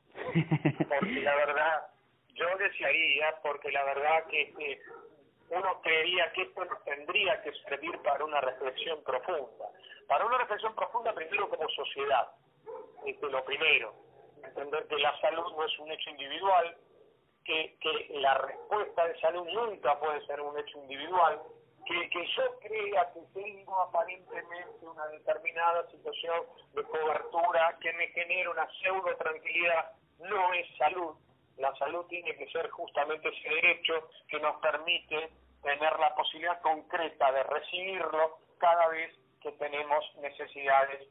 porque 0.89 1.21
la 1.23 1.35
verdad, 1.35 1.83
yo 2.35 2.47
desearía, 2.59 3.35
porque 3.43 3.71
la 3.73 3.85
verdad 3.85 4.25
que 4.31 4.53
que 4.55 4.81
uno 5.51 5.81
creería 5.83 6.31
que 6.33 6.43
esto 6.43 6.65
nos 6.65 6.85
tendría 6.85 7.41
que 7.43 7.51
servir 7.69 7.97
para 8.05 8.23
una 8.25 8.41
reflexión 8.41 9.03
profunda. 9.03 9.65
Para 10.07 10.27
una 10.27 10.39
reflexión 10.39 10.75
profunda 10.75 11.13
primero 11.15 11.49
como 11.49 11.69
sociedad, 11.71 12.29
este, 13.07 13.27
lo 13.31 13.43
primero, 13.45 13.95
entender 14.45 14.87
que 14.89 14.99
la 14.99 15.19
salud 15.21 15.53
no 15.57 15.65
es 15.65 15.79
un 15.79 15.91
hecho 15.91 16.11
individual, 16.11 16.77
que, 17.45 17.77
que 17.81 18.19
la 18.21 18.35
respuesta 18.35 19.07
de 19.07 19.21
salud 19.21 19.47
nunca 19.49 19.99
puede 19.99 20.25
ser 20.27 20.41
un 20.41 20.59
hecho 20.59 20.79
individual, 20.79 21.41
que, 21.87 22.11
que 22.11 22.27
yo 22.37 22.59
crea 22.61 23.13
que 23.15 23.21
tengo 23.33 23.81
aparentemente 23.81 24.87
una 24.87 25.07
determinada 25.07 25.89
situación 25.91 26.45
de 26.75 26.83
cobertura 26.85 27.79
que 27.81 27.93
me 27.95 28.09
genera 28.09 28.51
una 28.51 28.69
pseudo 28.79 29.17
tranquilidad, 29.17 29.93
no 30.19 30.53
es 30.53 30.67
salud. 30.77 31.15
La 31.57 31.75
salud 31.77 32.05
tiene 32.07 32.37
que 32.37 32.49
ser 32.51 32.69
justamente 32.71 33.29
ese 33.29 33.49
derecho 33.49 34.11
que 34.29 34.39
nos 34.41 34.57
permite 34.61 35.31
tener 35.63 35.99
la 35.99 36.15
posibilidad 36.15 36.61
concreta 36.61 37.33
de 37.33 37.43
recibirlo 37.45 38.39
cada 38.59 38.89
vez 38.89 39.15
que 39.41 39.53
tenemos 39.53 40.05
necesidades 40.17 41.09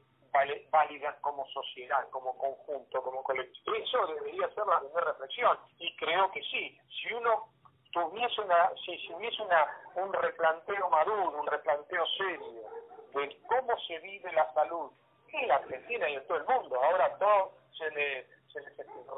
válidas 0.71 1.15
como 1.21 1.45
sociedad, 1.47 2.09
como 2.09 2.37
conjunto, 2.37 3.01
como 3.01 3.23
colectivo. 3.23 3.75
Eso 3.75 4.07
debería 4.07 4.47
ser 4.49 4.65
la 4.67 4.79
primera 4.79 5.05
reflexión 5.11 5.57
y 5.79 5.95
creo 5.97 6.31
que 6.31 6.41
sí. 6.43 6.77
Si 6.89 7.13
uno 7.13 7.47
tuviese 7.91 8.41
una, 8.41 8.71
si, 8.85 8.97
si 8.99 9.13
hubiese 9.13 9.41
una, 9.41 9.65
un 9.95 10.13
replanteo 10.13 10.89
maduro, 10.89 11.39
un 11.39 11.47
replanteo 11.47 12.05
serio 12.17 12.63
de 13.13 13.41
cómo 13.47 13.77
se 13.87 13.99
vive 13.99 14.31
la 14.33 14.51
salud 14.53 14.91
en 15.31 15.47
la 15.47 15.55
Argentina 15.55 16.09
y 16.09 16.15
en 16.15 16.27
todo 16.27 16.37
el 16.37 16.45
mundo, 16.45 16.81
ahora 16.83 17.17
todo 17.17 17.53
se 17.77 17.89
le 17.91 18.27
se, 18.53 18.61
le- 18.61 18.75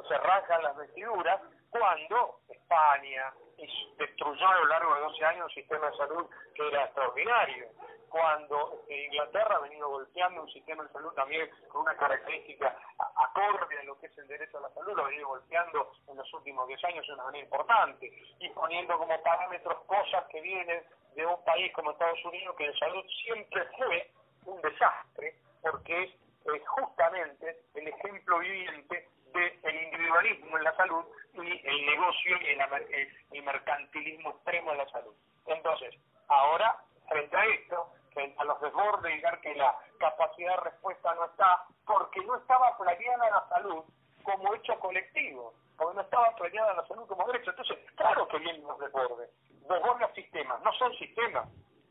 se 0.07 0.17
rajan 0.17 0.63
las 0.63 0.75
vestiduras 0.77 1.39
cuando 1.69 2.39
España 2.49 3.31
hizo- 3.65 3.95
destruyó 3.97 4.47
a 4.47 4.55
lo 4.59 4.65
largo 4.65 4.95
de 4.95 5.01
12 5.01 5.25
años 5.25 5.45
un 5.45 5.51
sistema 5.51 5.89
de 5.89 5.97
salud 5.97 6.29
que 6.55 6.67
era 6.67 6.85
extraordinario. 6.85 7.67
Cuando 8.09 8.83
eh, 8.89 9.05
Inglaterra 9.05 9.57
ha 9.57 9.59
venido 9.59 9.87
golpeando 9.87 10.41
un 10.41 10.49
sistema 10.49 10.83
de 10.83 10.89
salud 10.91 11.13
también 11.13 11.47
con 11.71 11.81
una 11.81 11.95
característica 11.95 12.75
acorde 13.15 13.77
a 13.79 13.83
lo 13.83 13.99
que 13.99 14.07
es 14.07 14.17
el 14.17 14.27
derecho 14.27 14.57
a 14.57 14.61
la 14.61 14.69
salud, 14.71 14.93
lo 14.95 15.03
ha 15.05 15.09
venido 15.09 15.27
golpeando 15.27 15.91
en 16.07 16.17
los 16.17 16.33
últimos 16.33 16.67
10 16.67 16.83
años 16.85 17.05
de 17.05 17.13
una 17.13 17.23
manera 17.25 17.43
importante 17.43 18.11
y 18.39 18.49
poniendo 18.49 18.97
como 18.97 19.21
parámetros 19.21 19.83
cosas 19.85 20.25
que 20.31 20.41
vienen 20.41 20.83
de 21.15 21.25
un 21.25 21.43
país 21.43 21.71
como 21.73 21.91
Estados 21.91 22.23
Unidos 22.25 22.55
que 22.57 22.65
en 22.65 22.73
salud 22.79 23.05
siempre 23.23 23.63
fue 23.77 24.11
un 24.45 24.61
desastre 24.61 25.35
porque 25.61 26.03
es 26.05 26.67
justamente 26.67 27.61
el 27.75 27.87
ejemplo 27.89 28.39
viviente 28.39 29.07
del 29.33 29.83
individualismo 29.83 30.57
en 30.57 30.63
la 30.63 30.75
salud 30.75 31.05
y 31.33 31.67
el 31.67 31.85
negocio 31.85 32.37
y 32.41 32.45
el, 32.47 32.61
amer- 32.61 32.87
el- 33.31 33.43
mercantilismo 33.43 34.31
extremo 34.31 34.71
en 34.71 34.77
la 34.77 34.89
salud. 34.89 35.13
Entonces, 35.45 35.95
ahora, 36.27 36.75
frente 37.07 37.35
a 37.37 37.45
esto, 37.45 37.93
frente 38.13 38.39
a 38.39 38.43
los 38.45 38.59
desbordes 38.61 39.21
ver 39.21 39.39
que 39.41 39.55
la 39.55 39.75
capacidad 39.99 40.55
de 40.57 40.69
respuesta 40.69 41.13
no 41.15 41.25
está, 41.25 41.63
porque 41.85 42.21
no 42.25 42.35
estaba 42.37 42.77
planeada 42.77 43.29
la 43.29 43.47
salud 43.49 43.83
como 44.23 44.53
hecho 44.53 44.77
colectivo, 44.79 45.53
porque 45.77 45.95
no 45.95 46.01
estaba 46.01 46.35
planeada 46.35 46.73
la 46.73 46.87
salud 46.87 47.07
como 47.07 47.25
derecho. 47.27 47.51
Entonces, 47.51 47.77
claro 47.95 48.27
que 48.27 48.37
vienen 48.39 48.63
los 48.67 48.79
desbordes. 48.79 49.29
Desbordan 49.67 50.13
sistemas, 50.13 50.61
no 50.61 50.73
son 50.73 50.93
sistemas, 50.97 51.47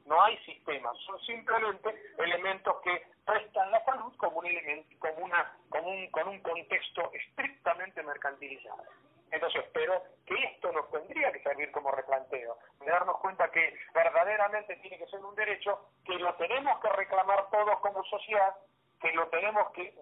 no 0.07 0.23
hay 0.23 0.37
sistemas, 0.45 0.97
son 1.07 1.19
simplemente 1.21 1.95
elementos 2.19 2.77
que 2.83 3.03
prestan 3.29 3.71
la 3.71 3.85
salud 3.85 4.17
como 4.17 4.39
un 4.39 4.47
elemento, 4.47 4.89
como 4.99 5.27
una, 5.27 5.53
como 5.69 5.89
un, 5.89 6.11
con 6.11 6.29
un 6.29 6.41
contexto 6.41 7.13
estrictamente 7.13 8.03
mercantilizado. 8.03 8.83
Entonces, 9.31 9.65
pero 9.75 10.03
que 10.25 10.35
esto 10.45 10.73
nos 10.73 10.91
tendría 10.91 11.31
que 11.33 11.43
servir 11.43 11.71
como 11.71 11.91
replanteo, 11.91 12.57
de 12.81 12.87
darnos 12.87 13.19
cuenta 13.19 13.51
que 13.51 13.79
verdaderamente 13.93 14.77
tiene 14.77 14.97
que 14.97 15.07
ser 15.09 15.21
un 15.21 15.35
derecho 15.35 15.91
que 16.07 16.15
lo 16.15 16.35
tenemos 16.37 16.81
que 16.81 16.89
reclamar 16.89 17.51
todos 17.51 17.79
como 17.81 18.03
sociedad, 18.05 18.57
que 18.99 19.13
lo 19.13 19.29
tenemos 19.29 19.71
que 19.73 19.95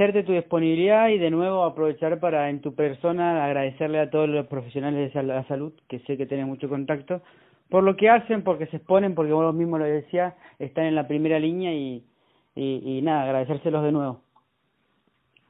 agradecerte 0.00 0.26
tu 0.26 0.32
disponibilidad 0.32 1.08
y 1.08 1.18
de 1.18 1.30
nuevo 1.30 1.62
aprovechar 1.64 2.18
para 2.20 2.48
en 2.48 2.62
tu 2.62 2.74
persona 2.74 3.44
agradecerle 3.44 4.00
a 4.00 4.08
todos 4.08 4.30
los 4.30 4.46
profesionales 4.46 5.12
de 5.12 5.22
la 5.22 5.44
salud, 5.44 5.74
que 5.88 5.98
sé 6.00 6.16
que 6.16 6.24
tenés 6.24 6.46
mucho 6.46 6.70
contacto, 6.70 7.20
por 7.68 7.84
lo 7.84 7.96
que 7.96 8.08
hacen, 8.08 8.42
porque 8.42 8.66
se 8.68 8.78
exponen, 8.78 9.14
porque 9.14 9.32
vos 9.32 9.54
mismo 9.54 9.76
lo 9.76 9.84
decías, 9.84 10.34
están 10.58 10.86
en 10.86 10.94
la 10.94 11.06
primera 11.06 11.38
línea 11.38 11.72
y, 11.72 12.02
y, 12.54 12.98
y 12.98 13.02
nada, 13.02 13.24
agradecérselos 13.24 13.84
de 13.84 13.92
nuevo. 13.92 14.22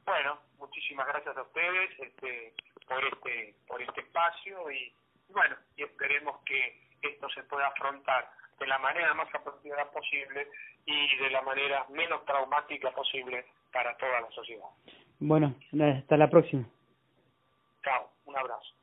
Bueno, 0.05 0.37
muchísimas 0.59 1.07
gracias 1.07 1.37
a 1.37 1.43
ustedes 1.43 1.89
este, 1.99 2.53
por 2.89 3.05
este 3.05 3.55
por 3.67 3.81
este 3.81 4.01
espacio 4.01 4.69
y 4.69 4.91
bueno, 5.29 5.55
y 5.77 5.83
esperemos 5.83 6.35
que 6.45 6.75
esto 7.03 7.29
se 7.29 7.43
pueda 7.43 7.67
afrontar 7.67 8.27
de 8.59 8.67
la 8.67 8.77
manera 8.79 9.13
más 9.13 9.33
apropiada 9.33 9.85
posible 9.91 10.47
y 10.85 11.17
de 11.17 11.29
la 11.29 11.41
manera 11.41 11.85
menos 11.89 12.23
traumática 12.25 12.91
posible 12.91 13.45
para 13.71 13.95
toda 13.97 14.21
la 14.21 14.31
sociedad. 14.31 14.67
Bueno, 15.19 15.55
hasta 15.79 16.17
la 16.17 16.29
próxima. 16.29 16.67
Chao, 17.83 18.11
un 18.25 18.37
abrazo. 18.37 18.80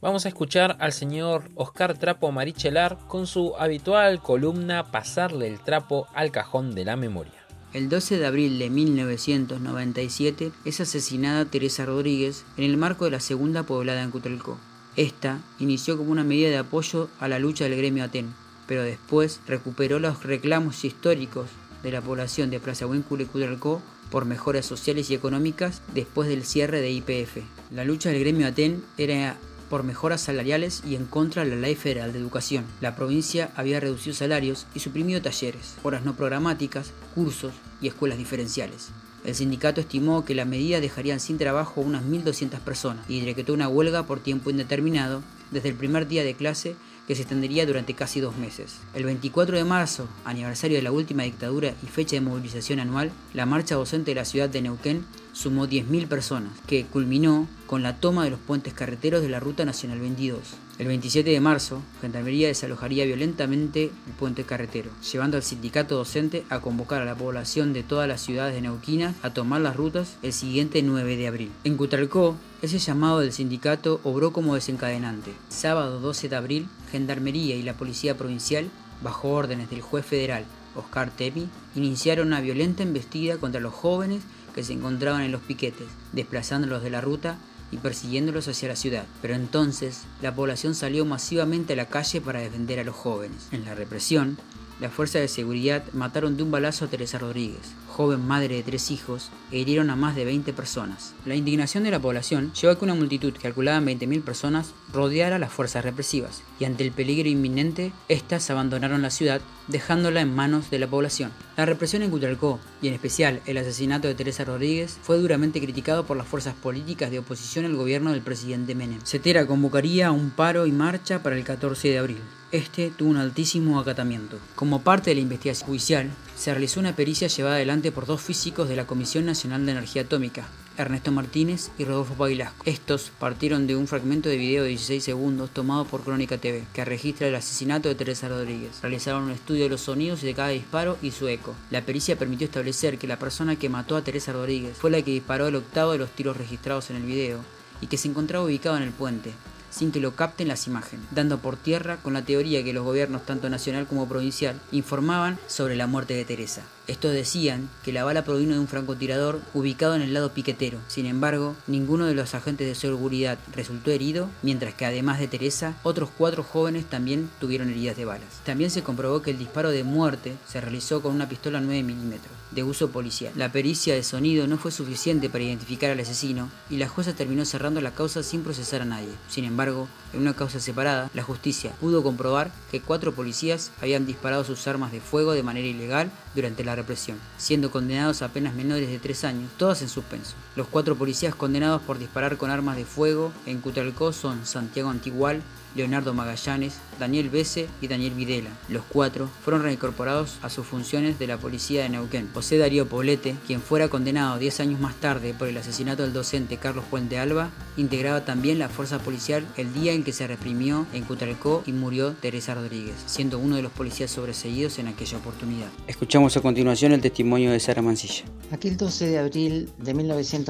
Vamos 0.00 0.26
a 0.26 0.28
escuchar 0.28 0.76
al 0.78 0.92
señor 0.92 1.50
Oscar 1.56 1.98
Trapo 1.98 2.30
Marichelar 2.30 2.98
con 3.08 3.26
su 3.26 3.56
habitual 3.58 4.22
columna 4.22 4.92
Pasarle 4.92 5.48
el 5.48 5.58
trapo 5.58 6.06
al 6.14 6.30
cajón 6.30 6.72
de 6.76 6.84
la 6.84 6.94
memoria. 6.94 7.32
El 7.72 7.88
12 7.88 8.16
de 8.16 8.26
abril 8.26 8.60
de 8.60 8.70
1997 8.70 10.52
es 10.64 10.80
asesinada 10.80 11.46
Teresa 11.46 11.84
Rodríguez 11.84 12.44
en 12.56 12.62
el 12.62 12.76
marco 12.76 13.06
de 13.06 13.10
la 13.10 13.18
segunda 13.18 13.64
poblada 13.64 14.04
en 14.04 14.12
Cutralcó. 14.12 14.56
Esta 14.94 15.40
inició 15.58 15.98
como 15.98 16.12
una 16.12 16.22
medida 16.22 16.48
de 16.48 16.58
apoyo 16.58 17.08
a 17.18 17.26
la 17.26 17.40
lucha 17.40 17.64
del 17.64 17.76
gremio 17.76 18.04
Aten, 18.04 18.32
pero 18.68 18.84
después 18.84 19.40
recuperó 19.48 19.98
los 19.98 20.22
reclamos 20.22 20.84
históricos 20.84 21.48
de 21.82 21.90
la 21.90 22.02
población 22.02 22.50
de 22.50 22.60
Plaza 22.60 22.86
Huíncula 22.86 23.24
y 23.24 23.26
Cutralcó 23.26 23.82
por 24.12 24.26
mejoras 24.26 24.64
sociales 24.64 25.10
y 25.10 25.14
económicas 25.14 25.82
después 25.92 26.28
del 26.28 26.44
cierre 26.44 26.80
de 26.80 26.92
IPF. 26.92 27.38
La 27.72 27.84
lucha 27.84 28.10
del 28.10 28.20
gremio 28.20 28.46
Aten 28.46 28.84
era 28.96 29.36
por 29.68 29.82
mejoras 29.82 30.20
salariales 30.20 30.82
y 30.86 30.94
en 30.94 31.06
contra 31.06 31.44
de 31.44 31.50
la 31.50 31.56
Ley 31.56 31.74
Federal 31.74 32.12
de 32.12 32.18
Educación. 32.18 32.64
La 32.80 32.96
provincia 32.96 33.50
había 33.56 33.80
reducido 33.80 34.14
salarios 34.14 34.66
y 34.74 34.80
suprimido 34.80 35.22
talleres, 35.22 35.76
horas 35.82 36.04
no 36.04 36.14
programáticas, 36.14 36.92
cursos 37.14 37.52
y 37.80 37.88
escuelas 37.88 38.18
diferenciales. 38.18 38.90
El 39.24 39.34
sindicato 39.34 39.80
estimó 39.80 40.24
que 40.24 40.34
la 40.34 40.44
medida 40.44 40.80
dejarían 40.80 41.20
sin 41.20 41.38
trabajo 41.38 41.80
a 41.80 41.84
unas 41.84 42.04
1.200 42.04 42.60
personas 42.60 43.04
y 43.08 43.20
decretó 43.20 43.52
una 43.52 43.68
huelga 43.68 44.04
por 44.04 44.20
tiempo 44.20 44.50
indeterminado 44.50 45.22
desde 45.50 45.70
el 45.70 45.74
primer 45.74 46.06
día 46.06 46.24
de 46.24 46.34
clase 46.34 46.76
que 47.06 47.14
se 47.14 47.22
extendería 47.22 47.64
durante 47.64 47.94
casi 47.94 48.20
dos 48.20 48.36
meses. 48.36 48.76
El 48.94 49.04
24 49.04 49.56
de 49.56 49.64
marzo, 49.64 50.06
aniversario 50.26 50.76
de 50.76 50.82
la 50.82 50.92
última 50.92 51.22
dictadura 51.22 51.72
y 51.82 51.86
fecha 51.86 52.16
de 52.16 52.20
movilización 52.20 52.80
anual, 52.80 53.10
la 53.32 53.46
marcha 53.46 53.76
docente 53.76 54.10
de 54.10 54.16
la 54.16 54.26
ciudad 54.26 54.50
de 54.50 54.60
Neuquén 54.60 55.06
sumó 55.38 55.68
10.000 55.68 56.08
personas, 56.08 56.50
que 56.66 56.84
culminó 56.86 57.46
con 57.68 57.84
la 57.84 58.00
toma 58.00 58.24
de 58.24 58.30
los 58.30 58.40
puentes 58.40 58.74
carreteros 58.74 59.22
de 59.22 59.28
la 59.28 59.38
Ruta 59.38 59.64
Nacional 59.64 60.00
22. 60.00 60.40
El 60.80 60.88
27 60.88 61.30
de 61.30 61.40
marzo, 61.40 61.80
Gendarmería 62.00 62.48
desalojaría 62.48 63.04
violentamente 63.04 63.84
el 63.84 64.12
puente 64.18 64.42
carretero, 64.42 64.90
llevando 65.12 65.36
al 65.36 65.44
sindicato 65.44 65.94
docente 65.94 66.44
a 66.50 66.58
convocar 66.58 67.02
a 67.02 67.04
la 67.04 67.14
población 67.14 67.72
de 67.72 67.84
todas 67.84 68.08
las 68.08 68.20
ciudades 68.20 68.54
de 68.54 68.62
Neuquina 68.62 69.14
a 69.22 69.30
tomar 69.30 69.60
las 69.60 69.76
rutas 69.76 70.16
el 70.22 70.32
siguiente 70.32 70.82
9 70.82 71.16
de 71.16 71.28
abril. 71.28 71.52
En 71.62 71.76
Cutralcó, 71.76 72.36
ese 72.60 72.80
llamado 72.80 73.20
del 73.20 73.32
sindicato 73.32 74.00
obró 74.02 74.32
como 74.32 74.56
desencadenante. 74.56 75.32
Sábado 75.48 76.00
12 76.00 76.28
de 76.30 76.36
abril, 76.36 76.68
Gendarmería 76.90 77.54
y 77.54 77.62
la 77.62 77.74
Policía 77.74 78.16
Provincial, 78.16 78.70
bajo 79.02 79.28
órdenes 79.28 79.70
del 79.70 79.82
juez 79.82 80.04
federal 80.04 80.46
Oscar 80.78 81.10
Tepi, 81.10 81.48
iniciaron 81.74 82.28
una 82.28 82.40
violenta 82.40 82.82
embestida 82.82 83.36
contra 83.38 83.60
los 83.60 83.74
jóvenes 83.74 84.22
que 84.54 84.64
se 84.64 84.72
encontraban 84.72 85.22
en 85.22 85.32
los 85.32 85.42
piquetes, 85.42 85.86
desplazándolos 86.12 86.82
de 86.82 86.90
la 86.90 87.00
ruta 87.00 87.38
y 87.70 87.76
persiguiéndolos 87.78 88.48
hacia 88.48 88.68
la 88.68 88.76
ciudad. 88.76 89.04
Pero 89.20 89.34
entonces 89.34 90.02
la 90.22 90.34
población 90.34 90.74
salió 90.74 91.04
masivamente 91.04 91.74
a 91.74 91.76
la 91.76 91.86
calle 91.86 92.20
para 92.20 92.40
defender 92.40 92.80
a 92.80 92.84
los 92.84 92.96
jóvenes. 92.96 93.48
En 93.52 93.64
la 93.64 93.74
represión, 93.74 94.38
las 94.80 94.92
fuerzas 94.92 95.22
de 95.22 95.28
seguridad 95.28 95.84
mataron 95.92 96.36
de 96.36 96.42
un 96.42 96.50
balazo 96.50 96.84
a 96.84 96.88
Teresa 96.88 97.18
Rodríguez, 97.18 97.74
joven 97.88 98.24
madre 98.24 98.54
de 98.54 98.62
tres 98.62 98.90
hijos, 98.90 99.30
e 99.50 99.58
hirieron 99.58 99.90
a 99.90 99.96
más 99.96 100.14
de 100.14 100.24
20 100.24 100.52
personas. 100.52 101.14
La 101.26 101.34
indignación 101.34 101.82
de 101.82 101.90
la 101.90 101.98
población 101.98 102.52
llevó 102.52 102.72
a 102.72 102.78
que 102.78 102.84
una 102.84 102.94
multitud 102.94 103.34
calculada 103.42 103.78
en 103.78 103.86
20.000 103.86 104.22
personas 104.22 104.74
rodeara 104.92 105.38
las 105.40 105.52
fuerzas 105.52 105.84
represivas, 105.84 106.42
y 106.60 106.64
ante 106.64 106.84
el 106.84 106.92
peligro 106.92 107.28
inminente, 107.28 107.92
éstas 108.08 108.50
abandonaron 108.50 109.02
la 109.02 109.10
ciudad, 109.10 109.40
dejándola 109.66 110.20
en 110.20 110.34
manos 110.34 110.70
de 110.70 110.78
la 110.78 110.86
población. 110.86 111.32
La 111.56 111.66
represión 111.66 112.02
en 112.02 112.10
Cutralcó, 112.10 112.60
y 112.80 112.88
en 112.88 112.94
especial 112.94 113.40
el 113.46 113.58
asesinato 113.58 114.06
de 114.06 114.14
Teresa 114.14 114.44
Rodríguez, 114.44 114.96
fue 115.02 115.18
duramente 115.18 115.60
criticado 115.60 116.06
por 116.06 116.16
las 116.16 116.28
fuerzas 116.28 116.54
políticas 116.54 117.10
de 117.10 117.18
oposición 117.18 117.64
al 117.64 117.74
gobierno 117.74 118.12
del 118.12 118.22
presidente 118.22 118.76
Menem. 118.76 119.00
Cetera 119.02 119.46
convocaría 119.46 120.12
un 120.12 120.30
paro 120.30 120.66
y 120.66 120.72
marcha 120.72 121.22
para 121.22 121.36
el 121.36 121.42
14 121.42 121.88
de 121.88 121.98
abril. 121.98 122.37
Este 122.50 122.90
tuvo 122.90 123.10
un 123.10 123.18
altísimo 123.18 123.78
acatamiento. 123.78 124.38
Como 124.54 124.80
parte 124.80 125.10
de 125.10 125.16
la 125.16 125.20
investigación 125.20 125.66
judicial, 125.66 126.10
se 126.34 126.50
realizó 126.50 126.80
una 126.80 126.96
pericia 126.96 127.28
llevada 127.28 127.56
adelante 127.56 127.92
por 127.92 128.06
dos 128.06 128.22
físicos 128.22 128.70
de 128.70 128.76
la 128.76 128.86
Comisión 128.86 129.26
Nacional 129.26 129.66
de 129.66 129.72
Energía 129.72 130.00
Atómica, 130.00 130.48
Ernesto 130.78 131.12
Martínez 131.12 131.70
y 131.76 131.84
Rodolfo 131.84 132.14
Pailasco. 132.14 132.62
Estos 132.64 133.12
partieron 133.18 133.66
de 133.66 133.76
un 133.76 133.86
fragmento 133.86 134.30
de 134.30 134.38
video 134.38 134.62
de 134.62 134.70
16 134.70 135.04
segundos 135.04 135.50
tomado 135.50 135.84
por 135.84 136.04
Crónica 136.04 136.38
TV, 136.38 136.64
que 136.72 136.86
registra 136.86 137.28
el 137.28 137.34
asesinato 137.34 137.90
de 137.90 137.96
Teresa 137.96 138.30
Rodríguez. 138.30 138.80
Realizaron 138.80 139.24
un 139.24 139.32
estudio 139.32 139.64
de 139.64 139.68
los 139.68 139.82
sonidos 139.82 140.22
de 140.22 140.32
cada 140.32 140.48
disparo 140.48 140.96
y 141.02 141.10
su 141.10 141.28
eco. 141.28 141.54
La 141.70 141.82
pericia 141.82 142.18
permitió 142.18 142.46
establecer 142.46 142.96
que 142.96 143.06
la 143.06 143.18
persona 143.18 143.56
que 143.56 143.68
mató 143.68 143.94
a 143.94 144.04
Teresa 144.04 144.32
Rodríguez 144.32 144.74
fue 144.74 144.90
la 144.90 145.02
que 145.02 145.10
disparó 145.10 145.48
el 145.48 145.56
octavo 145.56 145.92
de 145.92 145.98
los 145.98 146.12
tiros 146.12 146.38
registrados 146.38 146.88
en 146.88 146.96
el 146.96 147.02
video 147.02 147.40
y 147.82 147.88
que 147.88 147.98
se 147.98 148.08
encontraba 148.08 148.46
ubicado 148.46 148.78
en 148.78 148.84
el 148.84 148.92
puente, 148.92 149.34
sin 149.78 149.92
que 149.92 150.00
lo 150.00 150.16
capten 150.16 150.48
las 150.48 150.66
imágenes, 150.66 151.06
dando 151.12 151.38
por 151.38 151.56
tierra 151.56 151.98
con 151.98 152.14
la 152.14 152.22
teoría 152.22 152.64
que 152.64 152.72
los 152.72 152.84
gobiernos 152.84 153.24
tanto 153.24 153.48
nacional 153.48 153.86
como 153.86 154.08
provincial 154.08 154.58
informaban 154.72 155.38
sobre 155.46 155.76
la 155.76 155.86
muerte 155.86 156.14
de 156.14 156.24
Teresa. 156.24 156.62
Estos 156.88 157.12
decían 157.12 157.68
que 157.84 157.92
la 157.92 158.02
bala 158.02 158.24
provino 158.24 158.54
de 158.54 158.60
un 158.60 158.66
francotirador 158.66 159.40
ubicado 159.52 159.94
en 159.94 160.00
el 160.00 160.14
lado 160.14 160.32
piquetero. 160.32 160.78
Sin 160.88 161.04
embargo, 161.04 161.54
ninguno 161.66 162.06
de 162.06 162.14
los 162.14 162.34
agentes 162.34 162.66
de 162.66 162.74
seguridad 162.74 163.38
resultó 163.54 163.90
herido, 163.90 164.30
mientras 164.42 164.72
que 164.72 164.86
además 164.86 165.20
de 165.20 165.28
Teresa, 165.28 165.76
otros 165.82 166.08
cuatro 166.16 166.42
jóvenes 166.42 166.86
también 166.86 167.28
tuvieron 167.40 167.68
heridas 167.68 167.96
de 167.96 168.06
balas. 168.06 168.40
También 168.44 168.70
se 168.70 168.82
comprobó 168.82 169.20
que 169.20 169.32
el 169.32 169.38
disparo 169.38 169.68
de 169.70 169.84
muerte 169.84 170.34
se 170.48 170.62
realizó 170.62 171.02
con 171.02 171.14
una 171.14 171.28
pistola 171.28 171.60
9 171.60 171.82
milímetros, 171.82 172.32
de 172.50 172.62
uso 172.62 172.90
policial. 172.90 173.32
La 173.36 173.52
pericia 173.52 173.94
de 173.94 174.02
sonido 174.02 174.46
no 174.46 174.58
fue 174.58 174.70
suficiente 174.70 175.28
para 175.28 175.44
identificar 175.44 175.90
al 175.90 176.00
asesino 176.00 176.50
y 176.70 176.76
la 176.76 176.88
jueza 176.88 177.14
terminó 177.14 177.44
cerrando 177.44 177.80
la 177.80 177.94
causa 177.94 178.22
sin 178.22 178.42
procesar 178.42 178.82
a 178.82 178.86
nadie. 178.86 179.08
Sin 179.28 179.44
embargo, 179.44 179.88
en 180.12 180.20
una 180.20 180.34
causa 180.34 180.60
separada, 180.60 181.10
la 181.14 181.22
justicia 181.22 181.72
pudo 181.80 182.02
comprobar 182.02 182.50
que 182.70 182.80
cuatro 182.80 183.12
policías 183.12 183.70
habían 183.80 184.06
disparado 184.06 184.44
sus 184.44 184.66
armas 184.66 184.92
de 184.92 185.00
fuego 185.00 185.32
de 185.32 185.42
manera 185.42 185.66
ilegal 185.66 186.10
durante 186.34 186.64
la 186.64 186.76
represión, 186.76 187.18
siendo 187.36 187.70
condenados 187.70 188.22
a 188.22 188.26
apenas 188.26 188.54
menores 188.54 188.88
de 188.88 188.98
tres 188.98 189.24
años, 189.24 189.50
todas 189.56 189.82
en 189.82 189.88
suspenso. 189.88 190.34
Los 190.58 190.66
cuatro 190.66 190.96
policías 190.96 191.36
condenados 191.36 191.80
por 191.82 192.00
disparar 192.00 192.36
con 192.36 192.50
armas 192.50 192.76
de 192.76 192.84
fuego 192.84 193.32
en 193.46 193.60
Cutralcó 193.60 194.12
son 194.12 194.44
Santiago 194.44 194.90
Antigual, 194.90 195.40
Leonardo 195.76 196.14
Magallanes, 196.14 196.78
Daniel 196.98 197.30
Bese 197.30 197.68
y 197.80 197.86
Daniel 197.86 198.14
Videla. 198.14 198.50
Los 198.68 198.82
cuatro 198.82 199.28
fueron 199.44 199.62
reincorporados 199.62 200.38
a 200.42 200.50
sus 200.50 200.66
funciones 200.66 201.18
de 201.18 201.28
la 201.28 201.36
policía 201.36 201.82
de 201.82 201.90
Neuquén. 201.90 202.28
José 202.34 202.58
Darío 202.58 202.88
Poblete, 202.88 203.36
quien 203.46 203.60
fuera 203.60 203.88
condenado 203.88 204.38
10 204.38 204.60
años 204.60 204.80
más 204.80 204.96
tarde 204.96 205.34
por 205.34 205.46
el 205.46 205.56
asesinato 205.56 206.02
del 206.02 206.12
docente 206.12 206.56
Carlos 206.56 206.84
Puente 206.90 207.18
Alba, 207.18 207.50
integraba 207.76 208.24
también 208.24 208.58
la 208.58 208.68
fuerza 208.68 208.98
policial 208.98 209.46
el 209.56 209.72
día 209.72 209.92
en 209.92 210.02
que 210.02 210.12
se 210.12 210.26
reprimió 210.26 210.86
en 210.92 211.04
Cutralcó 211.04 211.62
y 211.66 211.72
murió 211.72 212.14
Teresa 212.14 212.54
Rodríguez, 212.54 212.96
siendo 213.06 213.38
uno 213.38 213.56
de 213.56 213.62
los 213.62 213.72
policías 213.72 214.10
sobreseídos 214.10 214.78
en 214.78 214.88
aquella 214.88 215.18
oportunidad. 215.18 215.68
Escuchamos 215.86 216.36
a 216.36 216.40
continuación 216.40 216.92
el 216.92 217.00
testimonio 217.00 217.52
de 217.52 217.60
Sara 217.60 217.82
Mancilla. 217.82 218.24
Aquel 218.50 218.76
12 218.76 219.06
de 219.06 219.18
abril 219.18 219.70
de 219.78 219.94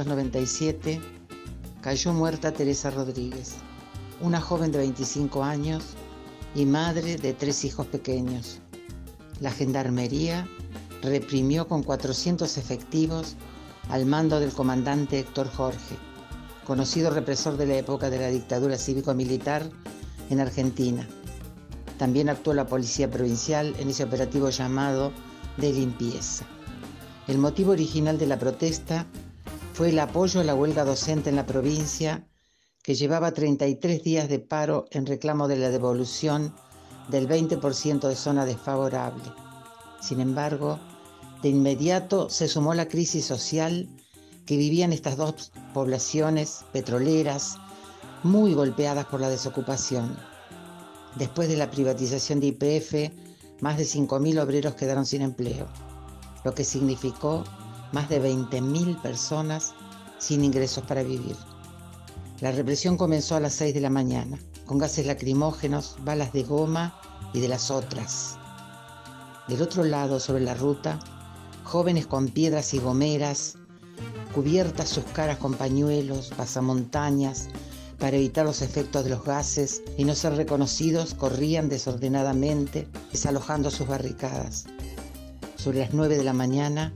1997 0.05 1.01
cayó 1.81 2.13
muerta 2.13 2.53
Teresa 2.53 2.89
Rodríguez, 2.91 3.55
una 4.21 4.41
joven 4.41 4.71
de 4.71 4.79
25 4.79 5.43
años 5.43 5.83
y 6.55 6.67
madre 6.67 7.17
de 7.17 7.33
tres 7.33 7.65
hijos 7.65 7.87
pequeños. 7.87 8.61
La 9.41 9.51
gendarmería 9.51 10.47
reprimió 11.03 11.67
con 11.67 11.83
400 11.83 12.59
efectivos 12.59 13.35
al 13.89 14.07
mando 14.07 14.39
del 14.39 14.53
comandante 14.53 15.19
Héctor 15.19 15.51
Jorge, 15.51 15.97
conocido 16.65 17.11
represor 17.11 17.57
de 17.57 17.67
la 17.67 17.79
época 17.79 18.09
de 18.09 18.21
la 18.21 18.29
dictadura 18.29 18.79
cívico-militar 18.79 19.69
en 20.31 20.39
Argentina. 20.39 21.09
También 21.99 22.29
actuó 22.29 22.55
la 22.55 22.69
Policía 22.69 23.11
Provincial 23.11 23.75
en 23.81 23.89
ese 23.89 24.05
operativo 24.05 24.51
llamado 24.51 25.11
de 25.57 25.73
limpieza. 25.73 26.45
El 27.27 27.39
motivo 27.39 27.73
original 27.73 28.17
de 28.17 28.29
la 28.29 28.39
protesta 28.39 29.05
fue 29.79 29.91
el 29.91 30.01
apoyo 30.01 30.41
a 30.41 30.45
la 30.45 30.57
huelga 30.57 30.85
docente 30.85 31.31
en 31.31 31.37
la 31.37 31.47
provincia, 31.47 32.27
que 32.83 32.97
llevaba 32.97 33.31
33 33.31 34.03
días 34.03 34.29
de 34.29 34.41
paro 34.41 34.87
en 34.91 35.07
reclamo 35.07 35.47
de 35.47 35.57
la 35.57 35.71
devolución 35.71 36.53
del 37.07 37.29
20% 37.29 38.09
de 38.09 38.17
zona 38.17 38.45
desfavorable. 38.45 39.23
Sin 40.01 40.19
embargo, 40.19 40.81
de 41.43 41.51
inmediato 41.51 42.29
se 42.29 42.49
sumó 42.49 42.75
la 42.75 42.89
crisis 42.89 43.25
social 43.25 43.89
que 44.47 44.57
vivían 44.57 44.93
estas 44.93 45.17
dos 45.17 45.53
poblaciones 45.73 46.65
petroleras 46.73 47.57
muy 48.25 48.55
golpeadas 48.55 49.07
por 49.07 49.21
la 49.21 49.31
desocupación. 49.31 50.17
Después 51.15 51.49
de 51.49 51.57
la 51.57 51.71
privatización 51.71 52.41
de 52.41 52.49
IPF, 52.49 53.63
más 53.63 53.79
de 53.79 53.85
5.000 53.85 54.43
obreros 54.43 54.75
quedaron 54.75 55.07
sin 55.07 55.23
empleo, 55.23 55.69
lo 56.45 56.53
que 56.53 56.65
significó 56.65 57.45
más 57.93 58.09
de 58.09 58.23
20.000 58.23 59.01
personas 59.01 59.75
sin 60.19 60.45
ingresos 60.45 60.85
para 60.85 61.03
vivir. 61.03 61.37
La 62.41 62.53
represión 62.53 62.97
comenzó 62.97 63.37
a 63.37 63.41
las 63.41 63.55
6 63.55 63.75
de 63.75 63.81
la 63.81 63.91
mañana, 63.91 64.39
con 64.67 64.79
gases 64.79 65.07
lacrimógenos, 65.07 65.97
balas 66.05 66.33
de 66.33 66.45
goma 66.45 67.01
y 67.33 67.41
de 67.41 67.49
las 67.49 67.71
otras. 67.71 68.37
Del 69.49 69.63
otro 69.63 69.83
lado, 69.83 70.21
sobre 70.21 70.45
la 70.45 70.55
ruta, 70.55 70.99
jóvenes 71.65 72.07
con 72.07 72.29
piedras 72.29 72.75
y 72.75 72.79
gomeras, 72.79 73.57
cubiertas 74.35 74.89
sus 74.89 75.05
caras 75.05 75.39
con 75.39 75.55
pañuelos, 75.55 76.31
pasamontañas, 76.37 77.49
para 77.99 78.17
evitar 78.17 78.45
los 78.47 78.63
efectos 78.63 79.03
de 79.05 79.11
los 79.11 79.25
gases 79.25 79.83
y 79.97 80.05
no 80.05 80.15
ser 80.15 80.35
reconocidos, 80.35 81.15
corrían 81.15 81.69
desordenadamente, 81.69 82.87
desalojando 83.11 83.71
sus 83.71 83.89
barricadas. 83.89 84.67
Sobre 85.57 85.81
las 85.81 85.93
9 85.93 86.17
de 86.17 86.25
la 86.25 86.33
mañana, 86.33 86.95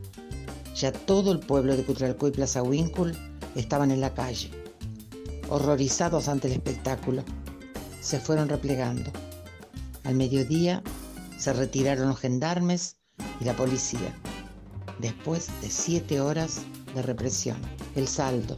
ya 0.75 0.93
todo 0.93 1.33
el 1.33 1.41
pueblo 1.41 1.77
de 1.77 1.85
Cutralcó 1.85 2.29
y 2.29 2.33
Plaza 2.33 2.63
Winkle 2.63 3.15
estaban 3.55 3.91
en 3.91 4.01
la 4.01 4.15
calle, 4.15 4.51
horrorizados 5.49 6.29
ante 6.29 6.49
el 6.49 6.55
espectáculo. 6.55 7.23
Se 8.01 8.19
fueron 8.19 8.49
replegando. 8.49 9.11
Al 10.05 10.15
mediodía 10.15 10.83
se 11.39 11.53
retiraron 11.53 12.09
los 12.09 12.19
gendarmes 12.19 12.97
y 13.41 13.45
la 13.45 13.55
policía, 13.55 14.15
después 14.99 15.49
de 15.61 15.71
siete 15.71 16.21
horas 16.21 16.63
de 16.95 17.03
represión. 17.03 17.57
El 17.95 18.09
saldo, 18.09 18.57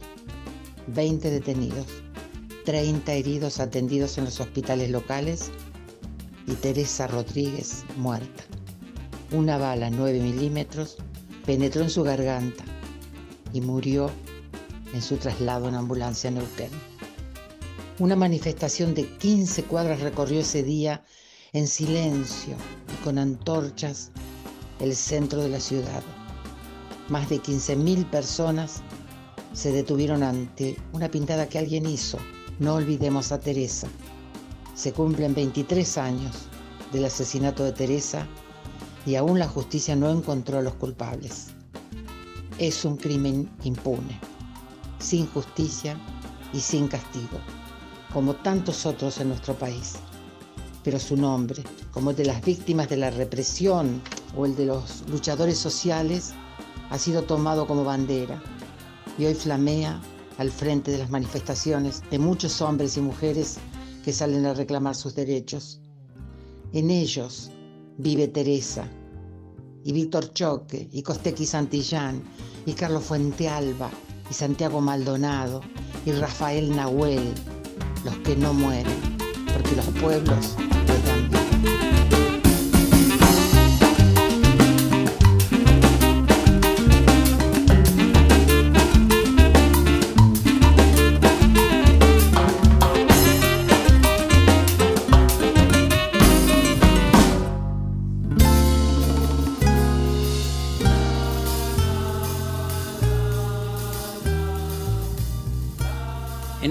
20 0.87 1.29
detenidos, 1.29 1.87
30 2.65 3.13
heridos 3.13 3.59
atendidos 3.59 4.17
en 4.17 4.25
los 4.25 4.39
hospitales 4.39 4.89
locales 4.89 5.51
y 6.47 6.53
Teresa 6.53 7.07
Rodríguez 7.07 7.83
muerta. 7.97 8.43
Una 9.31 9.57
bala 9.57 9.89
9 9.89 10.19
milímetros 10.19 10.97
penetró 11.45 11.83
en 11.83 11.89
su 11.89 12.03
garganta 12.03 12.63
y 13.53 13.61
murió 13.61 14.09
en 14.93 15.01
su 15.01 15.17
traslado 15.17 15.67
en 15.67 15.75
ambulancia 15.75 16.29
a 16.29 16.33
Neuquén. 16.33 16.71
Una 17.99 18.15
manifestación 18.15 18.93
de 18.93 19.07
15 19.07 19.63
cuadras 19.63 20.01
recorrió 20.01 20.41
ese 20.41 20.63
día 20.63 21.03
en 21.53 21.67
silencio 21.67 22.55
y 22.93 23.03
con 23.03 23.17
antorchas 23.17 24.11
el 24.79 24.95
centro 24.95 25.41
de 25.41 25.49
la 25.49 25.59
ciudad. 25.59 26.03
Más 27.07 27.29
de 27.29 27.41
15.000 27.41 28.09
personas 28.09 28.81
se 29.53 29.71
detuvieron 29.71 30.23
ante 30.23 30.75
una 30.91 31.09
pintada 31.09 31.47
que 31.47 31.59
alguien 31.59 31.85
hizo. 31.85 32.17
No 32.59 32.75
olvidemos 32.75 33.31
a 33.31 33.39
Teresa. 33.39 33.87
Se 34.75 34.91
cumplen 34.91 35.33
23 35.33 35.97
años 35.97 36.35
del 36.91 37.05
asesinato 37.05 37.63
de 37.63 37.71
Teresa 37.71 38.27
y 39.05 39.15
aún 39.15 39.39
la 39.39 39.47
justicia 39.47 39.95
no 39.95 40.09
encontró 40.09 40.57
a 40.57 40.61
los 40.61 40.73
culpables. 40.75 41.47
Es 42.57 42.85
un 42.85 42.97
crimen 42.97 43.49
impune, 43.63 44.19
sin 44.99 45.27
justicia 45.27 45.97
y 46.53 46.59
sin 46.59 46.87
castigo, 46.87 47.39
como 48.13 48.35
tantos 48.35 48.85
otros 48.85 49.19
en 49.19 49.29
nuestro 49.29 49.53
país. 49.53 49.95
Pero 50.83 50.99
su 50.99 51.17
nombre, 51.17 51.63
como 51.91 52.11
el 52.11 52.15
de 52.15 52.25
las 52.25 52.43
víctimas 52.43 52.89
de 52.89 52.97
la 52.97 53.09
represión 53.09 54.01
o 54.35 54.45
el 54.45 54.55
de 54.55 54.65
los 54.65 55.03
luchadores 55.09 55.57
sociales, 55.57 56.33
ha 56.89 56.97
sido 56.97 57.23
tomado 57.23 57.67
como 57.67 57.83
bandera 57.83 58.41
y 59.17 59.25
hoy 59.25 59.33
flamea 59.33 59.99
al 60.37 60.51
frente 60.51 60.91
de 60.91 60.99
las 60.99 61.09
manifestaciones 61.09 62.03
de 62.09 62.19
muchos 62.19 62.61
hombres 62.61 62.97
y 62.97 63.01
mujeres 63.01 63.57
que 64.03 64.13
salen 64.13 64.45
a 64.45 64.53
reclamar 64.53 64.95
sus 64.95 65.15
derechos. 65.15 65.79
En 66.73 66.91
ellos 66.91 67.51
vive 67.97 68.27
Teresa 68.27 68.87
y 69.83 69.91
Víctor 69.91 70.33
Choque 70.33 70.89
y 70.91 71.01
Costequi 71.01 71.45
Santillán 71.45 72.23
y 72.65 72.73
Carlos 72.73 73.03
Fuentealba 73.03 73.89
y 74.29 74.33
Santiago 74.33 74.81
Maldonado 74.81 75.61
y 76.05 76.11
Rafael 76.11 76.75
Nahuel, 76.75 77.33
los 78.03 78.17
que 78.17 78.35
no 78.35 78.53
mueren, 78.53 79.17
porque 79.53 79.75
los 79.75 79.85
pueblos 80.01 80.55
les 80.87 81.05
dan. 81.05 81.94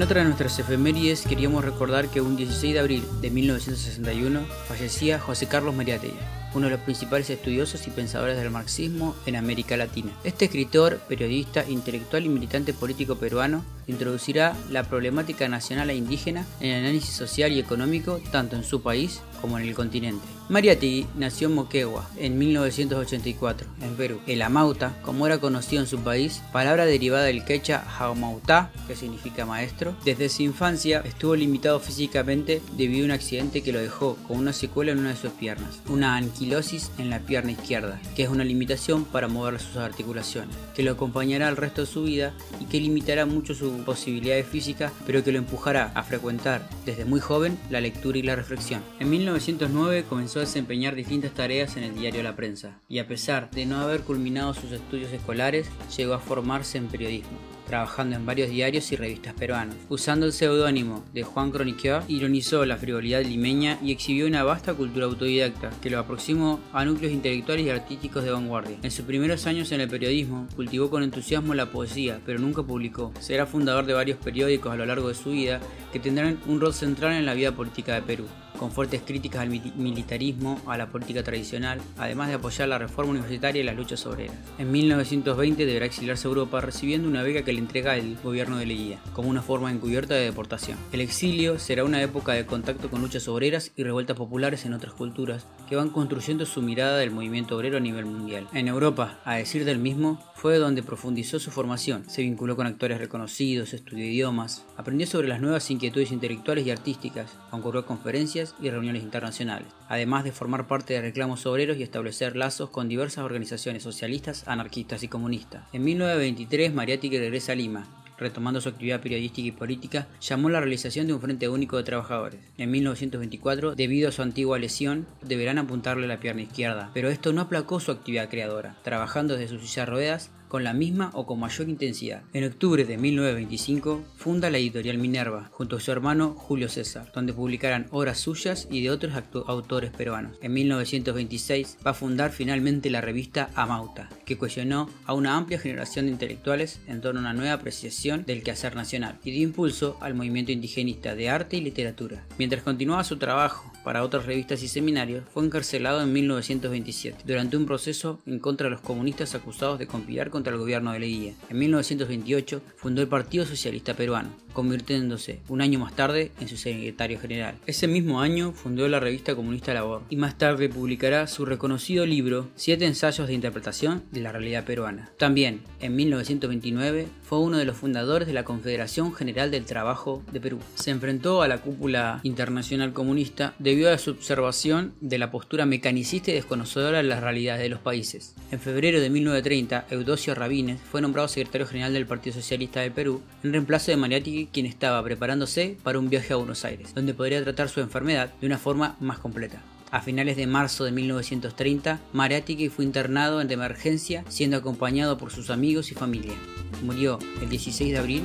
Otra 0.05 0.21
de 0.21 0.27
nuestras 0.27 0.59
efemérides 0.59 1.23
queríamos 1.23 1.65
recordar 1.65 2.09
que 2.09 2.21
un 2.21 2.37
16 2.37 2.75
de 2.75 2.81
abril 2.81 3.05
de 3.23 3.31
1961 3.31 4.41
fallecía 4.69 5.19
José 5.19 5.47
Carlos 5.47 5.75
Mariátegui, 5.75 6.13
uno 6.53 6.67
de 6.67 6.73
los 6.73 6.81
principales 6.81 7.31
estudiosos 7.31 7.87
y 7.87 7.91
pensadores 7.91 8.37
del 8.37 8.51
marxismo 8.51 9.17
en 9.25 9.37
América 9.37 9.79
Latina. 9.79 10.13
Este 10.23 10.45
escritor, 10.45 10.99
periodista, 11.09 11.65
intelectual 11.67 12.27
y 12.27 12.29
militante 12.29 12.75
político 12.75 13.17
peruano 13.17 13.65
introducirá 13.87 14.55
la 14.71 14.85
problemática 14.85 15.49
nacional 15.49 15.89
e 15.89 15.97
indígena 15.97 16.45
en 16.61 16.73
el 16.73 16.85
análisis 16.85 17.15
social 17.15 17.53
y 17.53 17.59
económico 17.59 18.21
tanto 18.31 18.57
en 18.57 18.65
su 18.65 18.83
país 18.83 19.23
como 19.45 19.59
en 19.59 19.69
el 19.69 19.75
continente. 19.75 20.25
Mariátegui 20.49 21.07
nació 21.17 21.49
en 21.49 21.55
Moquegua 21.55 22.09
en 22.17 22.39
1984, 22.39 23.67
en 23.83 23.95
Perú. 23.95 24.21
El 24.27 24.41
amauta, 24.41 24.97
como 25.03 25.27
era 25.27 25.37
conocido 25.37 25.83
en 25.83 25.89
su 25.89 25.99
país, 25.99 26.43
palabra 26.51 26.87
derivada 26.87 27.25
del 27.25 27.45
quechua 27.45 27.81
jaumautá, 27.81 28.71
que 28.87 28.97
significa 28.97 29.45
maestro, 29.45 29.95
desde 30.03 30.31
su 30.31 30.43
infancia 30.43 31.03
estuvo 31.05 31.37
limitado 31.37 31.79
físicamente 31.79 32.63
debido 32.75 33.03
a 33.03 33.05
un 33.05 33.11
accidente 33.11 33.63
que 33.63 33.73
lo 33.73 33.81
dejó 33.81 34.17
con 34.27 34.39
una 34.39 34.55
secuela 34.55 34.93
en 34.93 34.99
una 35.01 35.11
de 35.11 35.17
sus 35.17 35.33
piernas, 35.33 35.81
una 35.91 36.17
anquilosis 36.17 36.91
en 36.97 37.11
la 37.11 37.19
pierna 37.19 37.53
izquierda, 37.53 38.01
que 38.17 38.23
es 38.23 38.31
una 38.31 38.45
limitación 38.45 39.05
para 39.05 39.29
mover 39.29 39.61
sus 39.61 39.77
articulaciones, 39.77 40.57
que 40.75 40.83
lo 40.83 40.93
acompañará 40.93 41.51
el 41.51 41.59
resto 41.59 41.83
de 41.83 41.87
su 41.87 42.05
vida 42.05 42.33
y 42.61 42.65
que 42.65 42.81
limitará 42.81 43.27
mucho 43.27 43.55
sus 43.55 43.73
posibilidades 43.83 44.47
físicas, 44.47 44.91
pero 45.07 45.23
que 45.23 45.33
lo 45.33 45.39
empujará 45.39 45.93
a 45.95 46.03
frecuentar 46.03 46.67
desde 46.87 47.05
muy 47.05 47.21
joven 47.21 47.59
la 47.69 47.83
lectura 47.83 48.17
y 48.17 48.23
la 48.23 48.37
reflexión. 48.37 48.83
En 49.01 49.11
1909 49.35 50.05
comenzó 50.09 50.39
a 50.39 50.43
desempeñar 50.43 50.95
distintas 50.95 51.33
tareas 51.33 51.77
en 51.77 51.83
el 51.83 51.97
diario 51.97 52.23
La 52.23 52.37
Prensa 52.37 52.79
y 52.89 53.01
a 53.01 53.09
pesar 53.09 53.51
de 53.51 53.67
no 53.67 53.81
haber 53.81 54.03
culminado 54.03 54.55
sus 54.55 54.71
estudios 54.71 55.13
escolares, 55.13 55.67
llegó 55.97 56.15
a 56.15 56.21
formarse 56.21 56.79
en 56.79 56.87
periodismo 56.87 57.37
trabajando 57.67 58.15
en 58.15 58.27
varios 58.27 58.51
diarios 58.51 58.93
y 58.93 58.97
revistas 58.97 59.33
peruanos. 59.33 59.75
Usando 59.89 60.27
el 60.27 60.33
seudónimo 60.33 61.03
de 61.15 61.23
Juan 61.23 61.51
Croniqueur, 61.51 62.03
ironizó 62.09 62.65
la 62.67 62.77
frivolidad 62.77 63.25
limeña 63.25 63.79
y 63.83 63.91
exhibió 63.91 64.27
una 64.27 64.45
vasta 64.45 64.75
cultura 64.75 65.07
autodidacta 65.07 65.71
que 65.81 65.89
lo 65.89 65.99
aproximó 65.99 66.61
a 66.75 66.85
núcleos 66.85 67.15
intelectuales 67.15 67.67
y 67.67 67.71
artísticos 67.71 68.23
de 68.23 68.31
vanguardia. 68.33 68.77
En 68.83 68.91
sus 68.91 69.07
primeros 69.07 69.47
años 69.47 69.73
en 69.73 69.81
el 69.81 69.89
periodismo, 69.89 70.47
cultivó 70.55 70.91
con 70.91 71.03
entusiasmo 71.03 71.55
la 71.55 71.71
poesía, 71.71 72.21
pero 72.27 72.39
nunca 72.39 72.63
publicó. 72.63 73.13
Será 73.19 73.47
fundador 73.47 73.87
de 73.87 73.95
varios 73.95 74.19
periódicos 74.19 74.71
a 74.71 74.77
lo 74.77 74.85
largo 74.85 75.09
de 75.09 75.15
su 75.15 75.31
vida 75.31 75.59
que 75.91 75.99
tendrán 75.99 76.39
un 76.47 76.61
rol 76.61 76.75
central 76.75 77.15
en 77.15 77.25
la 77.25 77.33
vida 77.33 77.53
política 77.53 77.95
de 77.95 78.03
Perú 78.03 78.27
con 78.59 78.71
fuertes 78.71 79.03
críticas 79.05 79.43
al 79.43 79.49
militarismo, 79.49 80.61
a 80.67 80.77
la 80.77 80.89
política 80.89 81.23
tradicional, 81.23 81.81
además 81.99 82.29
de 82.29 82.35
apoyar 82.35 82.69
la 82.69 82.79
reforma 82.79 83.13
universitaria 83.13 83.61
y 83.61 83.65
las 83.65 83.77
luchas 83.77 84.07
obreras. 84.07 84.37
En 84.59 84.71
1920 84.71 85.67
deberá 85.67 85.87
exiliarse 85.87 86.27
a 86.27 86.31
Europa 86.31 86.61
recibiendo 86.61 87.09
una 87.09 87.23
beca 87.23 87.43
que 87.43 87.53
le 87.53 87.59
entrega 87.59 87.97
el 87.97 88.17
gobierno 88.23 88.57
de 88.57 88.67
Leguía, 88.67 88.99
como 89.13 89.29
una 89.29 89.43
forma 89.43 89.71
encubierta 89.71 90.15
de 90.15 90.25
deportación. 90.25 90.79
El 90.93 91.01
exilio 91.01 91.59
será 91.59 91.85
una 91.85 92.03
época 92.03 92.33
de 92.33 92.47
contacto 92.47 92.91
con 92.91 93.01
luchas 93.01 93.29
obreras 93.29 93.73
y 93.77 93.83
revueltas 93.83 94.17
populares 94.17 94.65
en 94.65 94.75
otras 94.75 94.95
culturas, 94.95 95.47
que 95.69 95.77
van 95.77 95.91
construyendo 95.91 96.47
su 96.47 96.63
mirada 96.63 96.99
del 96.99 97.11
movimiento 97.11 97.57
obrero 97.57 97.79
a 97.79 97.81
nivel 97.81 98.07
mundial. 98.07 98.49
En 98.53 98.69
Europa, 98.69 99.19
a 99.25 99.37
decir 99.37 99.65
del 99.65 99.79
mismo, 99.79 100.21
fue 100.35 100.59
donde 100.59 100.83
profundizó 100.83 101.39
su 101.39 101.51
formación, 101.51 102.05
se 102.09 102.23
vinculó 102.23 102.55
con 102.55 102.67
actores 102.67 102.99
reconocidos, 102.99 103.73
estudió 103.73 104.05
idiomas, 104.05 104.67
aprendió 104.77 105.07
sobre 105.07 105.29
las 105.29 105.41
nuevas 105.41 105.71
inquietudes 105.71 106.13
intelectuales 106.13 106.67
y 106.67 106.71
artísticas, 106.71 107.31
concurrió 107.51 107.81
a 107.81 107.87
conferencias 107.87 108.44
y 108.61 108.71
reuniones 108.71 109.03
internacionales, 109.03 109.69
además 109.89 110.25
de 110.25 110.33
formar 110.33 110.67
parte 110.67 110.95
de 110.95 111.01
reclamos 111.01 111.47
obreros 111.47 111.77
y 111.79 111.83
establecer 111.83 112.37
lazos 112.37 112.71
con 112.71 112.89
diversas 112.89 113.25
organizaciones 113.25 113.83
socialistas, 113.83 114.47
anarquistas 114.47 115.03
y 115.03 115.09
comunistas. 115.09 115.65
En 115.73 115.85
1923 115.85 116.75
Mariátegui 116.75 117.19
regresa 117.19 117.53
a 117.53 117.55
Lima, 117.55 117.87
retomando 118.19 118.61
su 118.61 118.69
actividad 118.69 119.01
periodística 119.01 119.49
y 119.49 119.53
política, 119.53 120.07
llamó 120.21 120.49
la 120.49 120.61
realización 120.61 121.07
de 121.07 121.15
un 121.15 121.21
Frente 121.21 121.49
Único 121.49 121.77
de 121.77 121.85
Trabajadores. 121.85 122.41
En 122.59 122.71
1924, 122.71 123.75
debido 123.75 124.09
a 124.09 124.13
su 124.13 124.23
antigua 124.23 124.59
lesión, 124.59 125.07
deberán 125.23 125.59
apuntarle 125.59 126.07
la 126.07 126.21
pierna 126.21 126.43
izquierda, 126.43 126.91
pero 126.95 127.09
esto 127.09 127.33
no 127.33 127.41
aplacó 127.41 127.81
su 127.81 127.91
actividad 127.91 128.29
creadora, 128.29 128.77
trabajando 128.83 129.37
desde 129.37 129.59
sus 129.59 129.69
silla 129.69 129.85
de 129.85 129.91
ruedas 129.91 130.31
con 130.55 130.63
la 130.63 130.73
misma 130.73 131.11
o 131.15 131.27
con 131.27 131.41
mayor 131.41 131.69
intensidad. 131.69 132.23
En 132.33 132.45
octubre 132.45 132.85
de 132.85 132.97
1925 132.97 134.05
funda 134.17 134.51
la 134.51 134.59
editorial 134.59 134.99
Minerva 134.99 135.49
junto 135.51 135.75
a 135.75 135.81
su 135.81 135.91
hermano 135.91 136.37
Julio 136.39 136.69
César, 136.69 137.11
donde 137.13 137.33
publicarán 137.33 137.89
obras 137.91 138.21
suyas 138.21 138.69
y 138.71 138.81
de 138.81 138.93
otros 138.93 139.15
autores 139.49 139.91
peruanos. 139.91 140.39
En 140.43 140.53
1926 140.53 141.79
va 141.85 141.91
a 141.91 141.95
fundar 141.95 142.31
finalmente 142.31 142.89
la 142.89 143.01
revista 143.01 143.51
Amauta, 143.57 144.09
que 144.25 144.39
cohesionó 144.39 144.89
a 145.07 145.15
una 145.15 145.37
amplia 145.37 145.59
generación 145.59 146.07
de 146.07 146.13
intelectuales 146.13 146.79
en 146.87 147.01
torno 147.01 147.19
a 147.19 147.23
una 147.23 147.33
nueva 147.33 147.55
apreciación 147.55 148.25
del 148.25 148.45
quehacer 148.45 148.77
nacional 148.77 149.19
y 149.25 149.33
dio 149.33 149.43
impulso 149.43 149.97
al 150.01 150.15
movimiento 150.15 150.53
indigenista 150.53 151.17
de 151.17 151.31
arte 151.31 151.57
y 151.57 151.63
literatura. 151.63 152.27
Mientras 152.39 152.63
continuaba 152.63 153.03
su 153.03 153.17
trabajo 153.17 153.73
para 153.83 154.05
otras 154.05 154.25
revistas 154.25 154.63
y 154.63 154.69
seminarios, 154.69 155.25
fue 155.35 155.45
encarcelado 155.45 156.01
en 156.01 156.13
1927 156.13 157.25
durante 157.27 157.57
un 157.57 157.67
proceso 157.67 158.21
en 158.25 158.39
contra 158.39 158.67
de 158.67 158.71
los 158.71 158.81
comunistas 158.81 159.35
acusados 159.35 159.81
de 159.81 159.89
conspirar 159.89 160.31
contra 160.31 160.44
el 160.53 160.59
gobierno 160.59 160.93
de 160.93 161.01
Leguía. 161.01 161.35
En 161.49 161.59
1928 161.59 162.63
fundó 162.77 163.03
el 163.03 163.09
Partido 163.09 163.47
Socialista 163.47 163.95
Peruano, 163.95 164.31
convirtiéndose 164.53 165.41
un 165.49 165.61
año 165.61 165.79
más 165.79 165.95
tarde 165.95 166.33
en 166.41 166.49
su 166.49 166.57
secretario 166.57 167.19
general. 167.19 167.57
Ese 167.67 167.87
mismo 167.87 168.21
año 168.21 168.53
fundó 168.53 168.87
la 168.89 169.01
revista 169.01 169.35
comunista 169.35 169.75
Labor 169.75 170.03
y 170.11 170.17
más 170.17 170.39
tarde 170.39 170.69
publicará 170.69 171.27
su 171.27 171.45
reconocido 171.45 172.07
libro 172.07 172.49
Siete 172.57 172.87
ensayos 172.87 173.27
de 173.27 173.35
interpretación 173.35 174.03
de 174.11 174.21
la 174.21 174.33
realidad 174.33 174.65
peruana. 174.65 175.11
También, 175.19 175.63
en 175.81 175.97
1929, 175.97 177.07
fue 177.35 177.43
uno 177.43 177.59
de 177.59 177.65
los 177.65 177.77
fundadores 177.77 178.29
de 178.29 178.33
la 178.33 178.45
Confederación 178.45 179.13
General 179.13 179.51
del 179.51 179.65
Trabajo 179.65 180.23
de 180.31 180.41
Perú. 180.41 180.61
Se 180.77 180.93
enfrentó 180.93 181.43
a 181.43 181.49
la 181.49 181.59
cúpula 181.59 182.21
internacional 182.23 182.93
comunista 182.93 183.55
debido 183.59 183.93
a 183.93 183.99
su 183.99 184.13
observación 184.13 184.95
de 185.01 185.19
la 185.19 185.33
postura 185.33 185.67
mecanicista 185.67 186.31
y 186.31 186.35
desconocedora 186.35 186.99
de 186.99 187.03
las 187.03 187.25
realidades 187.25 187.63
de 187.63 187.71
los 187.71 187.81
países. 187.81 188.37
En 188.53 188.61
febrero 188.61 189.01
de 189.01 189.11
1930, 189.11 189.87
Eudosio 189.91 190.37
Rabines 190.37 190.81
fue 190.81 191.01
nombrado 191.01 191.27
secretario 191.27 191.67
general 191.67 191.93
del 191.93 192.07
Partido 192.07 192.37
Socialista 192.37 192.83
del 192.83 192.93
Perú 192.93 193.21
en 193.43 193.51
reemplazo 193.51 193.91
de 193.91 193.97
Mariátegui, 193.97 194.47
quien 194.53 194.67
estaba 194.67 195.03
preparándose 195.03 195.77
para 195.83 195.99
un 195.99 196.11
viaje 196.11 196.35
a 196.35 196.37
Buenos 196.37 196.65
Aires, 196.65 196.95
donde 196.95 197.15
podría 197.15 197.43
tratar 197.43 197.69
su 197.69 197.81
enfermedad 197.81 198.33
de 198.41 198.47
una 198.47 198.59
forma 198.59 198.95
más 199.01 199.19
completa. 199.19 199.61
A 199.95 200.01
finales 200.01 200.37
de 200.37 200.49
marzo 200.49 200.83
de 200.83 200.91
1930, 200.91 202.01
Mariátegui 202.13 202.69
fue 202.69 202.85
internado 202.85 203.41
en 203.41 203.49
emergencia, 203.49 204.25
siendo 204.29 204.57
acompañado 204.57 205.17
por 205.17 205.31
sus 205.31 205.51
amigos 205.51 205.93
y 205.93 205.95
familia. 205.95 206.35
Murió 206.83 207.21
el 207.41 207.49
16 207.49 207.93
de 207.93 207.99
abril, 207.99 208.25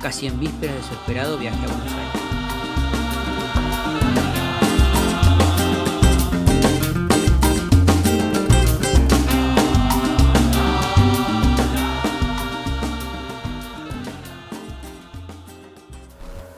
casi 0.00 0.28
en 0.28 0.38
vísperas 0.38 0.76
de 0.76 0.82
su 0.84 0.94
esperado 0.94 1.36
viaje 1.36 1.58
a 1.58 1.66
Buenos 1.66 1.92
Aires. 1.92 2.22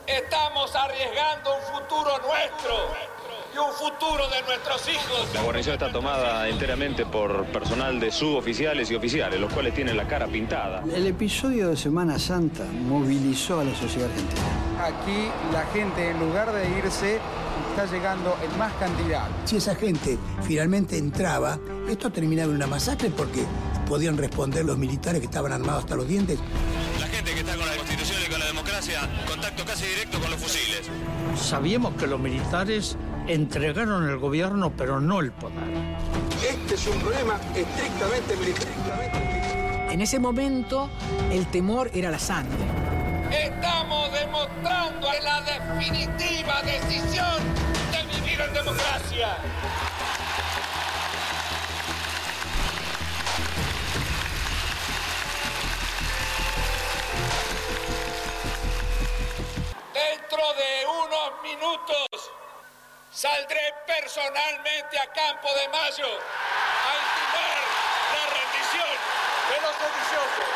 Estamos 0.06 0.76
arriesgando 0.76 1.50
un 1.56 1.62
futuro 1.80 2.10
nuestro 2.28 3.19
y 3.54 3.58
un 3.58 3.72
futuro 3.72 4.28
de 4.28 4.42
nuestros 4.42 4.88
hijos. 4.88 5.28
La 5.34 5.42
guarnición 5.42 5.74
está 5.74 5.90
tomada 5.90 6.48
enteramente 6.48 7.06
por 7.06 7.44
personal 7.46 7.98
de 7.98 8.10
suboficiales 8.10 8.90
y 8.90 8.94
oficiales, 8.94 9.40
los 9.40 9.52
cuales 9.52 9.74
tienen 9.74 9.96
la 9.96 10.06
cara 10.06 10.26
pintada. 10.26 10.82
El 10.94 11.06
episodio 11.06 11.68
de 11.68 11.76
Semana 11.76 12.18
Santa 12.18 12.64
movilizó 12.64 13.60
a 13.60 13.64
la 13.64 13.74
sociedad 13.74 14.08
argentina. 14.08 14.42
Aquí 14.84 15.28
la 15.52 15.66
gente, 15.72 16.10
en 16.10 16.20
lugar 16.20 16.52
de 16.52 16.68
irse, 16.78 17.18
está 17.70 17.86
llegando 17.86 18.36
en 18.42 18.58
más 18.58 18.72
cantidad. 18.74 19.28
Si 19.44 19.56
esa 19.56 19.74
gente 19.74 20.18
finalmente 20.42 20.98
entraba, 20.98 21.58
esto 21.88 22.10
terminaba 22.10 22.50
en 22.50 22.56
una 22.56 22.66
masacre 22.66 23.10
porque 23.10 23.44
podían 23.88 24.16
responder 24.16 24.64
los 24.64 24.78
militares 24.78 25.20
que 25.20 25.26
estaban 25.26 25.52
armados 25.52 25.84
hasta 25.84 25.96
los 25.96 26.06
dientes. 26.06 26.38
La 27.00 27.06
gente 27.06 27.32
que 27.32 27.40
está 27.40 27.56
con 27.56 27.66
la 27.66 27.76
constitución 27.76 28.18
y 28.24 28.30
con 28.30 28.38
la 28.38 28.46
democracia, 28.46 29.00
contacto 29.26 29.64
casi 29.64 29.86
directo 29.86 30.20
con 30.20 30.30
los 30.30 30.40
fusiles. 30.40 30.82
Sabíamos 31.36 31.94
que 31.94 32.06
los 32.06 32.20
militares 32.20 32.96
entregaron 33.32 34.08
el 34.08 34.18
gobierno, 34.18 34.72
pero 34.76 35.00
no 35.00 35.20
el 35.20 35.30
poder. 35.32 35.56
Este 36.42 36.74
es 36.74 36.86
un 36.86 36.98
problema 37.00 37.38
estrictamente 37.54 38.36
militar. 38.36 39.88
En 39.90 40.00
ese 40.00 40.18
momento, 40.18 40.90
el 41.30 41.46
temor 41.46 41.90
era 41.94 42.10
la 42.10 42.18
sangre. 42.18 42.64
Estamos 43.30 44.12
demostrando 44.12 45.08
la 45.22 45.42
definitiva 45.42 46.62
decisión 46.62 47.38
de 47.92 48.20
vivir 48.20 48.40
en 48.40 48.52
democracia. 48.52 49.36
Dentro 59.94 60.42
de 60.54 60.86
unos 60.86 61.42
minutos 61.42 62.09
saldré 63.20 63.74
personalmente 63.86 64.98
a 64.98 65.06
Campo 65.12 65.52
de 65.52 65.68
Mayo 65.68 66.06
a 66.08 66.92
intimar 67.04 67.58
la 68.14 68.24
rendición 68.32 68.96
de 69.50 69.60
los 69.60 69.76
sediciosos. 69.76 70.48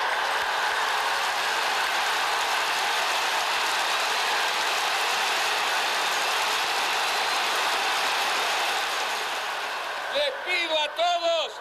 Les 10.14 10.32
pido 10.46 10.78
a 10.78 10.88
todos 10.88 11.52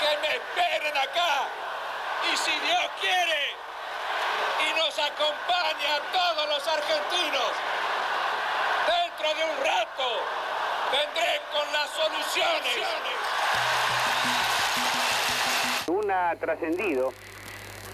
que 0.00 0.18
me 0.18 0.36
esperen 0.36 0.98
acá 0.98 1.48
y 2.30 2.36
si 2.36 2.60
Dios 2.60 2.90
quiere 3.00 3.56
y 4.68 4.74
nos 4.78 4.98
acompaña 4.98 5.96
a 5.96 6.12
todos 6.12 6.46
los 6.46 6.68
argentinos, 6.68 7.79
dentro 9.20 9.34
de 9.34 9.50
un 9.50 9.56
rato 9.58 10.06
vendré 10.90 11.40
con 11.52 11.72
las 11.72 11.90
soluciones. 11.90 12.80
Ha 16.12 16.34
trascendido, 16.36 17.12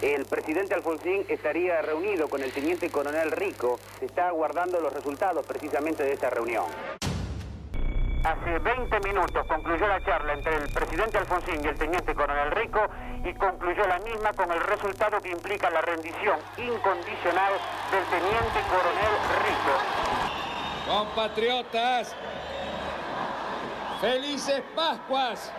el 0.01 0.25
presidente 0.25 0.75
Alfonsín 0.75 1.27
estaría 1.29 1.83
reunido 1.83 2.29
con 2.29 2.43
el 2.43 2.51
teniente 2.51 2.91
coronel 2.91 3.31
Rico. 3.31 3.79
Se 3.99 4.07
está 4.07 4.29
aguardando 4.29 4.81
los 4.81 4.93
resultados 4.93 5.45
precisamente 5.47 6.03
de 6.03 6.13
esta 6.15 6.31
reunión. 6.31 6.65
Hace 8.25 8.59
20 8.59 9.01
minutos 9.01 9.47
concluyó 9.47 9.87
la 9.87 10.03
charla 10.03 10.33
entre 10.33 10.57
el 10.57 10.73
presidente 10.73 11.19
Alfonsín 11.19 11.63
y 11.63 11.69
el 11.69 11.77
teniente 11.77 12.15
coronel 12.15 12.51
Rico 12.53 12.81
y 13.25 13.35
concluyó 13.35 13.87
la 13.87 13.99
misma 13.99 14.33
con 14.33 14.51
el 14.51 14.61
resultado 14.61 15.21
que 15.21 15.31
implica 15.31 15.69
la 15.71 15.83
rendición 15.83 16.39
incondicional 16.57 17.53
del 17.91 18.05
teniente 18.05 18.61
coronel 18.71 19.13
Rico. 19.45 20.26
Compatriotas, 20.87 22.15
felices 24.01 24.63
Pascuas. 24.77 25.51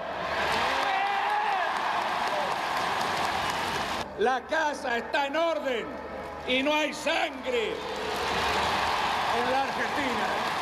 La 4.19 4.41
casa 4.41 4.97
está 4.97 5.28
en 5.28 5.36
orden 5.36 5.86
y 6.47 6.63
no 6.63 6.73
hay 6.73 6.93
sangre 6.93 7.73
en 9.36 9.51
la 9.51 9.63
Argentina. 9.63 10.56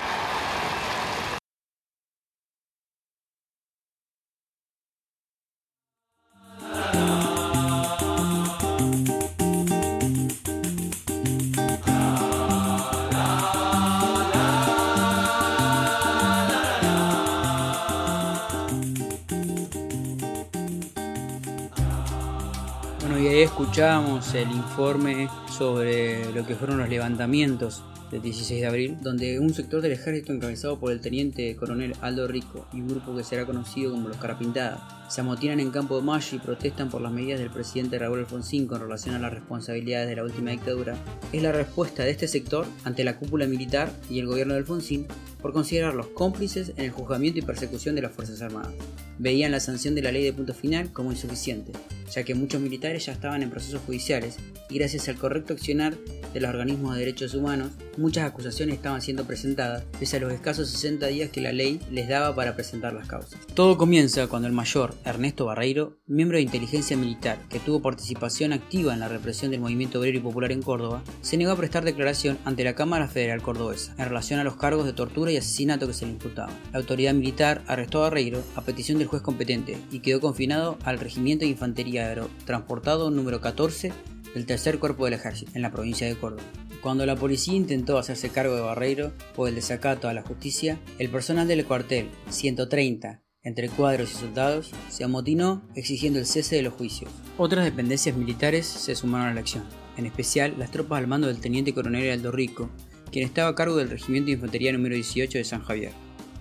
Escuchamos 23.66 24.34
el 24.36 24.52
informe 24.52 25.28
sobre 25.50 26.32
lo 26.34 26.46
que 26.46 26.56
fueron 26.56 26.78
los 26.78 26.88
levantamientos 26.88 27.84
del 28.12 28.22
16 28.22 28.62
de 28.62 28.68
abril, 28.68 28.98
donde 29.02 29.40
un 29.40 29.56
sector 29.56 29.82
del 29.82 29.92
ejército 29.92 30.32
encabezado 30.32 30.80
por 30.80 30.92
el 30.92 31.02
teniente 31.02 31.56
coronel 31.56 31.96
Aldo 32.00 32.28
Rico 32.28 32.68
y 32.72 32.80
un 32.80 32.90
grupo 32.90 33.16
que 33.16 33.24
será 33.24 33.46
conocido 33.46 33.92
como 33.92 34.08
los 34.08 34.18
Carapintadas 34.18 34.80
se 35.08 35.22
amotinan 35.22 35.60
en 35.60 35.72
Campo 35.72 35.98
de 35.98 36.04
Mayo 36.04 36.36
y 36.36 36.40
protestan 36.40 36.90
por 36.90 37.02
las 37.02 37.12
medidas 37.12 37.40
del 37.40 37.50
presidente 37.50 38.00
Raúl 38.00 38.20
Alfonsín 38.20 38.68
con 38.68 38.82
relación 38.82 39.16
a 39.16 39.20
las 39.20 39.34
responsabilidades 39.34 40.10
de 40.10 40.16
la 40.16 40.24
última 40.24 40.52
dictadura, 40.52 40.96
es 41.32 41.44
la 41.44 41.52
respuesta 41.52 42.04
de 42.04 42.12
este 42.12 42.28
sector 42.28 42.66
ante 42.84 43.04
la 43.04 43.18
cúpula 43.18 43.46
militar 43.46 43.92
y 44.10 44.20
el 44.20 44.28
gobierno 44.28 44.54
de 44.54 44.60
Alfonsín 44.60 45.08
por 45.42 45.54
considerarlos 45.54 46.08
cómplices 46.08 46.74
en 46.76 46.86
el 46.86 46.92
juzgamiento 46.92 47.40
y 47.40 47.44
persecución 47.44 47.94
de 47.94 48.02
las 48.02 48.12
Fuerzas 48.12 48.42
Armadas. 48.42 48.74
Veían 49.20 49.52
la 49.52 49.60
sanción 49.60 49.94
de 49.94 50.02
la 50.02 50.12
ley 50.12 50.24
de 50.24 50.34
punto 50.34 50.56
final 50.56 50.92
como 50.92 51.12
insuficiente, 51.12 51.72
ya 52.12 52.24
que 52.24 52.34
muchos 52.34 52.60
militares 52.60 53.06
ya 53.06 53.12
estaban 53.12 53.44
en 53.44 53.52
procesos 53.52 53.82
judiciales 53.86 54.38
y 54.70 54.80
gracias 54.80 55.08
al 55.08 55.18
correcto 55.18 55.54
accionar 55.54 55.96
de 56.34 56.40
los 56.40 56.50
organismos 56.50 56.94
de 56.94 57.02
derechos 57.02 57.36
humanos, 57.36 57.72
muchas 57.98 58.26
acusaciones 58.26 58.76
estaban 58.76 59.02
siendo 59.02 59.26
presentadas, 59.26 59.84
pese 60.00 60.18
a 60.18 60.20
los 60.20 60.34
escasos 60.34 60.70
60 60.70 61.06
días 61.08 61.30
que 61.30 61.42
la 61.42 61.52
ley 61.52 61.80
les 61.92 62.10
daba 62.10 62.36
para 62.36 62.56
presentar 62.56 62.94
las 62.94 63.08
causas. 63.08 63.40
Todo 63.54 63.78
comienza 63.78 64.26
cuando 64.28 64.48
el 64.48 64.54
mayor 64.54 64.95
Ernesto 65.04 65.46
Barreiro, 65.46 65.98
miembro 66.08 66.38
de 66.38 66.44
inteligencia 66.44 66.96
militar 66.96 67.38
que 67.50 67.60
tuvo 67.60 67.82
participación 67.82 68.54
activa 68.54 68.94
en 68.94 69.00
la 69.00 69.08
represión 69.08 69.52
del 69.52 69.60
movimiento 69.60 70.00
obrero 70.00 70.18
y 70.18 70.22
popular 70.22 70.52
en 70.52 70.62
Córdoba, 70.62 71.04
se 71.22 71.38
negó 71.38 71.52
a 71.52 71.58
prestar 71.58 71.84
declaración 71.84 72.38
ante 72.46 72.64
la 72.64 72.76
Cámara 72.76 73.08
Federal 73.08 73.42
Cordobesa 73.42 73.94
en 73.98 74.06
relación 74.06 74.40
a 74.40 74.44
los 74.44 74.56
cargos 74.56 74.86
de 74.86 74.94
tortura 74.94 75.32
y 75.32 75.38
asesinato 75.38 75.88
que 75.88 75.94
se 75.94 76.06
le 76.06 76.14
imputaban. 76.14 76.56
La 76.72 76.80
autoridad 76.80 77.14
militar 77.14 77.64
arrestó 77.68 78.00
a 78.00 78.10
Barreiro 78.10 78.44
a 78.56 78.62
petición 78.62 78.98
del 78.98 79.08
juez 79.08 79.22
competente 79.22 79.78
y 79.92 80.00
quedó 80.00 80.22
confinado 80.22 80.78
al 80.84 81.00
Regimiento 81.00 81.46
de 81.46 81.52
Infantería 81.52 82.08
Aero 82.08 82.30
Transportado 82.46 83.12
número 83.12 83.42
14 83.42 83.92
del 84.34 84.46
Tercer 84.46 84.80
Cuerpo 84.80 85.06
del 85.06 85.14
Ejército, 85.14 85.52
en 85.56 85.62
la 85.62 85.72
provincia 85.72 86.08
de 86.08 86.16
Córdoba. 86.16 86.44
Cuando 86.82 87.06
la 87.08 87.16
policía 87.16 87.56
intentó 87.56 87.98
hacerse 87.98 88.30
cargo 88.30 88.54
de 88.54 88.62
Barreiro 88.62 89.12
por 89.36 89.50
el 89.50 89.56
desacato 89.56 90.08
a 90.08 90.14
la 90.14 90.22
justicia, 90.22 90.78
el 91.00 91.10
personal 91.10 91.48
del 91.48 91.66
cuartel 91.66 92.10
130, 92.30 93.24
entre 93.46 93.70
cuadros 93.70 94.12
y 94.12 94.16
soldados, 94.16 94.72
se 94.90 95.06
amotinó 95.06 95.62
exigiendo 95.76 96.20
el 96.20 96.26
cese 96.26 96.58
de 96.58 96.64
los 96.64 96.74
juicios. 96.74 97.10
Otras 97.38 97.64
dependencias 97.64 98.18
militares 98.18 98.66
se 98.66 98.96
sumaron 98.96 99.28
a 99.28 99.34
la 99.34 99.40
acción, 99.40 99.64
en 99.96 100.06
especial 100.06 100.56
las 100.58 100.72
tropas 100.72 101.00
al 101.00 101.08
mando 101.08 101.28
del 101.28 101.40
teniente 101.40 101.74
coronel 101.74 102.12
Aldo 102.12 102.32
Rico, 102.32 102.70
quien 103.12 103.24
estaba 103.24 103.50
a 103.50 103.56
cargo 103.56 103.78
del 103.78 103.90
Regimiento 103.90 104.28
de 104.28 104.34
Infantería 104.34 104.74
número 104.74 104.96
18 104.96 105.38
de 105.38 105.44
San 105.46 105.64
Javier. 105.64 105.94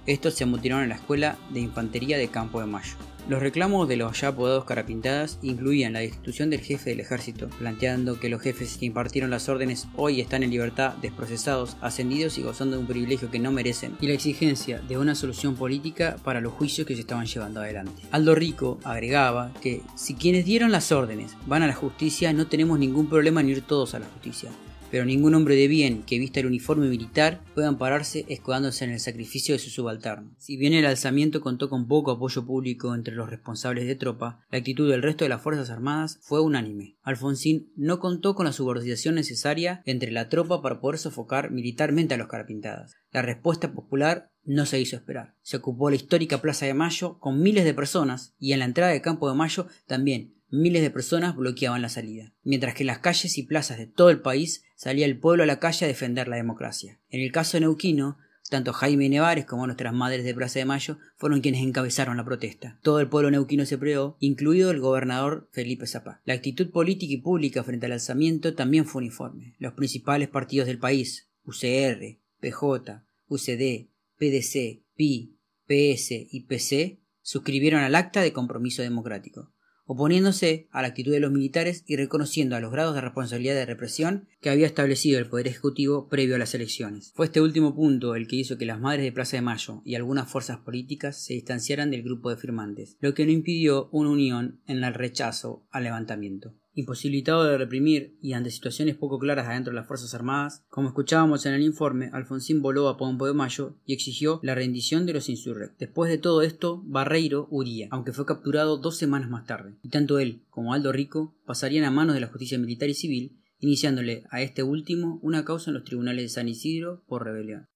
Estos 0.07 0.35
se 0.35 0.45
amotinaron 0.45 0.83
en 0.83 0.91
la 0.91 0.97
Escuela 0.97 1.39
de 1.51 1.61
Infantería 1.61 2.19
de 2.19 2.29
Campo 2.29 2.59
de 2.61 2.67
Mayo. 2.67 2.97
Los 3.27 3.41
reclamos 3.41 3.89
de 3.89 3.97
los 3.97 4.21
ya 4.21 4.29
apodados 4.29 4.67
carapintadas 4.67 5.39
incluían 5.41 5.95
la 5.95 6.01
destitución 6.01 6.51
del 6.51 6.61
jefe 6.61 6.91
del 6.91 7.01
ejército, 7.01 7.49
planteando 7.59 8.21
que 8.21 8.29
los 8.29 8.43
jefes 8.43 8.77
que 8.77 8.85
impartieron 8.85 9.31
las 9.31 9.49
órdenes 9.49 9.89
hoy 9.97 10.21
están 10.21 10.43
en 10.43 10.51
libertad, 10.51 10.93
desprocesados, 11.01 11.79
ascendidos 11.81 12.37
y 12.37 12.43
gozando 12.43 12.77
de 12.77 12.83
un 12.83 12.87
privilegio 12.87 13.31
que 13.31 13.39
no 13.39 13.51
merecen, 13.51 13.97
y 13.99 14.09
la 14.09 14.13
exigencia 14.13 14.81
de 14.81 14.99
una 14.99 15.15
solución 15.15 15.55
política 15.55 16.17
para 16.23 16.43
los 16.43 16.53
juicios 16.53 16.87
que 16.87 16.97
se 16.97 17.01
estaban 17.01 17.25
llevando 17.25 17.61
adelante. 17.61 18.03
Aldo 18.11 18.35
Rico 18.35 18.79
agregaba 18.85 19.55
que 19.63 19.81
si 19.95 20.15
quienes 20.15 20.45
dieron 20.45 20.71
las 20.71 20.93
órdenes 20.93 21.35
van 21.47 21.63
a 21.63 21.67
la 21.67 21.75
justicia, 21.75 22.31
no 22.35 22.47
tenemos 22.47 22.79
ningún 22.79 23.09
problema 23.09 23.41
en 23.41 23.49
ir 23.49 23.63
todos 23.63 23.95
a 23.95 24.01
la 24.01 24.07
justicia 24.07 24.51
pero 24.95 25.07
ningún 25.07 25.35
hombre 25.35 25.57
de 25.57 25.67
bien 25.67 26.05
que 26.05 26.21
vista 26.21 26.39
el 26.39 26.47
uniforme 26.47 26.89
militar 26.89 27.41
puede 27.53 27.67
ampararse 27.67 28.27
escudándose 28.29 28.85
en 28.85 28.93
el 28.93 29.01
sacrificio 29.01 29.53
de 29.53 29.59
su 29.59 29.69
subalterno. 29.69 30.37
Si 30.39 30.57
bien 30.57 30.73
el 30.73 30.87
alzamiento 30.87 31.41
contó 31.41 31.69
con 31.69 31.89
poco 31.89 32.13
apoyo 32.13 32.47
público 32.47 32.95
entre 32.95 33.17
los 33.17 33.29
responsables 33.29 33.89
de 33.89 33.97
tropa, 33.97 34.47
la 34.53 34.59
actitud 34.59 34.89
del 34.89 35.03
resto 35.03 35.25
de 35.25 35.31
las 35.31 35.43
Fuerzas 35.43 35.69
Armadas 35.71 36.21
fue 36.23 36.41
unánime. 36.41 36.97
Alfonsín 37.03 37.73
no 37.75 37.99
contó 37.99 38.37
con 38.37 38.47
la 38.47 38.53
subordinación 38.53 39.17
necesaria 39.17 39.83
entre 39.85 40.13
la 40.13 40.29
tropa 40.29 40.63
para 40.63 40.79
poder 40.81 41.01
sofocar 41.01 41.51
militarmente 41.51 42.15
a 42.15 42.17
los 42.17 42.29
carapintadas. 42.29 42.95
La 43.11 43.23
respuesta 43.23 43.73
popular 43.73 44.31
no 44.45 44.65
se 44.65 44.79
hizo 44.79 44.95
esperar. 44.95 45.35
Se 45.43 45.57
ocupó 45.57 45.91
la 45.91 45.97
histórica 45.97 46.41
Plaza 46.41 46.67
de 46.67 46.75
Mayo 46.75 47.19
con 47.19 47.43
miles 47.43 47.65
de 47.65 47.75
personas 47.75 48.37
y 48.39 48.53
en 48.53 48.61
la 48.61 48.67
entrada 48.67 48.93
de 48.93 49.03
Campo 49.03 49.29
de 49.29 49.35
Mayo 49.35 49.67
también 49.89 50.35
miles 50.55 50.83
de 50.83 50.91
personas 50.91 51.37
bloqueaban 51.37 51.83
la 51.83 51.89
salida, 51.89 52.33
mientras 52.43 52.75
que 52.75 52.83
en 52.85 52.89
las 52.89 53.01
calles 53.01 53.37
y 53.39 53.43
plazas 53.43 53.79
de 53.79 53.87
todo 53.87 54.11
el 54.11 54.21
país 54.21 54.65
salía 54.77 55.07
el 55.07 55.19
pueblo 55.19 55.43
a 55.43 55.47
la 55.47 55.59
calle 55.59 55.85
a 55.85 55.89
defender 55.89 56.29
la 56.29 56.37
democracia. 56.37 57.01
En 57.09 57.21
el 57.21 57.33
caso 57.33 57.57
de 57.57 57.63
Neuquino, 57.63 58.19
tanto 58.51 58.73
Jaime 58.73 59.09
Nevares 59.09 59.47
como 59.47 59.67
nuestras 59.67 59.93
madres 59.95 60.25
de 60.25 60.35
Plaza 60.35 60.59
de 60.59 60.65
Mayo 60.65 60.99
fueron 61.17 61.41
quienes 61.41 61.63
encabezaron 61.63 62.17
la 62.17 62.25
protesta. 62.25 62.79
Todo 62.83 63.01
el 63.01 63.09
pueblo 63.09 63.31
neuquino 63.31 63.65
se 63.67 63.79
plegó, 63.79 64.17
incluido 64.21 64.71
el 64.71 64.81
gobernador 64.81 65.49
Felipe 65.51 65.87
Zapá. 65.87 66.21
La 66.25 66.35
actitud 66.35 66.71
política 66.71 67.13
y 67.13 67.17
pública 67.17 67.65
frente 67.65 67.87
al 67.87 67.93
alzamiento 67.93 68.55
también 68.55 68.87
fue 68.87 69.01
uniforme. 69.01 69.55
Los 69.59 69.73
principales 69.73 70.29
partidos 70.29 70.67
del 70.67 70.79
país, 70.79 71.31
UCR, 71.45 72.21
PJ, 72.41 73.05
UCD, 73.29 73.89
PDC, 74.19 74.85
PI, 74.95 75.39
PS 75.67 76.11
y 76.11 76.45
PC, 76.47 77.01
suscribieron 77.23 77.81
al 77.81 77.95
acta 77.95 78.21
de 78.21 78.35
compromiso 78.35 78.83
democrático 78.83 79.54
oponiéndose 79.87 80.69
a 80.71 80.83
la 80.83 80.89
actitud 80.89 81.13
de 81.13 81.21
los 81.21 81.33
militares 81.33 81.85
y 81.87 81.97
reconociendo 81.97 82.57
a 82.57 82.61
los 82.61 82.73
grados 82.73 82.95
de 82.95 83.01
responsabilidad 83.01 83.55
de 83.55 83.67
represión 83.67 84.29
que 84.41 84.51
había 84.51 84.67
establecido 84.67 85.19
el 85.19 85.29
Poder 85.29 85.49
Ejecutivo 85.49 86.09
previo 86.09 86.37
a 86.37 86.39
las 86.39 86.55
elecciones. 86.55 87.13
Fue 87.15 87.27
este 87.27 87.41
último 87.41 87.75
punto 87.75 88.15
el 88.15 88.27
que 88.27 88.37
hizo 88.37 88.59
que 88.59 88.67
las 88.67 88.81
madres 88.81 89.05
de 89.05 89.13
Plaza 89.13 89.37
de 89.37 89.43
Mayo 89.43 89.83
y 89.85 89.95
algunas 89.95 90.31
fuerzas 90.31 90.59
políticas 90.59 91.23
se 91.23 91.35
distanciaran 91.35 91.91
del 91.91 92.03
grupo 92.03 92.31
de 92.31 92.37
firmantes, 92.37 92.97
lo 93.01 93.15
que 93.15 93.27
no 93.27 93.33
impidió 93.33 93.89
una 93.93 94.11
unión 94.11 94.61
en 94.67 94.83
el 94.83 94.95
rechazo 94.95 95.67
al 95.71 95.85
levantamiento. 95.85 96.55
Imposibilitado 96.77 97.45
de 97.45 97.57
reprimir 97.57 98.19
y 98.21 98.33
ante 98.33 98.51
situaciones 98.51 98.97
poco 98.97 99.21
claras 99.21 99.47
adentro 99.47 99.71
de 99.71 99.77
las 99.77 99.87
Fuerzas 99.87 100.13
Armadas, 100.13 100.65
como 100.69 100.89
escuchábamos 100.89 101.47
en 101.47 101.55
el 101.55 101.63
informe, 101.63 102.11
Alfonsín 102.13 102.63
voló 102.63 102.89
a 102.89 102.97
Pompo 102.97 103.29
de 103.29 103.33
Mayo 103.33 103.77
y 103.87 103.95
exigió 103.95 104.41
la 104.43 104.57
rendición 104.57 105.07
de 105.07 105.13
los 105.13 105.29
insurrectos. 105.29 105.79
Después 105.79 106.11
de 106.11 106.19
todo 106.19 106.43
esto, 106.43 106.83
Barreiro 106.85 107.47
huría, 107.49 107.87
aunque 107.93 108.13
fue 108.13 108.27
capturado 108.27 108.77
dos 108.77 108.97
semanas 108.97 109.31
más 109.31 109.47
tarde, 109.47 109.77
y 109.83 109.91
tanto 109.91 110.19
él 110.19 110.43
como 110.51 110.75
Aldo 110.75 110.91
Rico 110.91 111.37
pasarían 111.47 111.85
a 111.85 111.93
manos 111.93 112.15
de 112.15 112.21
la 112.21 112.27
justicia 112.27 112.59
militar 112.59 112.89
y 112.89 112.95
civil, 112.95 113.39
iniciándole 113.61 114.25
a 114.31 114.43
este 114.43 114.65
último 114.65 115.21
una 115.23 115.45
causa 115.45 115.71
en 115.71 115.75
los 115.75 115.85
tribunales 115.85 116.25
de 116.25 116.29
San 116.29 116.49
Isidro 116.49 117.05
por 117.07 117.25
rebelión. 117.25 117.69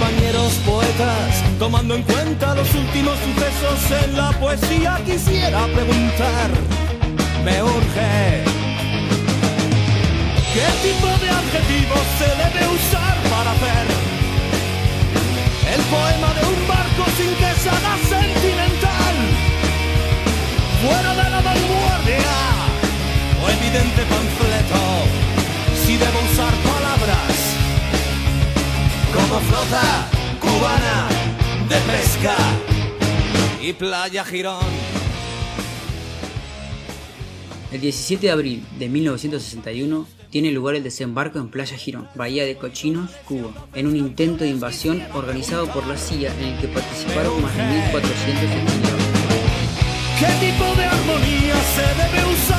Compañeros 0.00 0.54
poetas, 0.64 1.42
tomando 1.58 1.94
en 1.94 2.02
cuenta 2.02 2.54
los 2.54 2.74
últimos 2.74 3.18
sucesos 3.18 4.02
en 4.02 4.16
la 4.16 4.32
poesía, 4.32 4.98
quisiera 5.04 5.66
preguntar, 5.66 6.48
me 7.44 7.62
urge, 7.62 8.44
¿qué 10.54 10.68
tipo 10.88 11.06
de 11.06 11.28
adjetivos 11.28 12.04
se 12.18 12.28
debe 12.42 12.66
usar 12.76 13.16
para 13.28 13.50
hacer 13.52 13.86
el 15.74 15.80
poema 15.92 16.32
de 16.32 16.46
un 16.48 16.66
barco 16.66 17.04
sin 17.18 17.34
que 17.36 17.52
se 17.60 17.70
sentimental? 18.08 19.16
Fuera 20.80 21.10
de 21.10 21.30
la 21.30 21.40
vanguardia 21.42 22.38
o 23.44 23.50
evidente 23.50 24.02
panfleto, 24.08 24.82
si 25.84 25.98
debo 25.98 26.20
usar 26.32 26.69
como 29.30 29.42
flota 29.42 30.10
cubana 30.40 31.08
de 31.68 31.76
pesca 31.92 32.34
y 33.62 33.72
playa 33.72 34.24
Girón. 34.24 34.64
El 37.70 37.80
17 37.80 38.26
de 38.26 38.32
abril 38.32 38.66
de 38.76 38.88
1961 38.88 40.08
tiene 40.30 40.50
lugar 40.50 40.74
el 40.74 40.82
desembarco 40.82 41.38
en 41.38 41.48
Playa 41.48 41.76
Girón, 41.76 42.08
Bahía 42.16 42.44
de 42.44 42.56
Cochinos, 42.56 43.10
Cuba, 43.24 43.52
en 43.74 43.86
un 43.86 43.96
intento 43.96 44.42
de 44.42 44.50
invasión 44.50 45.00
organizado 45.14 45.68
por 45.68 45.86
la 45.86 45.96
CIA 45.96 46.34
en 46.38 46.46
el 46.46 46.60
que 46.60 46.66
participaron 46.66 47.40
más 47.40 47.56
de 47.56 47.62
1.400 47.62 48.02
exiliados. 48.02 49.02
¿Qué 50.18 50.26
tipo 50.44 50.64
de 50.74 50.84
armonía 50.84 51.54
se 51.74 51.82
debe 52.02 52.34
usar 52.34 52.49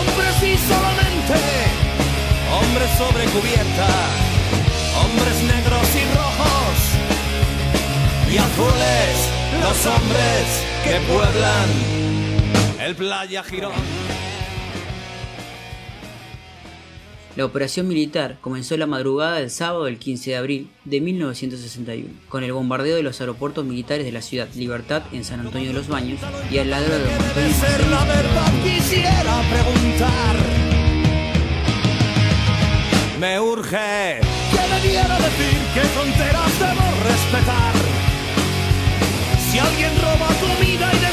Hombres 0.00 0.42
y 0.42 0.56
solamente, 0.56 1.38
hombres 2.58 2.90
sobre 2.96 3.24
cubierta, 3.26 3.88
hombres 5.02 5.42
negros 5.42 5.88
y 5.94 6.04
rojos 6.16 6.76
y 8.32 8.38
azules, 8.38 9.28
los 9.60 9.86
hombres 9.86 10.44
que 10.84 11.00
pueblan 11.12 11.68
el 12.80 12.94
Playa 12.94 13.42
Girón. 13.42 14.29
La 17.40 17.46
operación 17.46 17.88
militar 17.88 18.36
comenzó 18.42 18.76
la 18.76 18.86
madrugada 18.86 19.36
del 19.36 19.48
sábado 19.48 19.86
del 19.86 19.96
15 19.96 20.32
de 20.32 20.36
abril 20.36 20.70
de 20.84 21.00
1961, 21.00 22.10
con 22.28 22.44
el 22.44 22.52
bombardeo 22.52 22.96
de 22.96 23.02
los 23.02 23.18
aeropuertos 23.22 23.64
militares 23.64 24.04
de 24.04 24.12
la 24.12 24.20
ciudad 24.20 24.46
Libertad 24.54 25.04
en 25.10 25.24
San 25.24 25.40
Antonio 25.40 25.68
de 25.68 25.72
los 25.72 25.88
Baños 25.88 26.20
y 26.50 26.58
al 26.58 26.68
ladro 26.68 26.92
de 26.92 27.06
la 27.88 28.04
verdad 28.04 28.52
quisiera 28.62 29.40
preguntar. 29.48 30.36
Me 33.18 33.40
urge 33.40 34.20
que 34.50 34.74
debiera 34.74 35.16
decir 35.16 35.60
qué 35.72 35.80
fronteras 35.80 36.58
debo 36.58 36.84
respetar. 37.08 37.74
Si 39.50 39.58
alguien 39.58 39.92
roba 39.96 40.28
tu 40.28 40.62
vida 40.62 40.92
y 40.92 40.98
después 40.98 41.09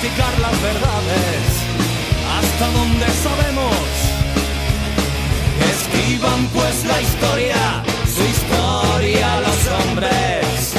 practicar 0.00 0.38
las 0.40 0.62
verdades? 0.62 1.64
¿Hasta 2.38 2.70
dónde 2.70 3.06
sabemos? 3.08 3.74
Escriban 5.70 6.46
pues 6.54 6.84
la 6.84 7.02
historia, 7.02 7.82
su 8.06 8.22
historia 8.22 9.40
los 9.40 9.66
hombres 9.80 10.74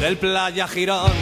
del 0.00 0.16
Playa 0.16 0.68
Girón. 0.68 1.12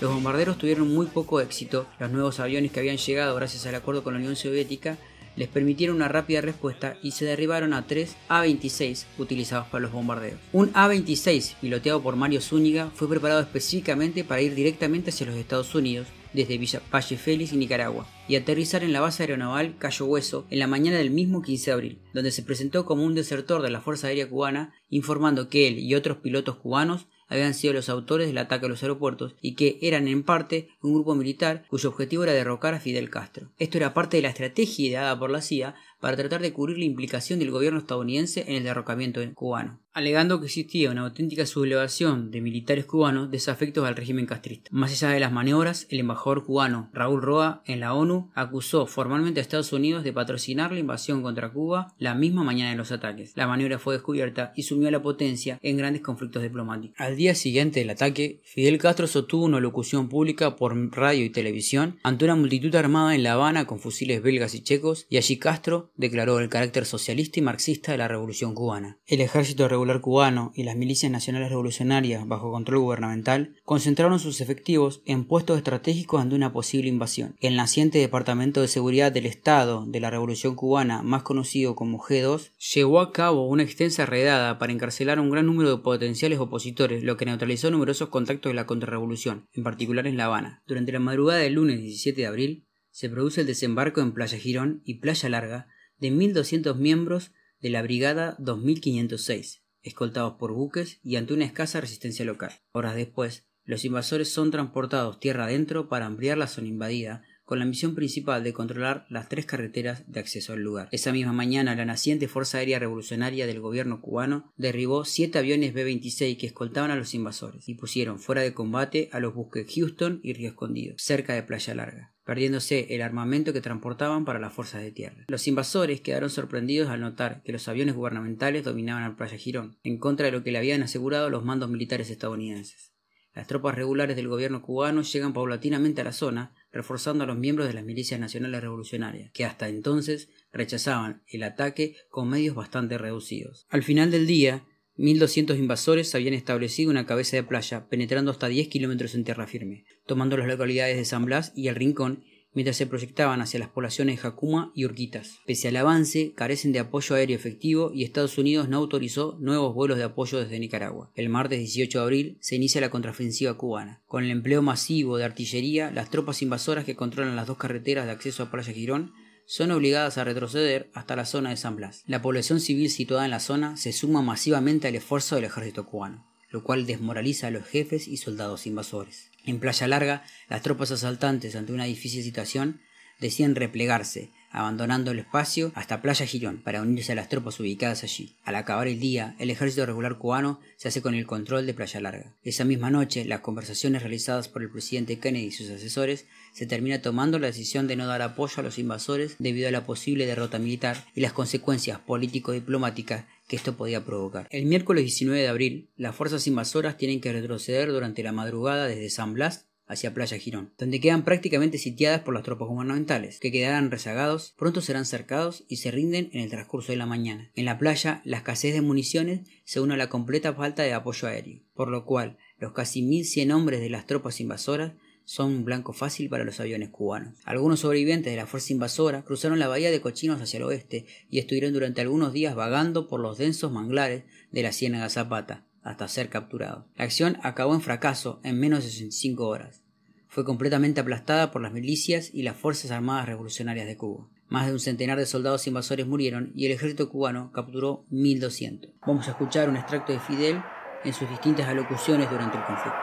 Los 0.00 0.14
bombarderos 0.14 0.58
tuvieron 0.58 0.92
muy 0.92 1.06
poco 1.06 1.40
éxito. 1.40 1.86
Los 1.98 2.10
nuevos 2.10 2.40
aviones 2.40 2.72
que 2.72 2.80
habían 2.80 2.96
llegado 2.96 3.36
gracias 3.36 3.66
al 3.66 3.74
acuerdo 3.74 4.02
con 4.02 4.14
la 4.14 4.20
Unión 4.20 4.36
Soviética 4.36 4.96
les 5.36 5.48
permitieron 5.48 5.96
una 5.96 6.08
rápida 6.08 6.40
respuesta 6.40 6.96
y 7.02 7.12
se 7.12 7.24
derribaron 7.24 7.72
a 7.72 7.86
tres 7.86 8.16
A-26 8.28 9.06
utilizados 9.18 9.66
para 9.68 9.82
los 9.82 9.92
bombardeos. 9.92 10.38
Un 10.52 10.70
A-26 10.74 11.56
piloteado 11.60 12.02
por 12.02 12.16
Mario 12.16 12.40
Zúñiga 12.40 12.90
fue 12.94 13.08
preparado 13.08 13.40
específicamente 13.40 14.24
para 14.24 14.42
ir 14.42 14.54
directamente 14.54 15.10
hacia 15.10 15.26
los 15.26 15.36
Estados 15.36 15.74
Unidos 15.74 16.06
desde 16.32 16.58
Villa 16.58 16.82
Valle 16.92 17.16
Félix 17.16 17.52
Nicaragua 17.52 18.06
y 18.28 18.36
aterrizar 18.36 18.82
en 18.84 18.92
la 18.92 19.00
base 19.00 19.22
aeronaval 19.22 19.76
Cayo 19.78 20.06
Hueso 20.06 20.46
en 20.50 20.58
la 20.58 20.66
mañana 20.66 20.98
del 20.98 21.10
mismo 21.10 21.42
15 21.42 21.66
de 21.66 21.72
abril, 21.72 21.98
donde 22.14 22.30
se 22.30 22.42
presentó 22.42 22.86
como 22.86 23.04
un 23.04 23.14
desertor 23.14 23.62
de 23.62 23.70
la 23.70 23.80
Fuerza 23.80 24.08
Aérea 24.08 24.28
Cubana 24.28 24.74
informando 24.88 25.48
que 25.48 25.68
él 25.68 25.78
y 25.78 25.94
otros 25.94 26.18
pilotos 26.18 26.56
cubanos 26.56 27.06
habían 27.32 27.54
sido 27.54 27.72
los 27.72 27.88
autores 27.88 28.26
del 28.28 28.38
ataque 28.38 28.66
a 28.66 28.68
los 28.68 28.82
aeropuertos 28.82 29.34
y 29.40 29.54
que 29.54 29.78
eran 29.82 30.06
en 30.08 30.22
parte 30.22 30.68
un 30.82 30.94
grupo 30.94 31.14
militar 31.14 31.64
cuyo 31.68 31.88
objetivo 31.88 32.24
era 32.24 32.32
derrocar 32.32 32.74
a 32.74 32.80
Fidel 32.80 33.10
Castro. 33.10 33.48
Esto 33.58 33.78
era 33.78 33.94
parte 33.94 34.18
de 34.18 34.22
la 34.22 34.28
estrategia 34.28 34.88
ideada 34.88 35.18
por 35.18 35.30
la 35.30 35.40
CIA 35.40 35.74
para 36.00 36.16
tratar 36.16 36.42
de 36.42 36.52
cubrir 36.52 36.78
la 36.78 36.84
implicación 36.84 37.38
del 37.38 37.50
gobierno 37.50 37.78
estadounidense 37.78 38.44
en 38.46 38.56
el 38.56 38.64
derrocamiento 38.64 39.20
cubano, 39.34 39.80
alegando 39.94 40.40
que 40.40 40.46
existía 40.46 40.90
una 40.90 41.02
auténtica 41.02 41.46
sublevación 41.46 42.30
de 42.30 42.40
militares 42.40 42.86
cubanos 42.86 43.30
desafectos 43.30 43.86
al 43.86 43.96
régimen 43.96 44.26
castrista. 44.26 44.70
Más 44.72 44.92
allá 44.92 45.12
de 45.12 45.20
las 45.20 45.32
maniobras, 45.32 45.86
el 45.90 46.00
embajador 46.00 46.44
cubano 46.44 46.90
Raúl 46.92 47.22
Roa 47.22 47.62
en 47.66 47.80
la 47.80 47.94
ONU 47.94 48.30
acusó 48.34 48.86
formalmente 48.86 49.40
a 49.40 49.42
Estados 49.42 49.72
Unidos 49.72 50.04
de 50.04 50.12
patrocinar 50.12 50.72
la 50.72 50.78
invasión 50.78 51.22
contra 51.22 51.52
Cuba 51.52 51.94
la 51.98 52.14
misma 52.14 52.44
mañana 52.44 52.70
de 52.70 52.76
los 52.76 52.92
ataques. 52.92 53.32
La 53.36 53.46
maniobra 53.46 53.78
fue 53.78 53.94
descubierta 53.94 54.52
y 54.56 54.62
sumió 54.62 54.88
a 54.88 54.90
la 54.92 55.02
potencia 55.02 55.58
en 55.62 55.76
grandes 55.76 56.02
conflictos 56.02 56.42
diplomáticos. 56.42 56.98
Al 56.98 57.16
día 57.16 57.34
siguiente 57.34 57.80
del 57.80 57.90
ataque, 57.90 58.40
Fidel 58.44 58.78
Castro 58.78 59.06
sostuvo 59.06 59.44
una 59.44 59.60
locución 59.60 60.08
pública 60.08 60.56
por 60.56 60.72
radio 60.94 61.24
y 61.24 61.30
televisión 61.30 61.98
ante 62.02 62.24
una 62.24 62.36
multitud 62.36 62.74
armada 62.74 63.14
en 63.14 63.22
La 63.22 63.34
Habana 63.34 63.66
con 63.66 63.78
fusiles 63.78 64.22
belgas 64.22 64.54
y 64.54 64.62
checos 64.62 65.06
y 65.08 65.16
allí 65.16 65.38
Castro 65.38 65.90
declaró 65.96 66.38
el 66.38 66.48
carácter 66.48 66.86
socialista 66.86 67.38
y 67.38 67.42
marxista 67.42 67.92
de 67.92 67.98
la 67.98 68.08
revolución 68.08 68.54
cubana. 68.54 68.98
El 69.06 69.20
ejército 69.20 69.68
cubano 70.00 70.52
y 70.54 70.62
las 70.62 70.76
milicias 70.76 71.10
nacionales 71.10 71.50
revolucionarias 71.50 72.26
bajo 72.26 72.50
control 72.50 72.80
gubernamental 72.80 73.56
concentraron 73.64 74.18
sus 74.18 74.40
efectivos 74.40 75.02
en 75.06 75.24
puestos 75.24 75.58
estratégicos 75.58 76.20
ante 76.20 76.34
una 76.34 76.52
posible 76.52 76.88
invasión. 76.88 77.36
El 77.40 77.56
naciente 77.56 77.98
Departamento 77.98 78.60
de 78.60 78.68
Seguridad 78.68 79.12
del 79.12 79.26
Estado 79.26 79.84
de 79.86 80.00
la 80.00 80.10
Revolución 80.10 80.54
Cubana, 80.54 81.02
más 81.02 81.22
conocido 81.22 81.74
como 81.74 81.98
G2, 81.98 82.50
llevó 82.74 83.00
a 83.00 83.12
cabo 83.12 83.48
una 83.48 83.62
extensa 83.62 84.06
redada 84.06 84.58
para 84.58 84.72
encarcelar 84.72 85.18
a 85.18 85.22
un 85.22 85.30
gran 85.30 85.46
número 85.46 85.76
de 85.76 85.82
potenciales 85.82 86.38
opositores, 86.38 87.02
lo 87.02 87.16
que 87.16 87.26
neutralizó 87.26 87.70
numerosos 87.70 88.08
contactos 88.08 88.50
de 88.50 88.54
la 88.54 88.66
contrarrevolución, 88.66 89.48
en 89.52 89.64
particular 89.64 90.06
en 90.06 90.16
La 90.16 90.26
Habana. 90.26 90.62
Durante 90.66 90.92
la 90.92 91.00
madrugada 91.00 91.40
del 91.40 91.54
lunes 91.54 91.80
17 91.80 92.20
de 92.20 92.26
abril, 92.26 92.66
se 92.90 93.08
produce 93.08 93.40
el 93.40 93.46
desembarco 93.46 94.00
en 94.00 94.12
Playa 94.12 94.38
Girón 94.38 94.82
y 94.84 94.94
Playa 94.94 95.28
Larga 95.28 95.68
de 95.98 96.12
1.200 96.12 96.76
miembros 96.76 97.32
de 97.60 97.70
la 97.70 97.82
Brigada 97.82 98.36
2506, 98.40 99.61
escoltados 99.82 100.34
por 100.34 100.52
buques 100.52 101.00
y 101.02 101.16
ante 101.16 101.34
una 101.34 101.44
escasa 101.44 101.80
resistencia 101.80 102.24
local. 102.24 102.52
Horas 102.72 102.94
después, 102.94 103.46
los 103.64 103.84
invasores 103.84 104.32
son 104.32 104.50
transportados 104.50 105.20
tierra 105.20 105.44
adentro 105.44 105.88
para 105.88 106.06
ampliar 106.06 106.36
la 106.38 106.48
zona 106.48 106.68
invadida, 106.68 107.22
con 107.52 107.58
la 107.58 107.66
misión 107.66 107.94
principal 107.94 108.42
de 108.42 108.54
controlar 108.54 109.04
las 109.10 109.28
tres 109.28 109.44
carreteras 109.44 110.10
de 110.10 110.20
acceso 110.20 110.54
al 110.54 110.62
lugar. 110.62 110.88
Esa 110.90 111.12
misma 111.12 111.34
mañana, 111.34 111.74
la 111.74 111.84
naciente 111.84 112.26
Fuerza 112.26 112.56
Aérea 112.56 112.78
Revolucionaria 112.78 113.46
del 113.46 113.60
gobierno 113.60 114.00
cubano 114.00 114.50
derribó 114.56 115.04
siete 115.04 115.38
aviones 115.38 115.74
B-26 115.74 116.38
que 116.38 116.46
escoltaban 116.46 116.90
a 116.90 116.96
los 116.96 117.12
invasores 117.12 117.68
y 117.68 117.74
pusieron 117.74 118.18
fuera 118.18 118.40
de 118.40 118.54
combate 118.54 119.10
a 119.12 119.20
los 119.20 119.34
buques 119.34 119.70
Houston 119.74 120.20
y 120.22 120.32
Río 120.32 120.48
Escondido, 120.48 120.94
cerca 120.96 121.34
de 121.34 121.42
Playa 121.42 121.74
Larga 121.74 122.12
perdiéndose 122.24 122.94
el 122.94 123.02
armamento 123.02 123.52
que 123.52 123.60
transportaban 123.60 124.24
para 124.24 124.38
las 124.38 124.52
fuerzas 124.52 124.80
de 124.80 124.92
tierra. 124.92 125.24
Los 125.26 125.48
invasores 125.48 126.00
quedaron 126.00 126.30
sorprendidos 126.30 126.88
al 126.88 127.00
notar 127.00 127.42
que 127.42 127.50
los 127.50 127.66
aviones 127.66 127.96
gubernamentales 127.96 128.64
dominaban 128.64 129.02
al 129.02 129.16
Playa 129.16 129.36
Girón, 129.36 129.76
en 129.82 129.98
contra 129.98 130.26
de 130.26 130.32
lo 130.32 130.44
que 130.44 130.52
le 130.52 130.58
habían 130.58 130.84
asegurado 130.84 131.30
los 131.30 131.44
mandos 131.44 131.68
militares 131.68 132.10
estadounidenses. 132.10 132.91
Las 133.34 133.46
tropas 133.46 133.74
regulares 133.74 134.14
del 134.14 134.28
gobierno 134.28 134.60
cubano 134.60 135.02
llegan 135.02 135.32
paulatinamente 135.32 136.02
a 136.02 136.04
la 136.04 136.12
zona, 136.12 136.54
reforzando 136.70 137.24
a 137.24 137.26
los 137.26 137.38
miembros 137.38 137.66
de 137.66 137.74
las 137.74 137.84
milicias 137.84 138.20
nacionales 138.20 138.60
revolucionarias, 138.60 139.30
que 139.32 139.44
hasta 139.44 139.68
entonces 139.68 140.28
rechazaban 140.52 141.22
el 141.26 141.42
ataque 141.42 141.96
con 142.10 142.28
medios 142.28 142.54
bastante 142.54 142.98
reducidos. 142.98 143.66
Al 143.70 143.82
final 143.82 144.10
del 144.10 144.26
día, 144.26 144.64
1.200 144.98 145.58
invasores 145.58 146.14
habían 146.14 146.34
establecido 146.34 146.90
una 146.90 147.06
cabeza 147.06 147.36
de 147.36 147.42
playa, 147.42 147.88
penetrando 147.88 148.30
hasta 148.30 148.48
10 148.48 148.68
kilómetros 148.68 149.14
en 149.14 149.24
tierra 149.24 149.46
firme, 149.46 149.86
tomando 150.06 150.36
las 150.36 150.46
localidades 150.46 150.98
de 150.98 151.04
San 151.06 151.24
Blas 151.24 151.52
y 151.56 151.68
El 151.68 151.76
Rincón, 151.76 152.24
mientras 152.54 152.76
se 152.76 152.86
proyectaban 152.86 153.40
hacia 153.40 153.60
las 153.60 153.68
poblaciones 153.68 154.16
de 154.16 154.22
Jacuma 154.22 154.72
y 154.74 154.84
Urquitas. 154.84 155.38
Pese 155.46 155.68
al 155.68 155.76
avance, 155.76 156.32
carecen 156.34 156.72
de 156.72 156.80
apoyo 156.80 157.16
aéreo 157.16 157.36
efectivo 157.36 157.92
y 157.94 158.04
Estados 158.04 158.38
Unidos 158.38 158.68
no 158.68 158.78
autorizó 158.78 159.36
nuevos 159.40 159.74
vuelos 159.74 159.98
de 159.98 160.04
apoyo 160.04 160.38
desde 160.38 160.58
Nicaragua. 160.58 161.10
El 161.14 161.28
martes 161.28 161.58
18 161.58 161.98
de 161.98 162.04
abril 162.04 162.38
se 162.40 162.56
inicia 162.56 162.80
la 162.80 162.90
contraofensiva 162.90 163.56
cubana. 163.56 164.02
Con 164.06 164.24
el 164.24 164.30
empleo 164.30 164.62
masivo 164.62 165.16
de 165.16 165.24
artillería, 165.24 165.90
las 165.90 166.10
tropas 166.10 166.42
invasoras 166.42 166.84
que 166.84 166.96
controlan 166.96 167.36
las 167.36 167.46
dos 167.46 167.56
carreteras 167.56 168.06
de 168.06 168.12
acceso 168.12 168.42
a 168.42 168.50
Playa 168.50 168.72
Girón 168.72 169.12
son 169.46 169.70
obligadas 169.70 170.18
a 170.18 170.24
retroceder 170.24 170.90
hasta 170.94 171.16
la 171.16 171.24
zona 171.24 171.50
de 171.50 171.56
San 171.56 171.76
Blas. 171.76 172.04
La 172.06 172.22
población 172.22 172.60
civil 172.60 172.90
situada 172.90 173.24
en 173.24 173.30
la 173.30 173.40
zona 173.40 173.76
se 173.76 173.92
suma 173.92 174.22
masivamente 174.22 174.88
al 174.88 174.94
esfuerzo 174.94 175.34
del 175.34 175.44
ejército 175.44 175.86
cubano, 175.86 176.26
lo 176.50 176.62
cual 176.62 176.86
desmoraliza 176.86 177.48
a 177.48 177.50
los 177.50 177.66
jefes 177.66 178.08
y 178.08 178.18
soldados 178.18 178.66
invasores. 178.66 179.31
En 179.44 179.58
Playa 179.58 179.88
Larga, 179.88 180.24
las 180.48 180.62
tropas 180.62 180.90
asaltantes 180.90 181.56
ante 181.56 181.72
una 181.72 181.84
difícil 181.84 182.22
situación 182.22 182.80
deciden 183.22 183.54
replegarse, 183.54 184.30
abandonando 184.50 185.12
el 185.12 185.20
espacio 185.20 185.72
hasta 185.74 186.02
Playa 186.02 186.26
Girón 186.26 186.58
para 186.58 186.82
unirse 186.82 187.12
a 187.12 187.14
las 187.14 187.28
tropas 187.28 187.58
ubicadas 187.58 188.02
allí. 188.02 188.36
Al 188.44 188.56
acabar 188.56 188.88
el 188.88 189.00
día, 189.00 189.34
el 189.38 189.48
ejército 189.48 189.86
regular 189.86 190.18
cubano 190.18 190.60
se 190.76 190.88
hace 190.88 191.00
con 191.00 191.14
el 191.14 191.26
control 191.26 191.64
de 191.64 191.72
Playa 191.72 192.00
Larga. 192.00 192.34
Esa 192.42 192.64
misma 192.64 192.90
noche, 192.90 193.24
las 193.24 193.40
conversaciones 193.40 194.02
realizadas 194.02 194.48
por 194.48 194.62
el 194.62 194.70
presidente 194.70 195.18
Kennedy 195.18 195.46
y 195.46 195.52
sus 195.52 195.70
asesores 195.70 196.26
se 196.52 196.66
termina 196.66 197.00
tomando 197.00 197.38
la 197.38 197.46
decisión 197.46 197.86
de 197.86 197.96
no 197.96 198.06
dar 198.06 198.22
apoyo 198.22 198.54
a 198.58 198.62
los 198.62 198.78
invasores 198.78 199.36
debido 199.38 199.68
a 199.68 199.72
la 199.72 199.86
posible 199.86 200.26
derrota 200.26 200.58
militar 200.58 201.04
y 201.14 201.20
las 201.20 201.32
consecuencias 201.32 202.00
político-diplomáticas 202.00 203.24
esto 203.56 203.76
podía 203.76 204.04
provocar. 204.04 204.48
El 204.50 204.66
miércoles 204.66 205.04
19 205.04 205.40
de 205.40 205.48
abril, 205.48 205.90
las 205.96 206.14
fuerzas 206.14 206.46
invasoras 206.46 206.96
tienen 206.96 207.20
que 207.20 207.32
retroceder 207.32 207.92
durante 207.92 208.22
la 208.22 208.32
madrugada 208.32 208.86
desde 208.86 209.10
San 209.10 209.34
Blas 209.34 209.66
hacia 209.86 210.14
Playa 210.14 210.38
Girón, 210.38 210.72
donde 210.78 211.00
quedan 211.00 211.24
prácticamente 211.24 211.76
sitiadas 211.76 212.22
por 212.22 212.34
las 212.34 212.44
tropas 212.44 212.68
gubernamentales, 212.68 213.38
que 213.40 213.52
quedarán 213.52 213.90
rezagados, 213.90 214.54
pronto 214.56 214.80
serán 214.80 215.04
cercados 215.04 215.64
y 215.68 215.76
se 215.76 215.90
rinden 215.90 216.30
en 216.32 216.40
el 216.40 216.50
transcurso 216.50 216.92
de 216.92 216.98
la 216.98 217.06
mañana. 217.06 217.50
En 217.54 217.66
la 217.66 217.78
playa, 217.78 218.22
la 218.24 218.38
escasez 218.38 218.74
de 218.74 218.80
municiones 218.80 219.40
se 219.64 219.80
une 219.80 219.94
a 219.94 219.98
la 219.98 220.08
completa 220.08 220.54
falta 220.54 220.82
de 220.82 220.94
apoyo 220.94 221.28
aéreo, 221.28 221.60
por 221.74 221.88
lo 221.88 222.06
cual 222.06 222.38
los 222.58 222.72
casi 222.72 223.02
1100 223.02 223.50
hombres 223.50 223.80
de 223.80 223.90
las 223.90 224.06
tropas 224.06 224.40
invasoras 224.40 224.92
son 225.24 225.52
un 225.52 225.64
blanco 225.64 225.92
fácil 225.92 226.28
para 226.28 226.44
los 226.44 226.60
aviones 226.60 226.90
cubanos. 226.90 227.34
Algunos 227.44 227.80
sobrevivientes 227.80 228.32
de 228.32 228.36
la 228.36 228.46
fuerza 228.46 228.72
invasora 228.72 229.22
cruzaron 229.22 229.58
la 229.58 229.68
bahía 229.68 229.90
de 229.90 230.00
Cochinos 230.00 230.40
hacia 230.40 230.58
el 230.58 230.64
oeste 230.64 231.06
y 231.30 231.38
estuvieron 231.38 231.72
durante 231.72 232.00
algunos 232.00 232.32
días 232.32 232.54
vagando 232.54 233.08
por 233.08 233.20
los 233.20 233.38
densos 233.38 233.72
manglares 233.72 234.24
de 234.50 234.62
la 234.62 234.72
Ciénaga 234.72 235.08
Zapata, 235.08 235.64
hasta 235.82 236.08
ser 236.08 236.28
capturados. 236.28 236.84
La 236.96 237.04
acción 237.04 237.38
acabó 237.42 237.74
en 237.74 237.80
fracaso 237.80 238.40
en 238.44 238.58
menos 238.58 238.84
de 238.84 238.90
65 238.90 239.46
horas. 239.46 239.82
Fue 240.28 240.44
completamente 240.44 241.00
aplastada 241.00 241.50
por 241.50 241.60
las 241.60 241.72
milicias 241.72 242.30
y 242.32 242.42
las 242.42 242.56
Fuerzas 242.56 242.90
Armadas 242.90 243.26
Revolucionarias 243.26 243.86
de 243.86 243.96
Cuba. 243.98 244.28
Más 244.48 244.66
de 244.66 244.72
un 244.72 244.80
centenar 244.80 245.18
de 245.18 245.26
soldados 245.26 245.66
invasores 245.66 246.06
murieron 246.06 246.52
y 246.54 246.66
el 246.66 246.72
ejército 246.72 247.08
cubano 247.08 247.50
capturó 247.52 248.04
1200. 248.10 248.90
Vamos 249.06 249.26
a 249.26 249.30
escuchar 249.30 249.68
un 249.68 249.76
extracto 249.76 250.12
de 250.12 250.20
Fidel 250.20 250.62
en 251.04 251.12
sus 251.12 251.28
distintas 251.28 251.68
alocuciones 251.68 252.30
durante 252.30 252.56
el 252.56 252.64
conflicto. 252.64 253.00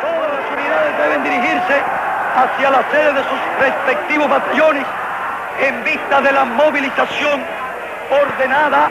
Todas 0.00 0.32
las 0.32 0.52
unidades 0.52 0.98
deben 0.98 1.22
hacia 1.72 2.70
la 2.70 2.82
sede 2.90 3.12
de 3.12 3.22
sus 3.22 3.38
respectivos 3.60 4.28
batallones 4.28 4.86
en 5.60 5.84
vista 5.84 6.20
de 6.20 6.32
la 6.32 6.44
movilización 6.44 7.42
ordenada 8.10 8.90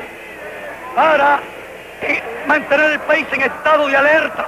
para 0.96 1.40
eh, 2.02 2.24
mantener 2.48 2.92
el 2.94 3.00
país 3.02 3.28
en 3.32 3.42
estado 3.42 3.88
de 3.88 3.98
alerta 3.98 4.48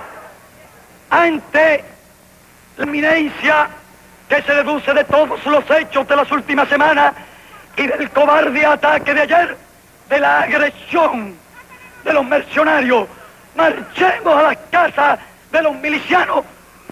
ante 1.09 1.83
la 2.77 2.85
inminencia 2.85 3.67
que 4.27 4.41
se 4.41 4.53
deduce 4.53 4.93
de 4.93 5.03
todos 5.03 5.45
los 5.45 5.69
hechos 5.71 6.07
de 6.07 6.15
las 6.15 6.31
últimas 6.31 6.67
semanas 6.67 7.13
y 7.77 7.87
del 7.87 8.09
cobarde 8.09 8.65
ataque 8.65 9.13
de 9.13 9.21
ayer, 9.21 9.57
de 10.09 10.19
la 10.19 10.41
agresión 10.41 11.35
de 12.03 12.13
los 12.13 12.25
mercenarios. 12.25 13.07
Marchemos 13.55 14.35
a 14.35 14.43
las 14.43 14.57
casas 14.71 15.19
de 15.51 15.61
los 15.61 15.75
milicianos, 15.75 16.43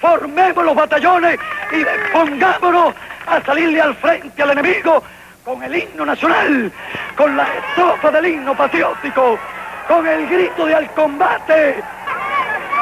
formemos 0.04 0.66
los 0.66 0.76
batallones 0.76 1.40
y 1.72 1.86
pongámonos 2.12 2.94
a 3.26 3.42
salirle 3.46 3.80
al 3.80 3.96
frente 3.96 4.44
al 4.44 4.52
enemigo 4.52 5.02
con 5.46 5.64
el 5.64 5.74
himno 5.78 6.06
nacional, 6.06 6.70
con 7.16 7.38
la 7.38 7.44
estrofa 7.44 8.12
del 8.12 8.26
himno 8.26 8.54
patriótico, 8.54 9.40
con 9.88 10.06
el 10.06 10.28
grito 10.28 10.66
de 10.66 10.76
al 10.76 10.92
combate, 10.92 11.82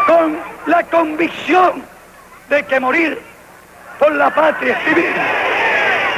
con 0.07 0.35
la 0.65 0.81
convicción 0.85 1.83
de 2.49 2.63
que 2.63 2.79
morir 2.79 3.21
por 3.99 4.11
la 4.13 4.33
patria 4.33 4.79
es 4.79 4.85
vivir 4.95 5.13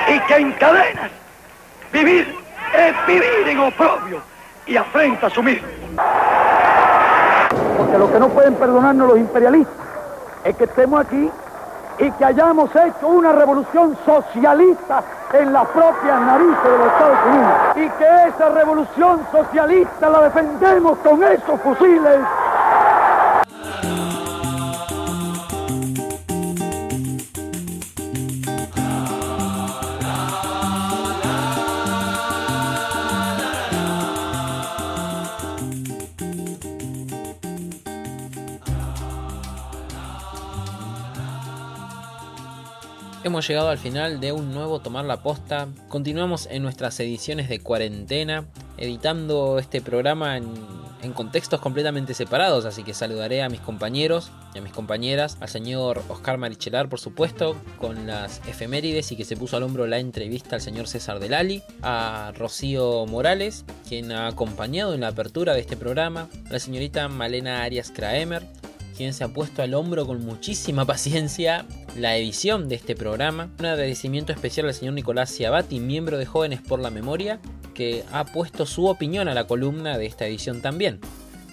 y 0.08 0.20
que 0.22 0.36
en 0.36 0.54
cadenas 0.54 1.12
vivir 1.92 2.34
es 2.74 3.06
vivir 3.08 3.48
en 3.48 3.60
oprobio 3.60 4.22
y 4.66 4.78
afrenta 4.78 5.28
asumir. 5.28 5.62
Porque 7.78 7.98
lo 7.98 8.10
que 8.10 8.20
no 8.20 8.30
pueden 8.30 8.56
perdonarnos 8.56 9.10
los 9.10 9.18
imperialistas 9.18 9.83
es 10.44 10.56
que 10.56 10.64
estemos 10.66 11.02
aquí 11.02 11.32
y 12.00 12.12
que 12.12 12.26
hayamos 12.26 12.70
hecho 12.76 13.08
una 13.08 13.32
revolución 13.32 13.96
socialista 14.06 15.04
en 15.32 15.54
las 15.54 15.68
propias 15.68 16.22
narices 16.22 16.64
de 16.64 16.78
los 16.78 16.88
Estados 16.88 17.18
Unidos. 17.28 17.54
Y 17.76 17.90
que 17.98 18.28
esa 18.28 18.50
revolución 18.50 19.20
socialista 19.32 20.10
la 20.10 20.22
defendemos 20.24 20.98
con 21.00 21.24
esos 21.24 21.62
fusiles. 21.62 22.20
Hemos 43.26 43.48
llegado 43.48 43.70
al 43.70 43.78
final 43.78 44.20
de 44.20 44.34
un 44.34 44.54
nuevo 44.54 44.82
Tomar 44.82 45.06
la 45.06 45.24
Posta. 45.24 45.70
Continuamos 45.88 46.46
en 46.52 46.62
nuestras 46.62 47.00
ediciones 47.00 47.48
de 47.48 47.60
cuarentena, 47.60 48.48
editando 48.78 49.60
este 49.60 49.80
programa 49.80 50.36
en, 50.36 50.52
contextos 51.14 51.62
completamente 51.62 52.14
separados, 52.14 52.66
así 52.66 52.84
que 52.84 52.94
saludaré 52.94 53.42
a 53.42 53.50
mis 53.50 53.62
compañeros 53.62 54.32
y 54.54 54.58
a 54.58 54.62
mis 54.62 54.74
compañeras, 54.74 55.38
al 55.40 55.50
señor 55.50 56.02
Oscar 56.10 56.38
Marichelar, 56.38 56.90
por 56.90 57.00
supuesto, 57.00 57.56
con 57.78 58.08
las 58.08 58.42
efemérides 58.48 59.12
y 59.12 59.16
que 59.16 59.26
se 59.26 59.38
puso 59.38 59.56
al 59.56 59.64
hombro 59.64 59.86
la 59.88 60.00
entrevista 60.00 60.56
al 60.56 60.62
señor 60.62 60.88
César 60.88 61.20
Delali, 61.20 61.62
a 61.82 62.34
Rocío 62.38 63.06
Morales, 63.06 63.64
quien 63.88 64.12
ha 64.12 64.28
acompañado 64.28 64.94
en 64.94 65.02
la 65.02 65.10
apertura 65.10 65.54
de 65.54 65.62
este 65.62 65.78
programa, 65.78 66.30
a 66.50 66.54
la 66.54 66.60
señorita 66.60 67.08
Malena 67.08 67.64
Arias 67.64 67.92
Kraemer, 67.92 68.48
quien 68.94 69.14
se 69.14 69.24
ha 69.24 69.28
puesto 69.28 69.62
al 69.62 69.74
hombro 69.74 70.08
con 70.08 70.24
muchísima 70.26 70.86
paciencia 70.94 71.66
la 71.98 72.16
edición 72.16 72.70
de 72.70 72.76
este 72.76 72.96
programa. 72.96 73.50
Un 73.60 73.66
agradecimiento 73.66 74.32
especial 74.32 74.68
al 74.68 74.74
señor 74.74 74.94
Nicolás 74.94 75.36
Ciabatti, 75.36 75.80
miembro 75.80 76.18
de 76.18 76.26
Jóvenes 76.26 76.62
por 76.62 76.80
la 76.80 76.90
Memoria, 76.90 77.40
que 77.74 78.04
ha 78.12 78.26
puesto 78.26 78.66
su 78.66 78.86
opinión 78.86 79.28
a 79.28 79.34
la 79.34 79.48
columna 79.48 79.98
de 79.98 80.06
esta 80.06 80.26
edición 80.26 80.62
también. 80.62 81.00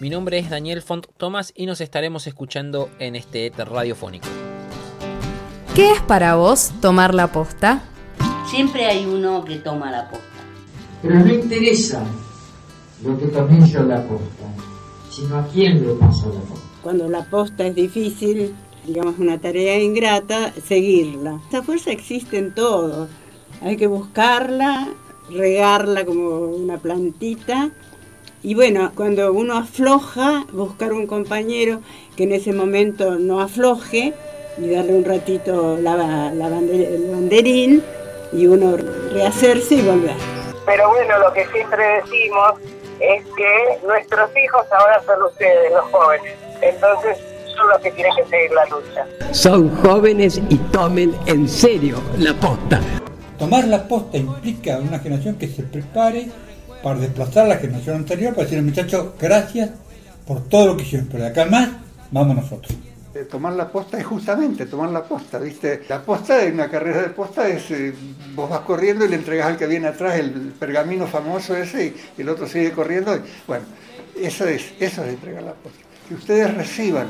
Mi 0.01 0.09
nombre 0.09 0.38
es 0.38 0.49
Daniel 0.49 0.82
Font 0.82 1.07
Tomás 1.16 1.53
y 1.55 1.66
nos 1.66 1.80
estaremos 1.80 2.26
escuchando 2.26 2.88
en 2.99 3.16
este 3.16 3.47
éter 3.47 3.68
radiofónico. 3.68 4.28
¿Qué 5.74 5.93
es 5.93 6.01
para 6.01 6.36
vos 6.36 6.72
tomar 6.80 7.14
la 7.14 7.32
posta? 7.32 7.82
Siempre 8.51 8.86
hay 8.86 9.05
uno 9.05 9.45
que 9.45 9.57
toma 9.57 9.91
la 9.91 10.09
posta. 10.09 10.26
Pero 11.03 11.16
no 11.16 11.32
interesa 11.32 12.03
lo 13.05 13.18
que 13.18 13.26
tomé 13.26 13.68
yo 13.68 13.82
la 13.82 14.03
posta, 14.07 14.45
sino 15.11 15.36
a 15.36 15.47
quién 15.49 15.86
le 15.86 15.95
paso 15.95 16.32
la 16.32 16.41
posta 16.41 16.69
cuando 16.82 17.08
la 17.08 17.24
posta 17.24 17.66
es 17.66 17.74
difícil, 17.74 18.54
digamos 18.84 19.18
una 19.18 19.38
tarea 19.38 19.78
ingrata, 19.78 20.52
seguirla. 20.66 21.40
Esa 21.48 21.62
fuerza 21.62 21.90
existe 21.90 22.38
en 22.38 22.54
todo. 22.54 23.08
Hay 23.62 23.76
que 23.76 23.86
buscarla, 23.86 24.88
regarla 25.30 26.04
como 26.04 26.40
una 26.40 26.78
plantita. 26.78 27.70
Y 28.42 28.54
bueno, 28.54 28.92
cuando 28.94 29.32
uno 29.32 29.56
afloja, 29.58 30.46
buscar 30.52 30.92
un 30.92 31.06
compañero 31.06 31.80
que 32.16 32.24
en 32.24 32.32
ese 32.32 32.52
momento 32.52 33.16
no 33.16 33.40
afloje 33.40 34.14
y 34.56 34.70
darle 34.70 34.94
un 34.94 35.04
ratito 35.04 35.76
la, 35.76 36.32
el 36.32 37.10
banderín 37.10 37.82
y 38.32 38.46
uno 38.46 38.76
rehacerse 39.12 39.74
y 39.74 39.82
volver. 39.82 40.16
Pero 40.64 40.88
bueno, 40.88 41.18
lo 41.18 41.32
que 41.32 41.46
siempre 41.48 41.84
decimos 42.02 42.54
es 43.00 43.24
que 43.36 43.86
nuestros 43.86 44.30
hijos 44.36 44.66
ahora 44.70 45.02
son 45.04 45.22
ustedes, 45.22 45.72
los 45.72 45.84
jóvenes. 45.90 46.39
Entonces 46.62 47.18
son 47.56 47.68
los 47.68 47.80
que 47.80 47.90
tienen 47.92 48.12
que 48.16 48.24
seguir 48.24 48.50
la 48.52 48.64
lucha. 48.66 49.06
Son 49.32 49.68
jóvenes 49.76 50.40
y 50.48 50.56
tomen 50.56 51.14
en 51.26 51.48
serio 51.48 52.02
la 52.18 52.34
posta. 52.34 52.80
Tomar 53.38 53.66
la 53.68 53.86
posta 53.86 54.18
implica 54.18 54.78
una 54.78 54.98
generación 54.98 55.36
que 55.36 55.48
se 55.48 55.62
prepare 55.62 56.28
para 56.82 56.98
desplazar 56.98 57.46
a 57.46 57.48
la 57.48 57.56
generación 57.56 57.96
anterior, 57.96 58.34
para 58.34 58.44
decirle 58.44 58.64
muchachos, 58.64 59.08
gracias 59.18 59.70
por 60.26 60.48
todo 60.48 60.68
lo 60.68 60.76
que 60.76 60.82
hicieron, 60.82 61.08
pero 61.11 61.24
de 61.24 61.30
acá 61.30 61.46
más, 61.46 61.68
vamos 62.11 62.36
nosotros. 62.36 62.76
Eh, 63.14 63.24
tomar 63.24 63.54
la 63.54 63.68
posta 63.68 63.98
es 63.98 64.06
justamente 64.06 64.66
tomar 64.66 64.90
la 64.90 65.02
posta, 65.02 65.38
¿viste? 65.38 65.82
La 65.88 66.00
posta 66.02 66.44
en 66.44 66.54
una 66.54 66.70
carrera 66.70 67.02
de 67.02 67.08
posta 67.08 67.48
es, 67.48 67.70
eh, 67.70 67.92
vos 68.34 68.48
vas 68.48 68.61
corriendo 68.61 69.04
y 69.04 69.08
le 69.08 69.16
entregas 69.16 69.48
al 69.48 69.56
que 69.56 69.66
viene 69.66 69.88
atrás 69.88 70.16
el 70.16 70.30
pergamino 70.58 71.06
famoso 71.06 71.56
ese 71.56 71.94
y 72.16 72.20
el 72.20 72.28
otro 72.28 72.46
sigue 72.46 72.72
corriendo. 72.72 73.16
Y, 73.16 73.22
bueno, 73.46 73.64
eso 74.16 74.46
es, 74.46 74.72
eso 74.78 75.02
es 75.02 75.08
entregar 75.08 75.42
la 75.42 75.54
posta 75.54 75.89
que 76.11 76.16
ustedes 76.16 76.52
reciban 76.56 77.06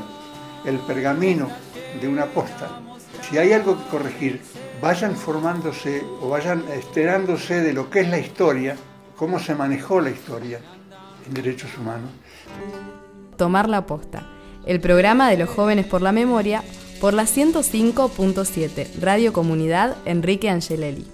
el 0.63 0.77
pergamino 0.77 1.49
de 1.99 2.07
una 2.07 2.27
posta. 2.27 2.69
Si 3.27 3.39
hay 3.39 3.51
algo 3.51 3.75
que 3.75 3.89
corregir, 3.89 4.41
vayan 4.79 5.15
formándose 5.15 6.03
o 6.21 6.29
vayan 6.29 6.63
enterándose 6.71 7.61
de 7.61 7.73
lo 7.73 7.89
que 7.89 8.01
es 8.01 8.09
la 8.09 8.19
historia, 8.19 8.75
cómo 9.15 9.39
se 9.39 9.55
manejó 9.55 10.01
la 10.01 10.11
historia 10.11 10.59
en 11.25 11.33
derechos 11.33 11.75
humanos. 11.79 12.11
Tomar 13.37 13.69
la 13.69 13.87
posta, 13.87 14.21
el 14.67 14.79
programa 14.79 15.31
de 15.31 15.37
los 15.37 15.49
jóvenes 15.49 15.87
por 15.87 16.03
la 16.03 16.11
memoria 16.11 16.61
por 16.99 17.15
la 17.15 17.23
105.7 17.23 18.99
Radio 18.99 19.33
Comunidad 19.33 19.97
Enrique 20.05 20.47
Angelelli. 20.47 21.07